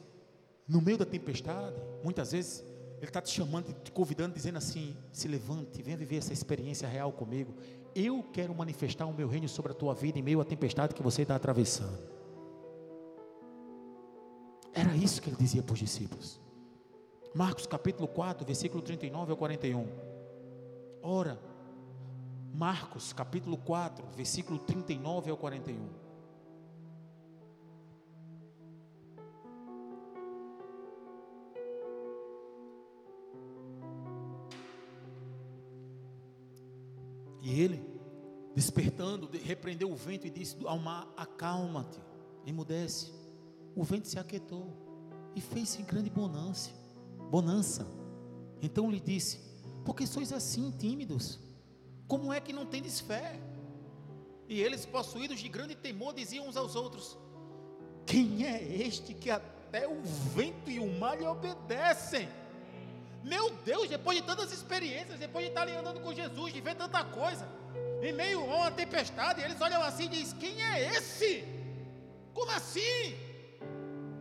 no 0.67 0.81
meio 0.81 0.97
da 0.97 1.05
tempestade, 1.05 1.75
muitas 2.03 2.31
vezes, 2.31 2.65
Ele 2.97 3.05
está 3.05 3.21
te 3.21 3.29
chamando, 3.29 3.71
te 3.83 3.91
convidando, 3.91 4.33
dizendo 4.33 4.57
assim: 4.57 4.97
se 5.11 5.27
levante, 5.27 5.83
venha 5.83 5.95
viver 5.95 6.17
essa 6.17 6.33
experiência 6.33 6.87
real 6.87 7.11
comigo. 7.11 7.53
Eu 7.93 8.23
quero 8.33 8.55
manifestar 8.55 9.05
o 9.05 9.13
meu 9.13 9.27
reino 9.27 9.47
sobre 9.47 9.73
a 9.73 9.75
tua 9.75 9.93
vida 9.93 10.17
em 10.17 10.23
meio 10.23 10.41
à 10.41 10.43
tempestade 10.43 10.95
que 10.95 11.03
você 11.03 11.21
está 11.21 11.35
atravessando. 11.35 11.99
Era 14.73 14.95
isso 14.95 15.21
que 15.21 15.29
ele 15.29 15.37
dizia 15.37 15.61
para 15.61 15.73
os 15.73 15.79
discípulos. 15.79 16.41
Marcos 17.33 17.65
capítulo 17.65 18.07
4, 18.07 18.45
versículo 18.45 18.83
39 18.83 19.31
ao 19.31 19.37
41. 19.37 19.87
Ora, 21.01 21.39
Marcos 22.53 23.11
capítulo 23.11 23.57
4, 23.57 24.05
versículo 24.15 24.59
39 24.59 25.31
ao 25.31 25.37
41. 25.37 25.89
E 37.41 37.59
ele, 37.59 37.83
despertando, 38.53 39.27
repreendeu 39.43 39.91
o 39.91 39.95
vento 39.95 40.27
e 40.27 40.29
disse 40.29 40.55
ao 40.67 40.77
mar: 40.77 41.11
Acalma-te, 41.17 41.99
emudece. 42.45 43.11
O 43.75 43.83
vento 43.83 44.07
se 44.07 44.19
aquietou 44.19 44.71
e 45.35 45.41
fez-se 45.41 45.81
grande 45.81 46.11
bonança 46.11 46.82
bonança. 47.33 47.87
Então 48.61 48.91
lhe 48.91 48.99
disse: 48.99 49.39
Por 49.83 49.95
que 49.95 50.05
sois 50.05 50.31
assim 50.31 50.69
tímidos? 50.69 51.39
Como 52.07 52.31
é 52.31 52.39
que 52.39 52.53
não 52.53 52.63
tendes 52.63 52.99
fé? 52.99 53.39
E 54.47 54.61
eles, 54.61 54.85
possuídos 54.85 55.39
de 55.39 55.49
grande 55.49 55.73
temor, 55.73 56.13
diziam 56.13 56.47
uns 56.47 56.55
aos 56.55 56.75
outros: 56.75 57.17
Quem 58.05 58.45
é 58.45 58.61
este 58.61 59.15
que 59.15 59.31
até 59.31 59.87
o 59.87 59.99
vento 60.35 60.69
e 60.69 60.79
o 60.79 60.87
mar 60.99 61.17
lhe 61.17 61.25
obedecem? 61.25 62.29
Meu 63.23 63.49
Deus, 63.65 63.89
depois 63.89 64.15
de 64.19 64.23
tantas 64.23 64.53
experiências, 64.53 65.17
depois 65.17 65.45
de 65.45 65.49
estarem 65.49 65.75
andando 65.75 66.01
com 66.01 66.13
Jesus, 66.13 66.53
de 66.53 66.61
ver 66.61 66.75
tanta 66.75 67.03
coisa, 67.03 67.47
em 68.03 68.13
meio 68.13 68.41
a 68.41 68.57
uma 68.57 68.71
tempestade, 68.71 69.41
eles 69.41 69.59
olham 69.59 69.81
assim 69.81 70.05
e 70.05 70.09
dizem: 70.09 70.37
Quem 70.37 70.61
é 70.61 70.95
esse? 70.95 71.43
Como 72.31 72.51
assim? 72.51 73.22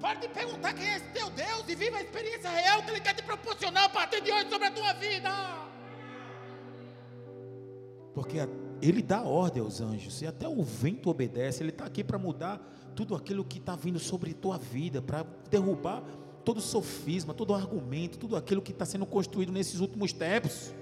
Para 0.03 0.19
de 0.19 0.29
perguntar 0.29 0.75
quem 0.75 0.85
é 0.85 0.97
esse 0.97 1.09
teu 1.11 1.31
Deus 1.31 1.65
e 1.69 1.77
viva 1.77 1.99
a 1.99 2.03
experiência 2.03 2.51
real 2.51 2.83
que 2.83 2.91
Ele 2.91 3.01
quer 3.01 3.15
te 3.15 3.23
proporcionar 3.23 3.85
a 3.85 3.89
partir 3.89 4.21
de 4.21 4.33
hoje 4.33 4.51
sobre 4.51 4.67
a 4.67 4.71
tua 4.73 4.93
vida. 4.95 5.31
Porque 8.13 8.39
Ele 8.83 9.01
dá 9.01 9.23
ordem 9.23 9.63
aos 9.63 9.81
anjos, 9.81 10.21
e 10.21 10.27
até 10.27 10.49
o 10.49 10.65
vento 10.65 11.09
obedece, 11.09 11.63
Ele 11.63 11.71
está 11.71 11.85
aqui 11.85 12.03
para 12.03 12.19
mudar 12.19 12.59
tudo 12.97 13.15
aquilo 13.15 13.45
que 13.45 13.59
está 13.59 13.77
vindo 13.77 14.01
sobre 14.01 14.35
tua 14.35 14.59
vida, 14.59 15.01
para 15.01 15.25
derrubar 15.49 16.03
todo 16.45 16.61
sofisma, 16.61 17.33
todo 17.33 17.55
argumento, 17.55 18.19
tudo 18.19 18.35
aquilo 18.35 18.61
que 18.61 18.73
está 18.73 18.85
sendo 18.85 19.07
construído 19.07 19.53
nesses 19.53 19.79
últimos 19.79 20.13
tempos. 20.13 20.75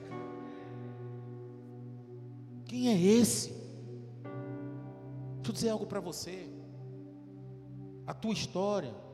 Quem 2.64 2.88
é 2.88 2.98
esse? 2.98 3.50
Deixa 3.50 5.50
eu 5.50 5.52
dizer 5.52 5.68
algo 5.68 5.84
para 5.84 6.00
você. 6.00 6.48
A 8.06 8.14
tua 8.14 8.32
história 8.32 9.09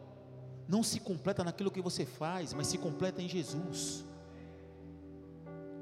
não 0.69 0.83
se 0.83 1.01
completa 1.01 1.45
naquilo 1.45 1.71
que 1.71 1.81
você 1.81 2.05
faz, 2.05 2.53
mas 2.53 2.67
se 2.67 2.79
completa 2.79 3.23
em 3.23 3.29
Jesus. 3.29 4.05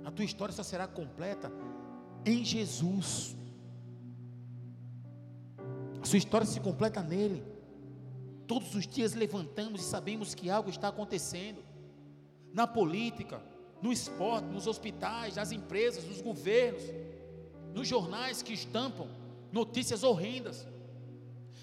A 0.05 0.11
tua 0.11 0.25
história 0.25 0.55
só 0.55 0.63
será 0.63 0.87
completa 0.87 1.51
em 2.25 2.45
Jesus. 2.45 3.35
A 6.03 6.05
sua 6.05 6.19
história 6.19 6.47
se 6.47 6.61
completa 6.61 7.03
nele. 7.03 7.43
Todos 8.47 8.75
os 8.75 8.87
dias 8.87 9.15
levantamos 9.15 9.81
e 9.81 9.85
sabemos 9.85 10.35
que 10.35 10.51
algo 10.51 10.69
está 10.69 10.89
acontecendo. 10.89 11.65
Na 12.53 12.67
política, 12.67 13.43
no 13.81 13.91
esporte, 13.91 14.47
nos 14.49 14.67
hospitais, 14.67 15.37
nas 15.37 15.51
empresas, 15.51 16.05
nos 16.05 16.21
governos, 16.21 16.83
nos 17.73 17.89
jornais 17.89 18.43
que 18.43 18.53
estampam 18.53 19.09
notícias 19.51 20.03
horrendas, 20.03 20.67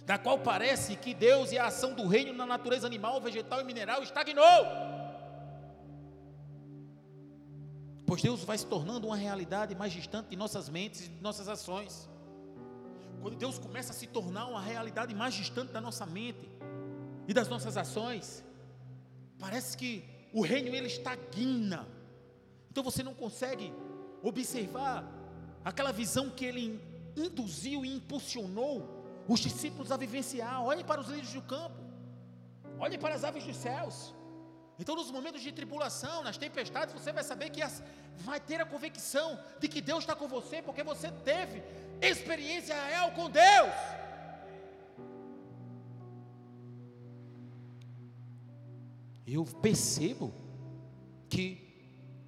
da 0.06 0.18
qual 0.18 0.40
parece 0.40 0.96
que 0.96 1.14
Deus 1.14 1.52
e 1.52 1.58
a 1.58 1.68
ação 1.68 1.94
do 1.94 2.08
reino 2.08 2.34
na 2.34 2.46
natureza 2.46 2.88
animal, 2.88 3.22
vegetal 3.22 3.62
e 3.62 3.64
mineral 3.64 4.02
estagnou. 4.02 4.66
Pois 8.06 8.22
Deus 8.22 8.44
vai 8.44 8.58
se 8.58 8.66
tornando 8.66 9.08
uma 9.08 9.16
realidade 9.16 9.76
mais 9.76 9.94
distante 9.94 10.30
de 10.30 10.36
nossas 10.36 10.68
mentes 10.68 11.06
e 11.06 11.10
de 11.10 11.22
nossas 11.22 11.48
ações. 11.48 12.10
Quando 13.22 13.38
Deus 13.38 13.60
começa 13.60 13.92
a 13.92 13.96
se 13.96 14.08
tornar 14.08 14.48
uma 14.48 14.62
realidade 14.62 15.14
mais 15.14 15.34
distante 15.34 15.72
da 15.72 15.80
nossa 15.80 16.06
mente 16.06 16.50
e 17.28 17.34
das 17.34 17.48
nossas 17.48 17.78
ações, 17.78 18.44
parece 19.40 19.78
que 19.78 20.04
o 20.34 20.42
reino 20.42 20.76
ele 20.76 20.88
estagna. 20.88 21.88
Então 22.70 22.84
você 22.84 23.04
não 23.04 23.14
consegue 23.14 23.72
observar 24.24 25.06
aquela 25.64 25.92
visão 25.92 26.30
que 26.30 26.44
ele 26.44 26.82
induziu 27.16 27.86
e 27.86 27.96
impulsionou 27.96 29.01
os 29.28 29.40
discípulos 29.40 29.92
a 29.92 29.98
vivenciar. 29.98 30.64
Olhem 30.64 30.86
para 30.86 31.02
os 31.02 31.08
lírios 31.08 31.34
do 31.34 31.42
campo, 31.42 31.80
olhem 32.80 33.00
para 33.00 33.16
as 33.16 33.24
aves 33.24 33.44
dos 33.44 33.56
céus. 33.56 34.14
Então, 34.80 34.96
nos 34.96 35.12
momentos 35.12 35.42
de 35.42 35.52
tribulação, 35.52 36.24
nas 36.24 36.38
tempestades, 36.38 36.94
você 36.94 37.12
vai 37.12 37.24
saber 37.24 37.50
que 37.52 37.62
as, 37.62 37.84
vai 38.18 38.40
ter 38.40 38.60
a 38.60 38.66
convicção 38.66 39.40
de 39.60 39.68
que 39.68 39.80
Deus 39.80 40.00
está 40.00 40.16
com 40.16 40.28
você, 40.28 40.62
porque 40.62 40.84
você 40.84 41.12
teve 41.12 41.62
experiência 42.02 42.76
real 42.86 43.12
com 43.12 43.30
Deus. 43.30 43.74
Eu 49.28 49.46
percebo 49.62 50.34
que 51.30 51.46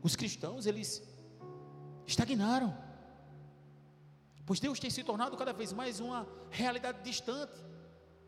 os 0.01 0.15
cristãos 0.15 0.65
eles 0.65 1.01
estagnaram. 2.05 2.82
Pois 4.45 4.59
Deus 4.59 4.79
tem 4.79 4.89
se 4.89 5.03
tornado 5.03 5.37
cada 5.37 5.53
vez 5.53 5.71
mais 5.71 5.99
uma 5.99 6.27
realidade 6.49 7.01
distante 7.01 7.53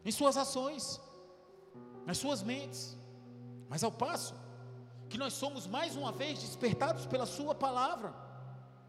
em 0.04 0.12
suas 0.12 0.38
ações, 0.38 1.02
nas 2.06 2.18
suas 2.18 2.42
mentes. 2.42 2.98
Mas 3.68 3.84
ao 3.84 3.92
passo 3.92 4.36
que 5.10 5.18
nós 5.18 5.34
somos 5.34 5.68
mais 5.68 5.96
uma 5.96 6.12
vez 6.12 6.40
despertados 6.40 7.06
pela 7.06 7.26
Sua 7.26 7.54
palavra, 7.54 8.14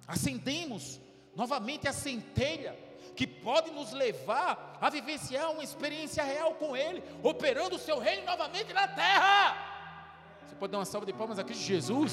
acendemos 0.06 1.00
novamente 1.34 1.88
a 1.88 1.92
centelha 1.92 2.78
que 3.14 3.26
pode 3.26 3.70
nos 3.70 3.92
levar 3.92 4.78
a 4.80 4.90
vivenciar 4.90 5.50
uma 5.50 5.64
experiência 5.64 6.22
real 6.22 6.54
com 6.54 6.76
Ele, 6.76 7.02
operando 7.22 7.76
o 7.76 7.78
Seu 7.78 7.98
reino 7.98 8.24
novamente 8.24 8.72
na 8.72 8.86
terra. 8.86 9.56
Você 10.46 10.54
pode 10.54 10.72
dar 10.72 10.78
uma 10.78 10.84
salva 10.84 11.06
de 11.06 11.12
palmas 11.12 11.38
a 11.38 11.44
Cristo 11.44 11.64
Jesus? 11.64 12.12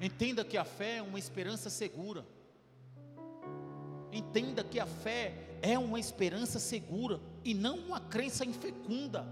Entenda 0.00 0.44
que 0.44 0.56
a 0.56 0.64
fé 0.64 0.96
é 0.96 1.02
uma 1.02 1.18
esperança 1.18 1.68
segura. 1.68 2.24
Entenda 4.12 4.62
que 4.62 4.78
a 4.78 4.86
fé 4.86 5.34
é 5.60 5.78
uma 5.78 5.98
esperança 5.98 6.58
segura 6.58 7.20
e 7.44 7.52
não 7.52 7.78
uma 7.78 8.00
crença 8.00 8.44
infecunda. 8.44 9.26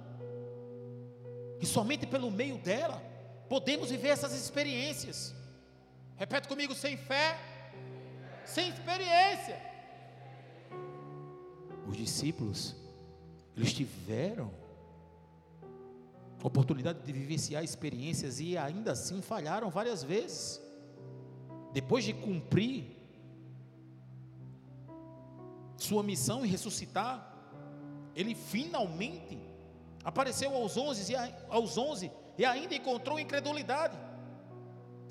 E 1.60 1.66
somente 1.66 2.06
pelo 2.06 2.30
meio 2.30 2.58
dela 2.58 3.02
podemos 3.48 3.90
viver 3.90 4.08
essas 4.08 4.34
experiências. 4.34 5.34
Repete 6.16 6.48
comigo: 6.48 6.74
sem 6.74 6.96
fé, 6.96 7.38
sem 8.44 8.68
experiência. 8.68 9.60
Os 11.86 11.96
discípulos, 11.96 12.74
eles 13.56 13.72
tiveram 13.72 14.52
oportunidade 16.42 17.00
de 17.00 17.12
vivenciar 17.12 17.64
experiências 17.64 18.40
e 18.40 18.56
ainda 18.56 18.92
assim 18.92 19.20
falharam 19.20 19.70
várias 19.70 20.02
vezes. 20.02 20.60
Depois 21.72 22.04
de 22.04 22.12
cumprir 22.12 22.96
sua 25.76 26.02
missão 26.02 26.44
em 26.44 26.48
ressuscitar, 26.48 27.34
ele 28.14 28.34
finalmente 28.34 29.38
apareceu 30.04 30.54
aos 30.54 30.76
11 30.76 31.12
e, 31.12 31.16
aos 31.48 31.76
11 31.76 32.10
e 32.38 32.44
ainda 32.44 32.74
encontrou 32.74 33.18
incredulidade. 33.18 33.96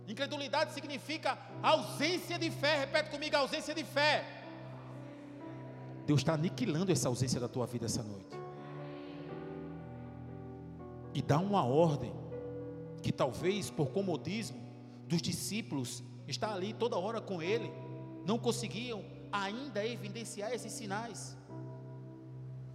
Incredulidade 0.07 0.73
significa 0.73 1.37
ausência 1.61 2.37
de 2.37 2.49
fé. 2.51 2.79
Repete 2.79 3.09
comigo: 3.09 3.35
ausência 3.35 3.73
de 3.73 3.83
fé. 3.83 4.23
Deus 6.05 6.21
está 6.21 6.33
aniquilando 6.33 6.91
essa 6.91 7.09
ausência 7.09 7.39
da 7.39 7.47
tua 7.47 7.65
vida 7.65 7.87
essa 7.87 8.03
noite 8.03 8.44
e 11.15 11.21
dá 11.21 11.39
uma 11.39 11.63
ordem 11.63 12.13
que 13.01 13.11
talvez 13.11 13.69
por 13.69 13.87
comodismo 13.91 14.61
dos 15.07 15.21
discípulos 15.21 16.03
está 16.27 16.53
ali 16.53 16.73
toda 16.73 16.97
hora 16.97 17.21
com 17.21 17.41
ele, 17.41 17.71
não 18.25 18.37
conseguiam 18.37 19.01
ainda 19.31 19.85
evidenciar 19.85 20.51
esses 20.51 20.73
sinais. 20.73 21.37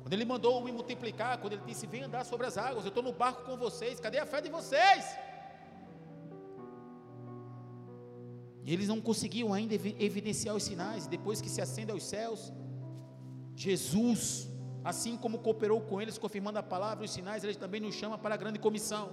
Quando 0.00 0.14
ele 0.14 0.24
mandou 0.24 0.64
me 0.64 0.72
multiplicar, 0.72 1.38
quando 1.38 1.52
ele 1.52 1.62
disse: 1.66 1.86
Vem 1.86 2.02
andar 2.02 2.24
sobre 2.24 2.46
as 2.46 2.56
águas, 2.56 2.84
eu 2.84 2.88
estou 2.88 3.02
no 3.02 3.12
barco 3.12 3.44
com 3.44 3.58
vocês, 3.58 4.00
cadê 4.00 4.18
a 4.18 4.24
fé 4.24 4.40
de 4.40 4.48
vocês? 4.48 5.04
E 8.64 8.72
eles 8.72 8.88
não 8.88 9.00
conseguiam 9.00 9.52
ainda 9.52 9.74
evidenciar 9.74 10.56
os 10.56 10.62
sinais, 10.62 11.06
depois 11.06 11.42
que 11.42 11.50
se 11.50 11.60
acende 11.60 11.92
aos 11.92 12.04
céus, 12.04 12.52
Jesus 13.54 14.49
Assim 14.84 15.16
como 15.16 15.38
cooperou 15.38 15.80
com 15.80 16.00
eles, 16.00 16.16
confirmando 16.16 16.58
a 16.58 16.62
palavra 16.62 17.04
e 17.04 17.06
os 17.06 17.12
sinais, 17.12 17.44
ele 17.44 17.54
também 17.54 17.80
nos 17.80 17.94
chama 17.94 18.16
para 18.16 18.34
a 18.34 18.38
grande 18.38 18.58
comissão. 18.58 19.10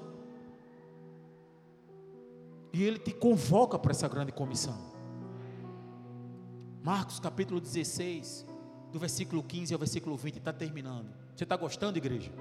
E 2.71 2.83
ele 2.83 2.99
te 2.99 3.11
convoca 3.11 3.77
para 3.77 3.91
essa 3.91 4.07
grande 4.07 4.31
comissão. 4.31 4.77
Marcos 6.83 7.19
capítulo 7.19 7.59
16, 7.59 8.45
do 8.91 8.99
versículo 8.99 9.43
15 9.43 9.73
ao 9.73 9.79
versículo 9.79 10.15
20, 10.15 10.37
está 10.37 10.53
terminando. 10.53 11.13
Você 11.35 11.43
está 11.43 11.57
gostando, 11.57 11.97
igreja? 11.97 12.31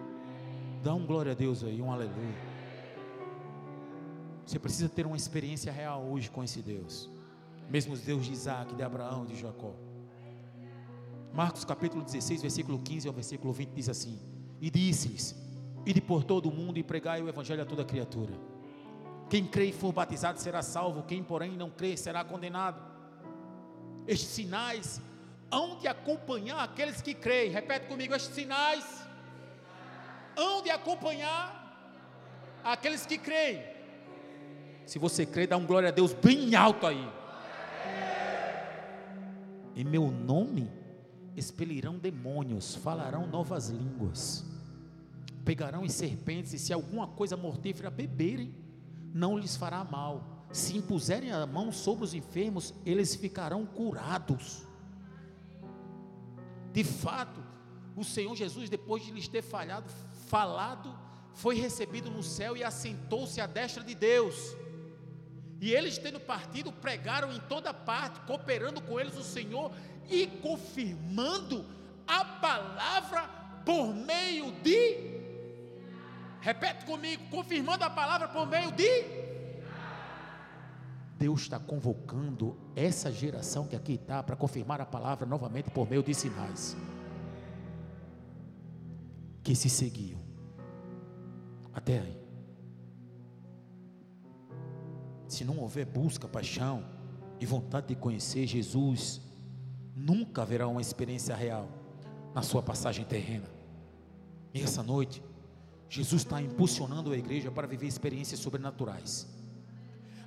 Dá 0.84 0.94
um 0.94 1.04
glória 1.04 1.32
a 1.32 1.34
Deus 1.34 1.64
aí, 1.64 1.82
um 1.82 1.90
aleluia. 1.90 2.56
Você 4.46 4.58
precisa 4.58 4.88
ter 4.88 5.04
uma 5.04 5.16
experiência 5.16 5.72
real 5.72 6.04
hoje 6.04 6.30
com 6.30 6.44
esse 6.44 6.62
Deus. 6.62 7.10
Mesmo 7.68 7.94
os 7.94 8.00
Deus 8.00 8.24
de 8.24 8.32
Isaac, 8.32 8.72
de 8.76 8.82
Abraão, 8.84 9.26
de 9.26 9.34
Jacó. 9.34 9.74
Marcos 11.36 11.66
capítulo 11.66 12.02
16, 12.02 12.40
versículo 12.40 12.78
15 12.78 13.08
ao 13.08 13.12
versículo 13.12 13.52
20 13.52 13.68
diz 13.68 13.90
assim: 13.90 14.18
E 14.58 14.70
disse-lhes: 14.70 15.36
Ide 15.84 16.00
por 16.00 16.24
todo 16.24 16.48
o 16.48 16.50
mundo 16.50 16.78
e 16.78 16.82
pregai 16.82 17.20
o 17.20 17.28
evangelho 17.28 17.60
a 17.60 17.66
toda 17.66 17.84
criatura. 17.84 18.32
Quem 19.28 19.44
crê 19.46 19.66
e 19.66 19.72
for 19.72 19.92
batizado 19.92 20.40
será 20.40 20.62
salvo, 20.62 21.02
quem, 21.02 21.22
porém, 21.22 21.52
não 21.52 21.68
crê 21.68 21.94
será 21.94 22.24
condenado. 22.24 22.80
Estes 24.06 24.30
sinais 24.30 24.98
hão 25.50 25.76
de 25.78 25.86
acompanhar 25.86 26.64
aqueles 26.64 27.02
que 27.02 27.12
creem. 27.12 27.50
Repete 27.50 27.86
comigo: 27.86 28.14
estes 28.14 28.34
sinais 28.34 29.06
hão 30.38 30.62
de 30.62 30.70
acompanhar 30.70 32.00
aqueles 32.64 33.04
que 33.04 33.18
creem. 33.18 33.62
Se 34.86 34.98
você 34.98 35.26
crê, 35.26 35.46
dá 35.46 35.58
um 35.58 35.66
glória 35.66 35.90
a 35.90 35.92
Deus 35.92 36.14
bem 36.14 36.54
alto 36.54 36.86
aí. 36.86 37.06
Em 39.76 39.84
meu 39.84 40.10
nome 40.10 40.85
expelirão 41.36 41.98
demônios, 41.98 42.74
falarão 42.74 43.26
novas 43.26 43.68
línguas, 43.68 44.44
pegarão 45.44 45.84
em 45.84 45.88
serpentes, 45.88 46.54
e 46.54 46.58
se 46.58 46.72
alguma 46.72 47.06
coisa 47.06 47.36
mortífera 47.36 47.90
beberem, 47.90 48.54
não 49.12 49.38
lhes 49.38 49.56
fará 49.56 49.84
mal. 49.84 50.46
Se 50.50 50.76
impuserem 50.76 51.30
a 51.30 51.46
mão 51.46 51.70
sobre 51.70 52.04
os 52.04 52.14
enfermos, 52.14 52.72
eles 52.84 53.14
ficarão 53.14 53.66
curados. 53.66 54.66
De 56.72 56.82
fato, 56.82 57.42
o 57.94 58.04
Senhor 58.04 58.34
Jesus, 58.34 58.68
depois 58.68 59.04
de 59.04 59.12
lhes 59.12 59.28
ter 59.28 59.42
falhado, 59.42 59.90
falado, 60.26 60.96
foi 61.34 61.56
recebido 61.56 62.10
no 62.10 62.22
céu 62.22 62.56
e 62.56 62.64
assentou-se 62.64 63.40
à 63.40 63.46
destra 63.46 63.84
de 63.84 63.94
Deus. 63.94 64.56
E 65.60 65.72
eles, 65.72 65.96
tendo 65.96 66.20
partido, 66.20 66.70
pregaram 66.70 67.32
em 67.32 67.40
toda 67.40 67.72
parte, 67.72 68.20
cooperando 68.20 68.80
com 68.82 69.00
eles 69.00 69.16
o 69.16 69.22
Senhor 69.22 69.72
e 70.08 70.26
confirmando 70.26 71.64
a 72.06 72.24
palavra 72.24 73.22
por 73.64 73.94
meio 73.94 74.52
de. 74.62 75.16
Repete 76.40 76.84
comigo, 76.84 77.24
confirmando 77.30 77.84
a 77.84 77.90
palavra 77.90 78.28
por 78.28 78.46
meio 78.46 78.70
de. 78.72 79.26
Deus 81.18 81.42
está 81.42 81.58
convocando 81.58 82.56
essa 82.76 83.10
geração 83.10 83.66
que 83.66 83.74
aqui 83.74 83.94
está 83.94 84.22
para 84.22 84.36
confirmar 84.36 84.80
a 84.80 84.86
palavra 84.86 85.26
novamente 85.26 85.70
por 85.70 85.88
meio 85.88 86.02
de 86.02 86.14
sinais 86.14 86.76
que 89.42 89.54
se 89.54 89.70
seguiam. 89.70 90.20
Até 91.72 92.00
aí. 92.00 92.20
Se 95.28 95.44
não 95.44 95.58
houver 95.58 95.86
busca, 95.86 96.26
paixão 96.26 96.84
e 97.38 97.46
vontade 97.46 97.86
de 97.86 97.94
conhecer 97.94 98.44
Jesus, 98.44 99.20
nunca 99.96 100.42
haverá 100.42 100.68
uma 100.68 100.82
experiência 100.82 101.34
real 101.34 101.68
na 102.34 102.42
sua 102.42 102.62
passagem 102.62 103.02
terrena. 103.06 103.48
E 104.52 104.60
essa 104.60 104.82
noite, 104.82 105.22
Jesus 105.88 106.22
está 106.22 106.40
impulsionando 106.42 107.12
a 107.12 107.16
igreja 107.16 107.50
para 107.50 107.66
viver 107.66 107.86
experiências 107.86 108.40
sobrenaturais. 108.40 109.26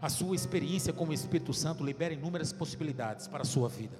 A 0.01 0.09
sua 0.09 0.35
experiência 0.35 0.91
com 0.91 1.05
o 1.05 1.13
Espírito 1.13 1.53
Santo 1.53 1.83
libera 1.83 2.13
inúmeras 2.13 2.51
possibilidades 2.51 3.27
para 3.27 3.43
a 3.43 3.45
sua 3.45 3.69
vida. 3.69 3.97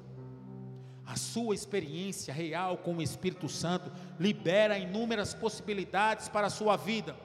A 1.06 1.16
sua 1.16 1.54
experiência 1.54 2.34
real 2.34 2.78
com 2.78 2.96
o 2.96 3.02
Espírito 3.02 3.50
Santo 3.50 3.92
libera 4.20 4.78
inúmeras 4.78 5.34
possibilidades 5.34 6.30
para 6.30 6.48
a 6.48 6.50
sua 6.50 6.78
vida. 6.78 7.16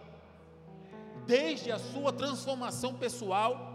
Desde 1.27 1.71
a 1.71 1.79
sua 1.79 2.13
transformação 2.13 2.95
pessoal, 2.95 3.74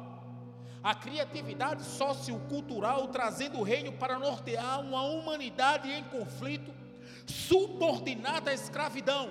a 0.83 0.95
criatividade 0.95 1.83
sociocultural 1.83 3.07
trazendo 3.09 3.59
o 3.59 3.63
reino 3.63 3.91
para 3.91 4.17
nortear 4.17 4.79
uma 4.79 5.01
humanidade 5.01 5.91
em 5.91 6.03
conflito, 6.05 6.73
subordinada 7.25 8.51
à 8.51 8.53
escravidão. 8.53 9.29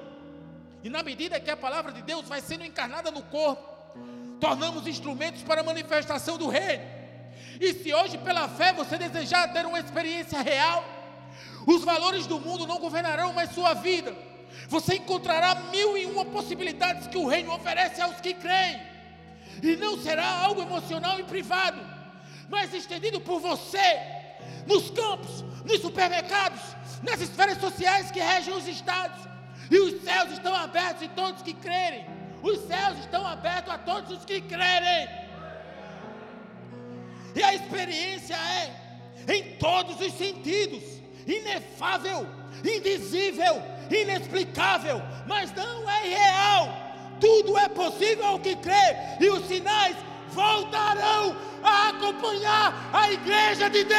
E 0.83 0.91
na 0.91 1.03
medida 1.03 1.41
que 1.41 1.51
a 1.51 1.57
palavra 1.57 1.91
de 1.91 2.03
Deus 2.03 2.29
vai 2.29 2.41
sendo 2.41 2.65
encarnada 2.65 3.11
no 3.11 3.23
corpo, 3.23 3.67
tornamos 4.39 4.87
instrumentos 4.87 5.43
para 5.43 5.63
a 5.63 5.65
manifestação 5.65 6.37
do 6.37 6.49
reino. 6.49 6.85
E 7.61 7.75
se 7.75 7.93
hoje, 7.93 8.19
pela 8.19 8.49
fé, 8.49 8.73
você 8.73 8.97
desejar 8.99 9.53
ter 9.53 9.67
uma 9.67 9.81
experiência 9.81 10.41
real, 10.41 10.85
os 11.67 11.83
valores 11.83 12.27
do 12.27 12.39
mundo 12.39 12.67
não 12.67 12.79
governarão 12.79 13.33
mais 13.33 13.51
sua 13.51 13.75
vida. 13.75 14.15
Você 14.69 14.97
encontrará 14.97 15.55
mil 15.71 15.97
e 15.97 16.07
uma 16.07 16.25
possibilidades 16.25 17.07
que 17.07 17.19
o 17.19 17.27
reino 17.27 17.53
oferece 17.53 18.01
aos 18.01 18.21
que 18.21 18.35
creem 18.35 18.81
e 19.63 19.77
não 19.77 19.99
será 19.99 20.27
algo 20.27 20.63
emocional 20.63 21.19
e 21.19 21.25
privado, 21.25 21.81
mas 22.49 22.73
estendido 22.73 23.21
por 23.21 23.41
você, 23.41 24.01
nos 24.67 24.91
campos, 24.91 25.45
nos 25.65 25.81
supermercados, 25.81 26.61
nas 27.03 27.21
esferas 27.21 27.59
sociais 27.59 28.11
que 28.11 28.21
regem 28.21 28.55
os 28.55 28.67
estados, 28.67 29.19
e 29.71 29.79
os 29.79 30.03
céus 30.03 30.33
estão 30.33 30.55
abertos 30.55 31.03
a 31.03 31.09
todos 31.09 31.43
que 31.43 31.55
crerem, 31.55 32.07
os 32.43 32.61
céus 32.67 32.99
estão 33.01 33.27
abertos 33.27 33.73
a 33.73 33.79
todos 33.79 34.19
os 34.19 34.25
que 34.25 34.41
crerem, 34.41 35.09
e 37.35 37.43
a 37.43 37.55
experiência 37.55 38.35
é, 38.35 39.33
em 39.33 39.57
todos 39.57 40.01
os 40.01 40.13
sentidos, 40.15 40.83
inefável, 41.27 42.27
indizível, 42.65 43.63
inexplicável, 43.91 45.03
mas 45.27 45.53
não 45.53 45.89
é 45.89 46.09
real 46.09 46.88
tudo 47.21 47.57
é 47.59 47.69
possível 47.69 48.27
ao 48.27 48.39
que 48.39 48.57
crê, 48.57 48.97
e 49.21 49.29
os 49.31 49.47
sinais 49.47 49.97
voltarão 50.29 51.37
a 51.62 51.89
acompanhar 51.89 52.75
a 52.93 53.12
igreja 53.12 53.69
de 53.69 53.85
Deus. 53.85 53.99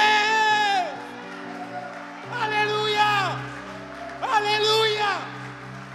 Aleluia! 2.31 3.37
Aleluia! 4.21 5.39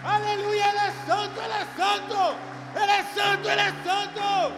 Aleluia! 0.05 0.69
Ele 0.69 0.79
é 0.79 0.93
santo, 1.07 1.41
ele 1.41 1.53
é 1.53 1.67
santo! 1.77 2.37
Ele 2.75 2.93
é 2.93 3.05
santo, 3.05 3.49
ele 3.49 3.61
é 3.61 3.73
santo! 3.85 4.53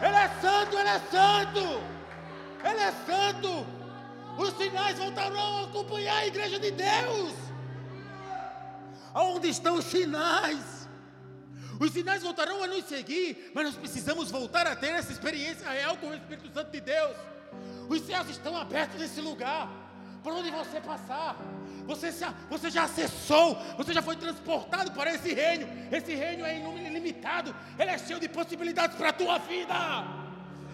Ele 0.00 0.16
é 0.16 0.30
santo, 0.40 0.78
ele 0.78 0.88
é 0.88 1.00
santo! 1.10 1.82
Ele 2.64 2.80
é 2.80 2.92
santo! 3.06 3.66
Os 4.38 4.56
sinais 4.56 4.98
voltarão 4.98 5.58
a 5.58 5.64
acompanhar 5.64 6.16
a 6.18 6.26
igreja 6.26 6.58
de 6.58 6.70
Deus. 6.70 7.34
Onde 9.14 9.48
estão 9.48 9.74
os 9.74 9.84
sinais? 9.84 10.77
Os 11.78 11.92
sinais 11.92 12.22
voltarão 12.22 12.62
a 12.62 12.66
nos 12.66 12.84
seguir, 12.86 13.52
mas 13.54 13.66
nós 13.66 13.76
precisamos 13.76 14.30
voltar 14.30 14.66
a 14.66 14.74
ter 14.74 14.88
essa 14.88 15.12
experiência 15.12 15.68
real 15.70 15.96
com 15.96 16.08
o 16.08 16.14
Espírito 16.14 16.52
Santo 16.52 16.70
de 16.72 16.80
Deus. 16.80 17.16
Os 17.88 18.00
céus 18.02 18.28
estão 18.28 18.56
abertos 18.56 19.00
nesse 19.00 19.20
lugar, 19.20 19.70
por 20.22 20.32
onde 20.32 20.50
você 20.50 20.80
passar. 20.80 21.36
Você, 21.86 22.10
já, 22.12 22.34
você 22.50 22.70
já 22.70 22.84
acessou, 22.84 23.54
você 23.76 23.94
já 23.94 24.02
foi 24.02 24.16
transportado 24.16 24.90
para 24.92 25.14
esse 25.14 25.32
reino. 25.32 25.66
Esse 25.90 26.14
reino 26.14 26.44
é 26.44 26.58
ilimitado, 26.58 27.54
ele 27.78 27.90
é 27.90 27.98
cheio 27.98 28.18
de 28.18 28.28
possibilidades 28.28 28.96
para 28.96 29.10
a 29.10 29.12
tua 29.12 29.38
vida. 29.38 29.74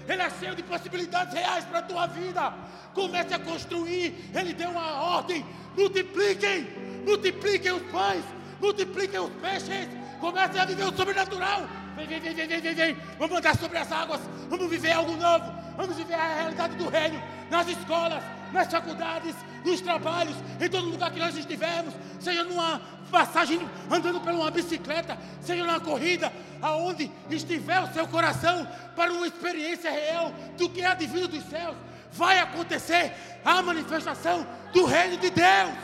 Ele 0.08 0.22
é 0.22 0.30
cheio 0.30 0.54
de 0.54 0.62
possibilidades 0.62 1.34
reais 1.34 1.64
para 1.64 1.78
a 1.78 1.82
tua 1.82 2.06
vida. 2.06 2.52
Comece 2.94 3.32
a 3.34 3.38
construir. 3.38 4.30
Ele 4.34 4.52
deu 4.54 4.70
uma 4.70 5.02
ordem: 5.02 5.44
multipliquem, 5.76 6.66
multipliquem 7.06 7.72
os 7.72 7.82
pães, 7.90 8.24
multipliquem 8.60 9.20
os 9.20 9.30
peixes 9.34 10.03
Comece 10.24 10.58
a 10.58 10.64
viver 10.64 10.84
o 10.84 10.96
sobrenatural. 10.96 11.68
Vem, 11.94 12.06
vem, 12.06 12.18
vem, 12.18 12.34
vem, 12.34 12.60
vem, 12.62 12.74
vem. 12.74 12.96
Vamos 13.18 13.36
andar 13.36 13.54
sobre 13.58 13.76
as 13.76 13.92
águas. 13.92 14.22
Vamos 14.48 14.70
viver 14.70 14.92
algo 14.92 15.14
novo. 15.18 15.52
Vamos 15.76 15.94
viver 15.98 16.14
a 16.14 16.36
realidade 16.36 16.76
do 16.76 16.88
reino. 16.88 17.22
Nas 17.50 17.68
escolas, 17.68 18.24
nas 18.50 18.72
faculdades, 18.72 19.36
nos 19.62 19.82
trabalhos, 19.82 20.34
em 20.58 20.66
todo 20.70 20.88
lugar 20.88 21.10
que 21.10 21.18
nós 21.18 21.36
estivermos. 21.36 21.92
Seja 22.18 22.42
numa 22.42 22.80
passagem 23.10 23.68
andando 23.90 24.18
por 24.18 24.32
uma 24.32 24.50
bicicleta, 24.50 25.18
seja 25.42 25.62
numa 25.62 25.78
corrida, 25.78 26.32
aonde 26.62 27.10
estiver 27.28 27.82
o 27.82 27.92
seu 27.92 28.08
coração 28.08 28.66
para 28.96 29.12
uma 29.12 29.26
experiência 29.26 29.90
real 29.90 30.32
do 30.56 30.70
que 30.70 30.80
é 30.80 30.94
divino 30.94 31.28
dos 31.28 31.44
céus. 31.50 31.76
Vai 32.12 32.38
acontecer 32.38 33.12
a 33.44 33.60
manifestação 33.60 34.46
do 34.72 34.86
reino 34.86 35.18
de 35.18 35.28
Deus. 35.28 35.74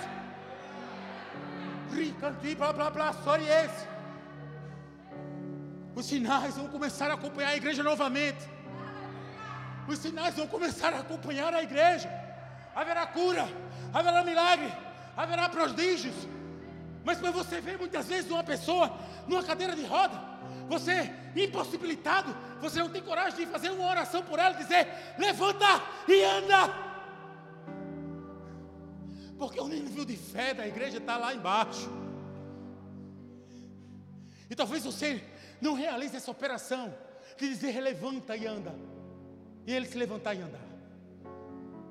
Ricanti, 1.93 2.55
blá 2.55 2.73
blá 2.73 2.89
blá, 2.89 3.13
só 3.23 3.37
esse. 3.37 4.00
Os 5.95 6.07
sinais 6.07 6.57
vão 6.57 6.69
começar 6.69 7.11
a 7.11 7.15
acompanhar 7.15 7.51
a 7.51 7.57
igreja 7.57 7.83
novamente. 7.83 8.49
Os 9.89 9.99
sinais 9.99 10.35
vão 10.37 10.47
começar 10.47 10.93
a 10.95 11.01
acompanhar 11.01 11.53
a 11.53 11.63
igreja. 11.63 12.09
Haverá 12.75 13.07
cura, 13.07 13.49
haverá 13.93 14.23
milagre, 14.23 14.73
haverá 15.17 15.49
prodígios. 15.49 16.15
Mas 17.05 17.19
quando 17.19 17.35
você 17.35 17.61
vê 17.61 17.77
muitas 17.77 18.07
vezes 18.07 18.31
uma 18.31 18.45
pessoa 18.45 18.97
numa 19.27 19.43
cadeira 19.43 19.75
de 19.75 19.85
roda, 19.85 20.21
você 20.69 21.13
impossibilitado, 21.35 22.35
você 22.61 22.79
não 22.79 22.89
tem 22.89 23.03
coragem 23.03 23.45
de 23.45 23.47
fazer 23.47 23.71
uma 23.71 23.89
oração 23.89 24.23
por 24.23 24.39
ela, 24.39 24.55
dizer: 24.55 24.87
levanta 25.19 25.67
e 26.07 26.23
anda. 26.23 26.91
Porque 29.37 29.59
o 29.59 29.67
nível 29.67 30.05
de 30.05 30.17
fé 30.17 30.53
da 30.55 30.67
igreja 30.67 30.99
está 30.99 31.17
lá 31.17 31.35
embaixo. 31.35 31.91
E 34.49 34.55
talvez 34.55 34.85
você 34.85 35.25
não 35.61 35.75
realize 35.75 36.17
essa 36.17 36.31
operação 36.31 36.93
de 37.39 37.49
dizer 37.49 37.81
levanta 37.81 38.37
e 38.37 38.47
anda. 38.47 38.75
E 39.67 39.73
ele 39.73 39.87
se 39.87 39.97
levantar 39.97 40.35
e 40.35 40.41
andar. 40.43 40.71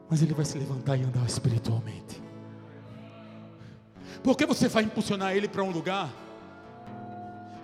Mas 0.09 0.21
ele 0.21 0.33
vai 0.33 0.45
se 0.45 0.57
levantar 0.57 0.97
e 0.97 1.03
andar 1.03 1.25
espiritualmente. 1.25 2.21
Porque 4.23 4.45
você 4.45 4.67
vai 4.67 4.83
impulsionar 4.83 5.35
ele 5.35 5.47
para 5.47 5.63
um 5.63 5.71
lugar 5.71 6.09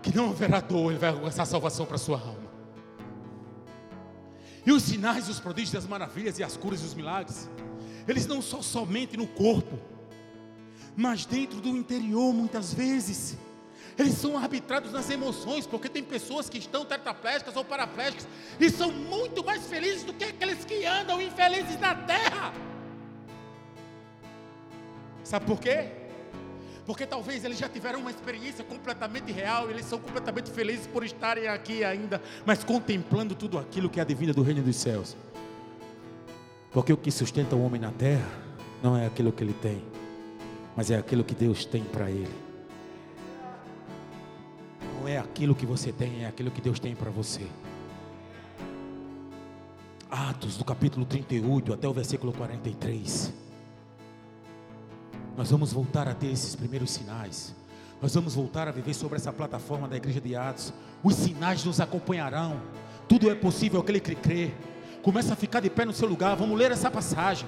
que 0.02 0.16
não 0.16 0.30
haverá 0.30 0.60
dor, 0.60 0.92
ele 0.92 1.00
vai 1.00 1.10
alcançar 1.10 1.46
salvação 1.46 1.86
para 1.86 1.96
a 1.96 2.00
sua 2.00 2.20
alma. 2.20 2.46
E 4.66 4.72
os 4.72 4.84
sinais, 4.84 5.28
os 5.30 5.40
prodígios, 5.40 5.76
as 5.76 5.88
maravilhas 5.88 6.40
e 6.40 6.44
as 6.44 6.56
curas 6.56 6.82
e 6.82 6.86
os 6.86 6.94
milagres, 6.94 7.50
eles 8.08 8.26
não 8.26 8.42
são 8.42 8.62
somente 8.62 9.18
no 9.18 9.28
corpo, 9.28 9.80
mas 10.96 11.26
dentro 11.26 11.60
do 11.60 11.70
interior, 11.70 12.34
muitas 12.34 12.74
vezes. 12.74 13.38
Eles 13.98 14.14
são 14.16 14.38
arbitrados 14.38 14.92
nas 14.92 15.10
emoções, 15.10 15.66
porque 15.66 15.88
tem 15.88 16.04
pessoas 16.04 16.50
que 16.50 16.58
estão 16.58 16.84
tetraplégicas 16.84 17.56
ou 17.56 17.64
paraplégicas 17.64 18.28
e 18.60 18.70
são 18.70 18.92
muito 18.92 19.44
mais 19.44 19.66
felizes 19.68 20.04
do 20.04 20.14
que 20.14 20.26
aqueles 20.26 20.66
que 20.66 20.86
andam 20.86 21.22
infelizes 21.22 21.80
na 21.80 21.96
terra. 21.96 22.54
Sabe 25.24 25.46
por 25.46 25.60
quê? 25.60 25.90
Porque 26.86 27.06
talvez 27.06 27.44
eles 27.44 27.58
já 27.58 27.68
tiveram 27.68 28.00
uma 28.00 28.12
experiência 28.12 28.64
completamente 28.64 29.32
real, 29.32 29.70
eles 29.70 29.86
são 29.86 29.98
completamente 29.98 30.52
felizes 30.52 30.86
por 30.86 31.04
estarem 31.04 31.48
aqui 31.48 31.84
ainda, 31.84 32.22
mas 32.46 32.64
contemplando 32.64 33.34
tudo 33.34 33.58
aquilo 33.58 33.90
que 33.90 34.00
é 34.00 34.04
a 34.04 34.06
divina 34.06 34.34
do 34.34 34.44
reino 34.44 34.62
dos 34.62 34.76
céus. 34.76 35.16
Porque 36.72 36.92
o 36.94 36.98
que 36.98 37.10
sustenta 37.10 37.56
o 37.56 37.66
homem 37.66 37.80
na 37.80 37.92
terra 37.92 38.30
não 38.84 38.96
é 38.96 39.08
aquilo 39.08 39.32
que 39.32 39.44
ele 39.44 39.54
tem, 39.54 39.82
mas 40.76 40.92
é 40.92 40.98
aquilo 40.98 41.24
que 41.24 41.34
Deus 41.34 41.66
tem 41.66 41.84
para 41.84 42.12
ele. 42.12 42.45
Não 45.06 45.12
é 45.12 45.20
aquilo 45.20 45.54
que 45.54 45.68
você 45.68 45.92
tem, 45.92 46.24
é 46.24 46.28
aquilo 46.28 46.50
que 46.50 46.60
Deus 46.60 46.80
tem 46.80 46.96
para 46.96 47.12
você. 47.12 47.46
Atos, 50.10 50.58
do 50.58 50.66
capítulo 50.66 51.06
38 51.06 51.74
até 51.74 51.88
o 51.88 51.94
versículo 51.94 52.34
43. 52.34 53.32
Nós 55.38 55.52
vamos 55.52 55.72
voltar 55.72 56.08
a 56.08 56.16
ter 56.16 56.32
esses 56.32 56.56
primeiros 56.56 56.90
sinais. 56.90 57.54
Nós 58.02 58.16
vamos 58.16 58.34
voltar 58.34 58.68
a 58.68 58.72
viver 58.72 58.96
sobre 58.96 59.18
essa 59.18 59.32
plataforma 59.32 59.88
da 59.88 59.96
igreja 59.96 60.20
de 60.20 60.36
Atos. 60.36 60.74
Os 61.04 61.14
sinais 61.14 61.64
nos 61.64 61.80
acompanharão. 61.80 62.60
Tudo 63.08 63.30
é 63.30 63.36
possível 63.36 63.82
aquele 63.82 64.00
que 64.00 64.16
crê. 64.16 64.54
Começa 65.04 65.34
a 65.34 65.36
ficar 65.36 65.60
de 65.60 65.70
pé 65.70 65.86
no 65.86 65.94
seu 65.94 66.10
lugar. 66.10 66.36
Vamos 66.36 66.58
ler 66.58 66.72
essa 66.72 66.90
passagem. 66.90 67.48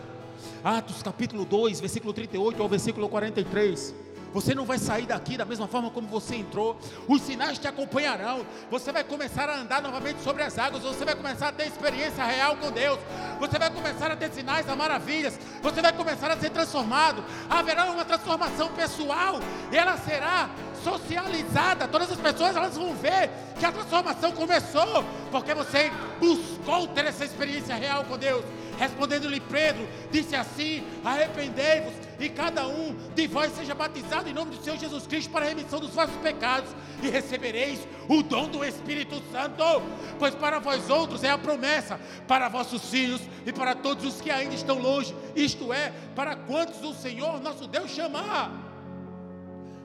Atos 0.64 1.02
capítulo 1.02 1.44
2, 1.44 1.80
versículo 1.80 2.14
38 2.14 2.62
ao 2.62 2.70
versículo 2.70 3.10
43. 3.10 4.07
Você 4.34 4.54
não 4.54 4.66
vai 4.66 4.78
sair 4.78 5.06
daqui 5.06 5.38
da 5.38 5.46
mesma 5.46 5.68
forma 5.68 5.90
como 5.90 6.08
você 6.08 6.36
entrou. 6.36 6.78
Os 7.08 7.22
sinais 7.22 7.58
te 7.58 7.68
acompanharão. 7.68 8.46
Você 8.70 8.92
vai 8.92 9.04
começar 9.04 9.50
a 9.50 9.58
andar 9.58 9.82
novamente 9.82 10.22
sobre 10.22 10.44
as 10.44 10.58
águas. 10.58 10.84
Você 10.84 11.04
vai 11.06 11.16
começar 11.16 11.50
a 11.50 11.52
ter 11.52 11.68
experiência 11.68 12.24
real 12.24 12.56
com 12.58 12.72
Deus. 12.72 13.00
Você 13.40 13.58
vai 13.58 13.70
começar 13.70 14.12
a 14.12 14.16
ter 14.16 14.32
sinais 14.32 14.66
da 14.66 14.76
maravilhas. 14.76 15.40
Você 15.62 15.82
vai 15.82 15.94
começar 15.94 16.32
a 16.32 16.38
ser 16.38 16.50
transformado. 16.50 17.24
Haverá 17.50 17.86
uma 17.86 18.06
transformação 18.06 18.70
pessoal. 18.70 19.40
E 19.72 19.78
ela 19.78 19.98
será 19.98 20.50
socializada. 20.84 21.88
Todas 21.88 22.12
as 22.12 22.20
pessoas 22.20 22.56
elas 22.56 22.76
vão 22.78 22.94
ver 22.96 23.30
que 23.60 23.66
a 23.66 23.72
transformação 23.72 24.32
começou 24.32 25.04
porque 25.32 25.54
você 25.54 25.92
buscou 26.20 26.88
ter 26.88 27.06
essa 27.06 27.26
experiência 27.26 27.76
real 27.76 28.04
com 28.06 28.18
Deus. 28.18 28.44
Respondendo-lhe 28.78 29.40
Pedro, 29.40 29.88
disse 30.12 30.36
assim: 30.36 30.84
Arrependei-vos 31.04 31.94
e 32.20 32.30
cada 32.30 32.68
um 32.68 32.96
de 33.16 33.28
vós 33.28 33.52
seja 33.54 33.74
batizado 33.76 34.30
em 34.30 34.34
nome 34.34 34.56
do 34.56 34.64
Senhor 34.64 34.78
Jesus 34.78 35.06
Cristo 35.08 35.32
para 35.32 35.46
a 35.46 35.50
remissão 35.50 35.80
dos 35.80 35.92
vossos 35.92 36.16
pecados 36.18 36.70
e 37.02 37.10
recebereis 37.10 37.80
o 38.08 38.24
dom 38.24 38.48
do 38.50 38.64
Espírito 38.64 39.22
Santo, 39.32 39.64
pois 40.18 40.34
para 40.36 40.60
vós 40.60 40.90
outros 40.90 41.24
é 41.24 41.30
a 41.30 41.38
promessa, 41.38 42.00
para 42.28 42.50
vossos 42.50 42.90
filhos 42.90 43.22
e 43.46 43.52
para 43.52 43.76
todos 43.76 44.06
os 44.06 44.22
que 44.22 44.32
ainda 44.32 44.56
estão 44.56 44.80
longe, 44.80 45.16
isto 45.36 45.74
é, 45.74 45.92
para 46.16 46.36
quantos 46.36 46.84
o 46.84 46.94
Senhor 46.94 47.42
nosso 47.42 47.68
Deus 47.68 47.92
chamar. 47.92 48.52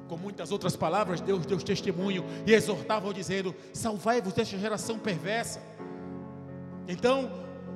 Com 0.08 0.16
muitas 0.18 0.52
outras 0.52 0.76
palavras, 0.76 1.22
Deus 1.22 1.46
deu 1.46 1.58
testemunho 1.58 2.24
e 2.46 2.52
exortava, 2.52 3.12
dizendo: 3.14 3.54
Salvai-vos 3.72 4.34
desta 4.34 4.58
geração 4.58 4.98
perversa. 4.98 5.62
Então, 6.86 7.30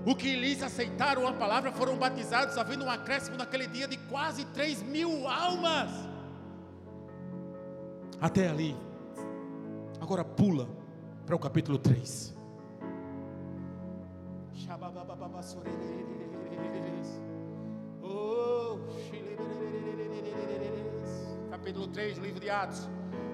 o 0.07 0.15
que 0.15 0.37
lhes 0.37 0.63
aceitaram 0.63 1.27
a 1.27 1.33
palavra 1.33 1.73
foram 1.73 1.97
batizados, 1.97 2.57
havendo 2.57 2.85
um 2.85 2.91
acréscimo 2.91 3.37
naquele 3.37 3.67
dia 3.67 3.89
de 3.89 3.97
quase 3.97 4.45
3 4.47 4.81
mil 4.85 5.27
almas. 5.27 5.91
Até 8.21 8.49
ali. 8.49 8.77
Agora 10.01 10.25
pula 10.25 10.69
para 11.27 11.35
o 11.35 11.39
capítulo 11.41 11.77
3. 11.77 12.37
capítulo 21.51 21.89
3 21.89 22.19
do 22.19 22.25
livro 22.25 22.39
de 22.39 22.49
Atos. 22.49 22.89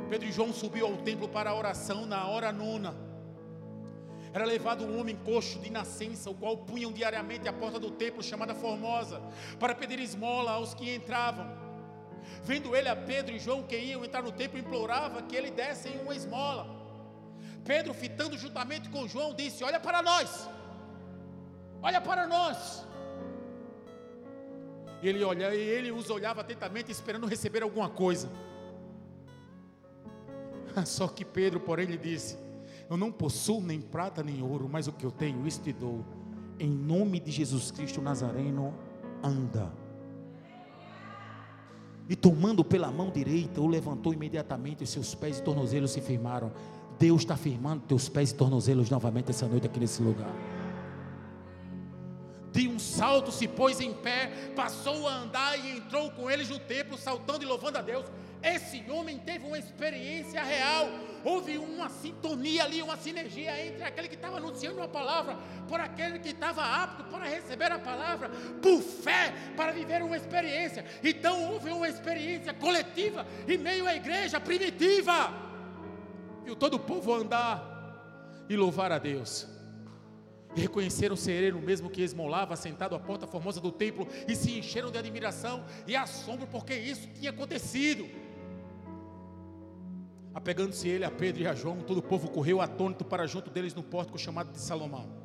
Pedro 0.08 0.26
e 0.26 0.32
João 0.32 0.54
subiu 0.54 0.86
ao 0.86 0.96
templo 0.98 1.28
para 1.28 1.50
a 1.50 1.54
oração 1.54 2.06
na 2.06 2.26
hora 2.26 2.50
nona 2.50 3.01
era 4.32 4.44
levado 4.44 4.84
um 4.84 4.98
homem 4.98 5.14
coxo 5.14 5.58
de 5.58 5.70
nascença, 5.70 6.30
o 6.30 6.34
qual 6.34 6.56
punham 6.56 6.90
diariamente 6.92 7.46
à 7.48 7.52
porta 7.52 7.78
do 7.78 7.90
templo 7.90 8.22
chamada 8.22 8.54
Formosa, 8.54 9.20
para 9.60 9.74
pedir 9.74 9.98
esmola 10.00 10.52
aos 10.52 10.72
que 10.72 10.94
entravam. 10.94 11.46
Vendo 12.42 12.74
ele 12.74 12.88
a 12.88 12.96
Pedro 12.96 13.34
e 13.34 13.38
João 13.38 13.62
que 13.62 13.76
iam 13.76 14.04
entrar 14.04 14.22
no 14.22 14.32
templo, 14.32 14.58
implorava 14.58 15.22
que 15.22 15.36
ele 15.36 15.50
dessem 15.50 16.00
uma 16.00 16.14
esmola. 16.14 16.66
Pedro, 17.64 17.92
fitando 17.92 18.38
juntamente 18.38 18.88
com 18.88 19.06
João, 19.06 19.34
disse: 19.34 19.62
Olha 19.62 19.78
para 19.78 20.02
nós, 20.02 20.48
olha 21.82 22.00
para 22.00 22.26
nós. 22.26 22.86
Ele, 25.02 25.22
olha, 25.24 25.54
e 25.54 25.60
ele 25.60 25.90
os 25.90 26.10
olhava 26.10 26.40
atentamente, 26.40 26.90
esperando 26.90 27.26
receber 27.26 27.62
alguma 27.62 27.90
coisa. 27.90 28.30
Só 30.86 31.08
que 31.08 31.24
Pedro, 31.24 31.60
porém, 31.60 31.86
lhe 31.86 31.98
disse: 31.98 32.38
eu 32.92 32.96
não 32.98 33.10
possuo 33.10 33.62
nem 33.62 33.80
prata 33.80 34.22
nem 34.22 34.42
ouro, 34.42 34.68
mas 34.70 34.86
o 34.86 34.92
que 34.92 35.06
eu 35.06 35.10
tenho, 35.10 35.46
isso 35.46 35.62
te 35.62 35.72
dou. 35.72 36.04
Em 36.60 36.68
nome 36.68 37.18
de 37.18 37.30
Jesus 37.30 37.70
Cristo 37.70 38.02
Nazareno, 38.02 38.74
anda. 39.22 39.72
E 42.06 42.14
tomando 42.14 42.62
pela 42.62 42.92
mão 42.92 43.10
direita, 43.10 43.62
o 43.62 43.66
levantou 43.66 44.12
imediatamente, 44.12 44.84
os 44.84 44.90
seus 44.90 45.14
pés 45.14 45.38
e 45.38 45.42
tornozelos 45.42 45.90
se 45.92 46.02
firmaram. 46.02 46.52
Deus 46.98 47.22
está 47.22 47.34
firmando 47.34 47.82
teus 47.86 48.10
pés 48.10 48.30
e 48.30 48.34
tornozelos 48.34 48.90
novamente 48.90 49.30
essa 49.30 49.48
noite 49.48 49.66
aqui 49.66 49.80
nesse 49.80 50.02
lugar. 50.02 50.30
De 52.52 52.68
um 52.68 52.78
salto 52.78 53.32
se 53.32 53.48
pôs 53.48 53.80
em 53.80 53.94
pé, 53.94 54.52
passou 54.54 55.08
a 55.08 55.14
andar 55.14 55.58
e 55.58 55.78
entrou 55.78 56.10
com 56.10 56.30
eles 56.30 56.50
no 56.50 56.58
templo, 56.58 56.98
saltando 56.98 57.42
e 57.42 57.46
louvando 57.46 57.78
a 57.78 57.80
Deus. 57.80 58.04
Esse 58.42 58.84
homem 58.90 59.18
teve 59.18 59.46
uma 59.46 59.58
experiência 59.58 60.42
real. 60.42 60.88
Houve 61.24 61.56
uma 61.56 61.88
sintonia 61.88 62.64
ali, 62.64 62.82
uma 62.82 62.96
sinergia 62.96 63.64
entre 63.64 63.84
aquele 63.84 64.08
que 64.08 64.16
estava 64.16 64.38
anunciando 64.38 64.82
a 64.82 64.88
palavra, 64.88 65.38
por 65.68 65.78
aquele 65.78 66.18
que 66.18 66.30
estava 66.30 66.62
apto 66.62 67.04
para 67.04 67.24
receber 67.24 67.70
a 67.70 67.78
palavra, 67.78 68.28
por 68.60 68.80
fé, 68.80 69.32
para 69.56 69.70
viver 69.70 70.02
uma 70.02 70.16
experiência. 70.16 70.84
Então 71.02 71.52
houve 71.52 71.70
uma 71.70 71.88
experiência 71.88 72.52
coletiva 72.52 73.24
em 73.46 73.56
meio 73.56 73.86
à 73.86 73.94
igreja 73.94 74.40
primitiva. 74.40 75.32
Viu 76.44 76.56
todo 76.56 76.74
o 76.74 76.80
povo 76.80 77.14
andar 77.14 78.44
e 78.48 78.56
louvar 78.56 78.90
a 78.90 78.98
Deus. 78.98 79.46
E 80.54 80.60
reconheceram 80.60 81.16
o 81.56 81.62
mesmo 81.62 81.88
que 81.88 82.02
esmolava 82.02 82.56
sentado 82.56 82.94
à 82.94 82.98
porta 82.98 83.26
formosa 83.26 83.60
do 83.60 83.72
templo 83.72 84.06
e 84.28 84.34
se 84.34 84.58
encheram 84.58 84.90
de 84.90 84.98
admiração 84.98 85.64
e 85.86 85.96
assombro 85.96 86.46
porque 86.46 86.74
isso 86.74 87.08
tinha 87.14 87.30
acontecido. 87.30 88.06
Apegando-se 90.34 90.88
ele 90.88 91.04
a 91.04 91.10
Pedro 91.10 91.42
e 91.42 91.46
a 91.46 91.54
João, 91.54 91.82
todo 91.82 91.98
o 91.98 92.02
povo 92.02 92.30
correu 92.30 92.60
atônito 92.60 93.04
para 93.04 93.26
junto 93.26 93.50
deles 93.50 93.74
no 93.74 93.82
pórtico 93.82 94.18
chamado 94.18 94.52
de 94.52 94.60
Salomão. 94.60 95.22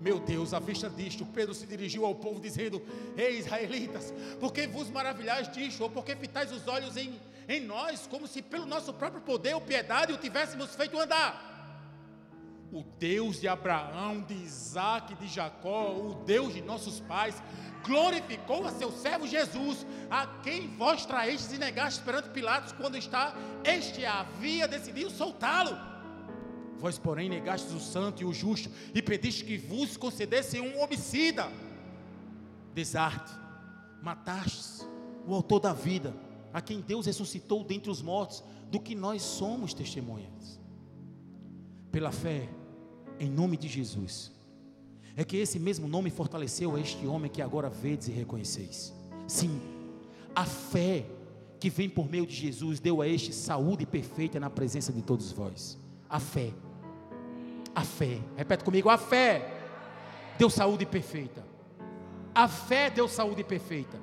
Meu 0.00 0.18
Deus, 0.18 0.52
à 0.52 0.58
vista 0.58 0.90
disto, 0.90 1.24
Pedro 1.24 1.54
se 1.54 1.64
dirigiu 1.64 2.04
ao 2.04 2.14
povo, 2.14 2.40
dizendo: 2.40 2.82
Ei, 3.16 3.38
israelitas, 3.38 4.12
por 4.40 4.52
que 4.52 4.66
vos 4.66 4.90
maravilhais 4.90 5.50
disto? 5.50 5.82
Ou 5.82 5.90
por 5.90 6.04
que 6.04 6.16
fitais 6.16 6.50
os 6.50 6.66
olhos 6.66 6.96
em, 6.96 7.20
em 7.48 7.60
nós, 7.60 8.06
como 8.08 8.26
se 8.26 8.42
pelo 8.42 8.66
nosso 8.66 8.92
próprio 8.92 9.22
poder 9.22 9.54
ou 9.54 9.60
piedade 9.60 10.12
o 10.12 10.18
tivéssemos 10.18 10.74
feito 10.74 10.98
andar? 10.98 11.51
O 12.72 12.82
Deus 12.98 13.38
de 13.38 13.46
Abraão, 13.46 14.22
de 14.22 14.32
Isaac, 14.32 15.14
de 15.16 15.28
Jacó, 15.28 15.92
o 15.92 16.14
Deus 16.24 16.54
de 16.54 16.62
nossos 16.62 17.00
pais, 17.00 17.42
glorificou 17.84 18.66
a 18.66 18.70
seu 18.70 18.90
servo 18.90 19.26
Jesus, 19.26 19.86
a 20.10 20.26
quem 20.42 20.74
vós 20.76 21.04
traístes 21.04 21.52
e 21.52 21.58
negastes 21.58 22.02
perante 22.02 22.30
Pilatos, 22.30 22.72
quando 22.72 22.96
está, 22.96 23.34
este 23.62 24.06
havia 24.06 24.66
decidido 24.66 25.10
soltá-lo. 25.10 25.76
Vós, 26.78 26.98
porém, 26.98 27.28
negastes 27.28 27.74
o 27.74 27.78
santo 27.78 28.22
e 28.22 28.24
o 28.24 28.32
justo, 28.32 28.70
e 28.94 29.02
pediste 29.02 29.44
que 29.44 29.58
vos 29.58 29.98
concedesse 29.98 30.58
um 30.58 30.80
homicida. 30.80 31.52
Desarte, 32.72 33.32
matastes 34.00 34.88
o 35.26 35.34
autor 35.34 35.60
da 35.60 35.74
vida, 35.74 36.16
a 36.54 36.62
quem 36.62 36.80
Deus 36.80 37.04
ressuscitou 37.04 37.62
dentre 37.62 37.90
os 37.90 38.00
mortos, 38.00 38.42
do 38.70 38.80
que 38.80 38.94
nós 38.94 39.20
somos 39.20 39.74
testemunhas. 39.74 40.58
Pela 41.90 42.10
fé, 42.10 42.48
em 43.18 43.30
nome 43.30 43.56
de 43.56 43.68
Jesus 43.68 44.32
é 45.16 45.24
que 45.24 45.36
esse 45.36 45.58
mesmo 45.58 45.86
nome 45.86 46.10
fortaleceu 46.10 46.74
a 46.74 46.80
este 46.80 47.06
homem 47.06 47.30
que 47.30 47.42
agora 47.42 47.68
vedes 47.68 48.08
e 48.08 48.10
reconheceis. 48.10 48.92
Sim, 49.26 49.60
a 50.34 50.44
fé 50.44 51.04
que 51.60 51.68
vem 51.68 51.88
por 51.88 52.10
meio 52.10 52.26
de 52.26 52.34
Jesus 52.34 52.80
deu 52.80 53.00
a 53.02 53.06
este 53.06 53.32
saúde 53.32 53.86
perfeita 53.86 54.40
na 54.40 54.50
presença 54.50 54.92
de 54.92 55.02
todos 55.02 55.30
vós. 55.30 55.78
A 56.08 56.18
fé. 56.18 56.50
A 57.74 57.84
fé. 57.84 58.18
Repete 58.36 58.64
comigo, 58.64 58.88
a 58.88 58.98
fé. 58.98 59.60
deu 60.38 60.48
saúde 60.48 60.86
perfeita. 60.86 61.44
A 62.34 62.48
fé 62.48 62.90
deu 62.90 63.06
saúde 63.06 63.44
perfeita. 63.44 64.00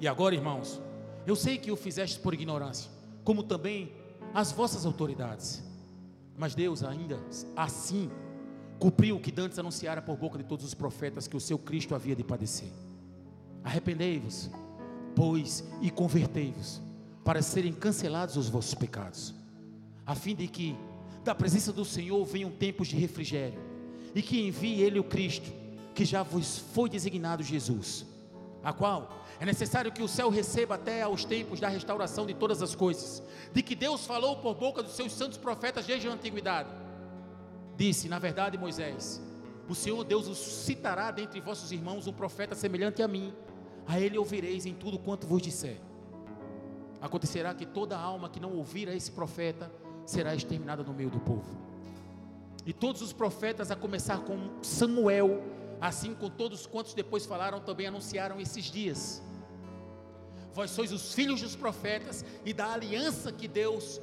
E 0.00 0.08
agora, 0.08 0.34
irmãos, 0.34 0.80
eu 1.26 1.36
sei 1.36 1.58
que 1.58 1.70
o 1.70 1.76
fizeste 1.76 2.18
por 2.18 2.32
ignorância, 2.32 2.90
como 3.22 3.42
também 3.42 3.92
as 4.32 4.50
vossas 4.50 4.86
autoridades. 4.86 5.62
Mas 6.38 6.54
Deus 6.54 6.84
ainda 6.84 7.18
assim 7.56 8.08
cumpriu 8.78 9.16
o 9.16 9.20
que 9.20 9.32
Dantes 9.32 9.58
anunciara 9.58 10.00
por 10.00 10.16
boca 10.16 10.38
de 10.38 10.44
todos 10.44 10.64
os 10.64 10.72
profetas 10.72 11.26
que 11.26 11.36
o 11.36 11.40
seu 11.40 11.58
Cristo 11.58 11.96
havia 11.96 12.14
de 12.14 12.22
padecer. 12.22 12.70
Arrependei-vos, 13.64 14.48
pois, 15.16 15.64
e 15.82 15.90
convertei-vos, 15.90 16.80
para 17.24 17.42
serem 17.42 17.72
cancelados 17.72 18.36
os 18.36 18.48
vossos 18.48 18.74
pecados, 18.74 19.34
a 20.06 20.14
fim 20.14 20.34
de 20.34 20.46
que 20.46 20.76
da 21.24 21.34
presença 21.34 21.72
do 21.72 21.84
Senhor 21.84 22.24
venham 22.24 22.50
tempos 22.50 22.86
de 22.86 22.96
refrigério, 22.96 23.58
e 24.14 24.22
que 24.22 24.40
envie 24.40 24.80
Ele 24.80 25.00
o 25.00 25.04
Cristo, 25.04 25.52
que 25.92 26.04
já 26.04 26.22
vos 26.22 26.58
foi 26.72 26.88
designado 26.88 27.42
Jesus, 27.42 28.06
a 28.62 28.72
qual 28.72 29.17
é 29.40 29.44
necessário 29.44 29.92
que 29.92 30.02
o 30.02 30.08
céu 30.08 30.28
receba 30.30 30.74
até 30.74 31.02
aos 31.02 31.24
tempos 31.24 31.60
da 31.60 31.68
restauração 31.68 32.26
de 32.26 32.34
todas 32.34 32.60
as 32.60 32.74
coisas, 32.74 33.22
de 33.52 33.62
que 33.62 33.76
Deus 33.76 34.04
falou 34.04 34.36
por 34.36 34.54
boca 34.54 34.82
dos 34.82 34.96
seus 34.96 35.12
santos 35.12 35.38
profetas 35.38 35.86
desde 35.86 36.08
a 36.08 36.12
antiguidade. 36.12 36.68
Disse, 37.76 38.08
na 38.08 38.18
verdade, 38.18 38.58
Moisés: 38.58 39.22
O 39.68 39.74
Senhor 39.74 40.02
Deus 40.02 40.26
os 40.26 40.38
citará 40.38 41.12
dentre 41.12 41.40
vossos 41.40 41.70
irmãos 41.70 42.08
um 42.08 42.12
profeta 42.12 42.56
semelhante 42.56 43.00
a 43.00 43.06
mim, 43.06 43.32
a 43.86 44.00
ele 44.00 44.18
ouvireis 44.18 44.66
em 44.66 44.74
tudo 44.74 44.98
quanto 44.98 45.26
vos 45.26 45.40
disser. 45.40 45.76
Acontecerá 47.00 47.54
que 47.54 47.64
toda 47.64 47.96
alma 47.96 48.28
que 48.28 48.40
não 48.40 48.56
ouvir 48.56 48.88
a 48.88 48.94
esse 48.94 49.12
profeta 49.12 49.70
será 50.04 50.34
exterminada 50.34 50.82
no 50.82 50.92
meio 50.92 51.10
do 51.10 51.20
povo. 51.20 51.56
E 52.66 52.72
todos 52.72 53.00
os 53.02 53.12
profetas, 53.12 53.70
a 53.70 53.76
começar 53.76 54.18
com 54.18 54.50
Samuel, 54.62 55.40
assim 55.80 56.12
com 56.12 56.28
todos 56.28 56.66
quantos 56.66 56.92
depois 56.92 57.24
falaram, 57.24 57.60
também 57.60 57.86
anunciaram 57.86 58.40
esses 58.40 58.64
dias. 58.64 59.22
Vós 60.58 60.72
sois 60.72 60.90
os 60.90 61.14
filhos 61.14 61.40
dos 61.40 61.54
profetas 61.54 62.24
e 62.44 62.52
da 62.52 62.72
aliança 62.72 63.30
que 63.30 63.46
Deus 63.46 64.00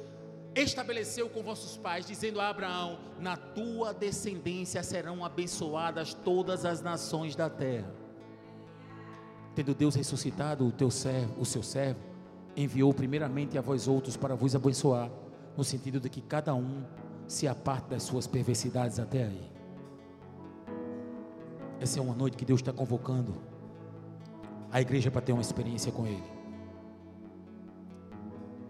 estabeleceu 0.54 1.28
com 1.28 1.42
vossos 1.42 1.76
pais, 1.76 2.06
dizendo 2.06 2.40
a 2.40 2.48
Abraão: 2.48 2.98
Na 3.20 3.36
tua 3.36 3.92
descendência 3.92 4.82
serão 4.82 5.22
abençoadas 5.22 6.14
todas 6.14 6.64
as 6.64 6.80
nações 6.80 7.36
da 7.36 7.50
terra. 7.50 7.92
Tendo 9.54 9.74
Deus 9.74 9.94
ressuscitado 9.96 10.66
o 10.66 10.72
teu 10.72 10.90
servo, 10.90 11.38
o 11.38 11.44
seu 11.44 11.62
servo, 11.62 12.00
enviou 12.56 12.94
primeiramente 12.94 13.58
a 13.58 13.60
vós 13.60 13.86
outros 13.86 14.16
para 14.16 14.34
vos 14.34 14.56
abençoar, 14.56 15.10
no 15.58 15.62
sentido 15.62 16.00
de 16.00 16.08
que 16.08 16.22
cada 16.22 16.54
um 16.54 16.86
se 17.28 17.46
aparte 17.46 17.90
das 17.90 18.02
suas 18.02 18.26
perversidades 18.26 18.98
até 18.98 19.24
aí. 19.24 19.50
Essa 21.78 21.98
é 21.98 22.02
uma 22.02 22.14
noite 22.14 22.34
que 22.34 22.46
Deus 22.46 22.60
está 22.60 22.72
convocando 22.72 23.34
a 24.72 24.80
igreja 24.80 25.10
para 25.10 25.20
ter 25.20 25.32
uma 25.32 25.42
experiência 25.42 25.92
com 25.92 26.06
Ele. 26.06 26.35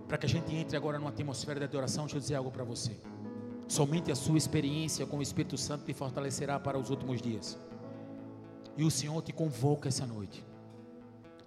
Para 0.07 0.19
que 0.19 0.27
a 0.27 0.29
gente 0.29 0.55
entre 0.55 0.77
agora 0.77 0.99
numa 0.99 1.11
atmosfera 1.11 1.59
de 1.59 1.65
adoração, 1.65 2.05
deixa 2.05 2.17
eu 2.17 2.21
dizer 2.21 2.35
algo 2.37 2.51
para 2.51 2.65
você. 2.65 2.97
Somente 3.67 4.13
a 4.13 4.15
sua 4.15 4.39
experiência 4.39 5.05
com 5.07 5.19
o 5.19 5.23
Espírito 5.23 5.59
Santo 5.59 5.85
te 5.85 5.93
fortalecerá 5.93 6.59
para 6.61 6.79
os 6.79 6.91
últimos 6.91 7.21
dias. 7.21 7.59
E 8.77 8.85
o 8.85 8.91
Senhor 8.91 9.21
te 9.23 9.33
convoca 9.33 9.89
essa 9.89 10.07
noite 10.07 10.45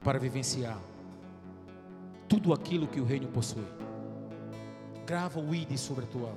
para 0.03 0.19
vivenciar 0.19 0.79
tudo 2.27 2.53
aquilo 2.53 2.87
que 2.87 2.99
o 2.99 3.05
reino 3.05 3.27
possui. 3.27 3.65
Grava 5.05 5.39
o 5.39 5.55
ID 5.55 5.77
sobre 5.77 6.05
a 6.05 6.07
tua, 6.07 6.35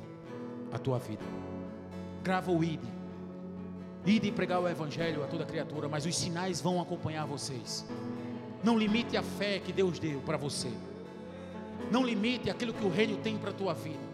a 0.73 0.79
tua 0.79 0.99
vida. 0.99 1.25
Grava 2.23 2.53
o 2.53 2.63
ID. 2.63 2.81
Ide 4.07 4.33
pregar 4.33 4.61
o 4.61 4.69
evangelho 4.69 5.23
a 5.23 5.27
toda 5.27 5.45
criatura, 5.45 5.89
mas 5.89 6.07
os 6.07 6.17
sinais 6.17 6.61
vão 6.61 6.81
acompanhar 6.81 7.27
vocês. 7.27 7.85
Não 8.63 8.79
limite 8.79 9.17
a 9.17 9.23
fé 9.23 9.59
que 9.59 9.73
Deus 9.73 9.99
deu 9.99 10.21
para 10.21 10.37
você. 10.37 10.71
Não 11.91 12.05
limite 12.05 12.51
aquilo 12.51 12.73
que 12.73 12.85
o 12.85 12.91
reino 12.91 13.17
tem 13.19 13.37
para 13.37 13.51
a 13.51 13.55
tua 13.55 13.75
vida. 13.75 14.13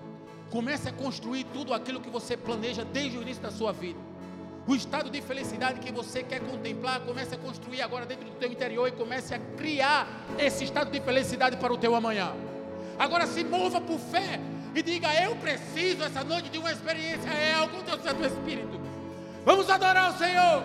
Comece 0.50 0.88
a 0.88 0.92
construir 0.92 1.44
tudo 1.44 1.74
aquilo 1.74 2.00
que 2.00 2.08
você 2.08 2.36
planeja 2.36 2.84
desde 2.84 3.18
o 3.18 3.22
início 3.22 3.42
da 3.42 3.50
sua 3.50 3.72
vida. 3.72 3.98
O 4.66 4.74
estado 4.74 5.08
de 5.10 5.20
felicidade 5.22 5.80
que 5.80 5.90
você 5.90 6.22
quer 6.22 6.40
contemplar, 6.40 7.00
comece 7.00 7.34
a 7.34 7.38
construir 7.38 7.80
agora 7.80 8.04
dentro 8.04 8.26
do 8.26 8.36
teu 8.36 8.50
interior 8.50 8.86
e 8.86 8.92
comece 8.92 9.34
a 9.34 9.38
criar 9.56 10.06
esse 10.38 10.64
estado 10.64 10.90
de 10.90 11.00
felicidade 11.00 11.56
para 11.56 11.72
o 11.72 11.78
teu 11.78 11.94
amanhã. 11.94 12.32
Agora 12.98 13.26
se 13.26 13.42
mova 13.44 13.80
por 13.80 13.98
fé 13.98 14.40
e 14.74 14.82
diga: 14.82 15.08
Eu 15.22 15.36
preciso 15.36 16.02
essa 16.02 16.22
noite 16.24 16.50
de 16.50 16.58
uma 16.58 16.70
experiência 16.70 17.30
real 17.30 17.68
com 17.68 17.78
o 17.78 17.82
teu 17.82 17.98
Santo 18.00 18.24
Espírito. 18.24 18.78
Vamos 19.44 19.70
adorar 19.70 20.14
o 20.14 20.18
Senhor. 20.18 20.56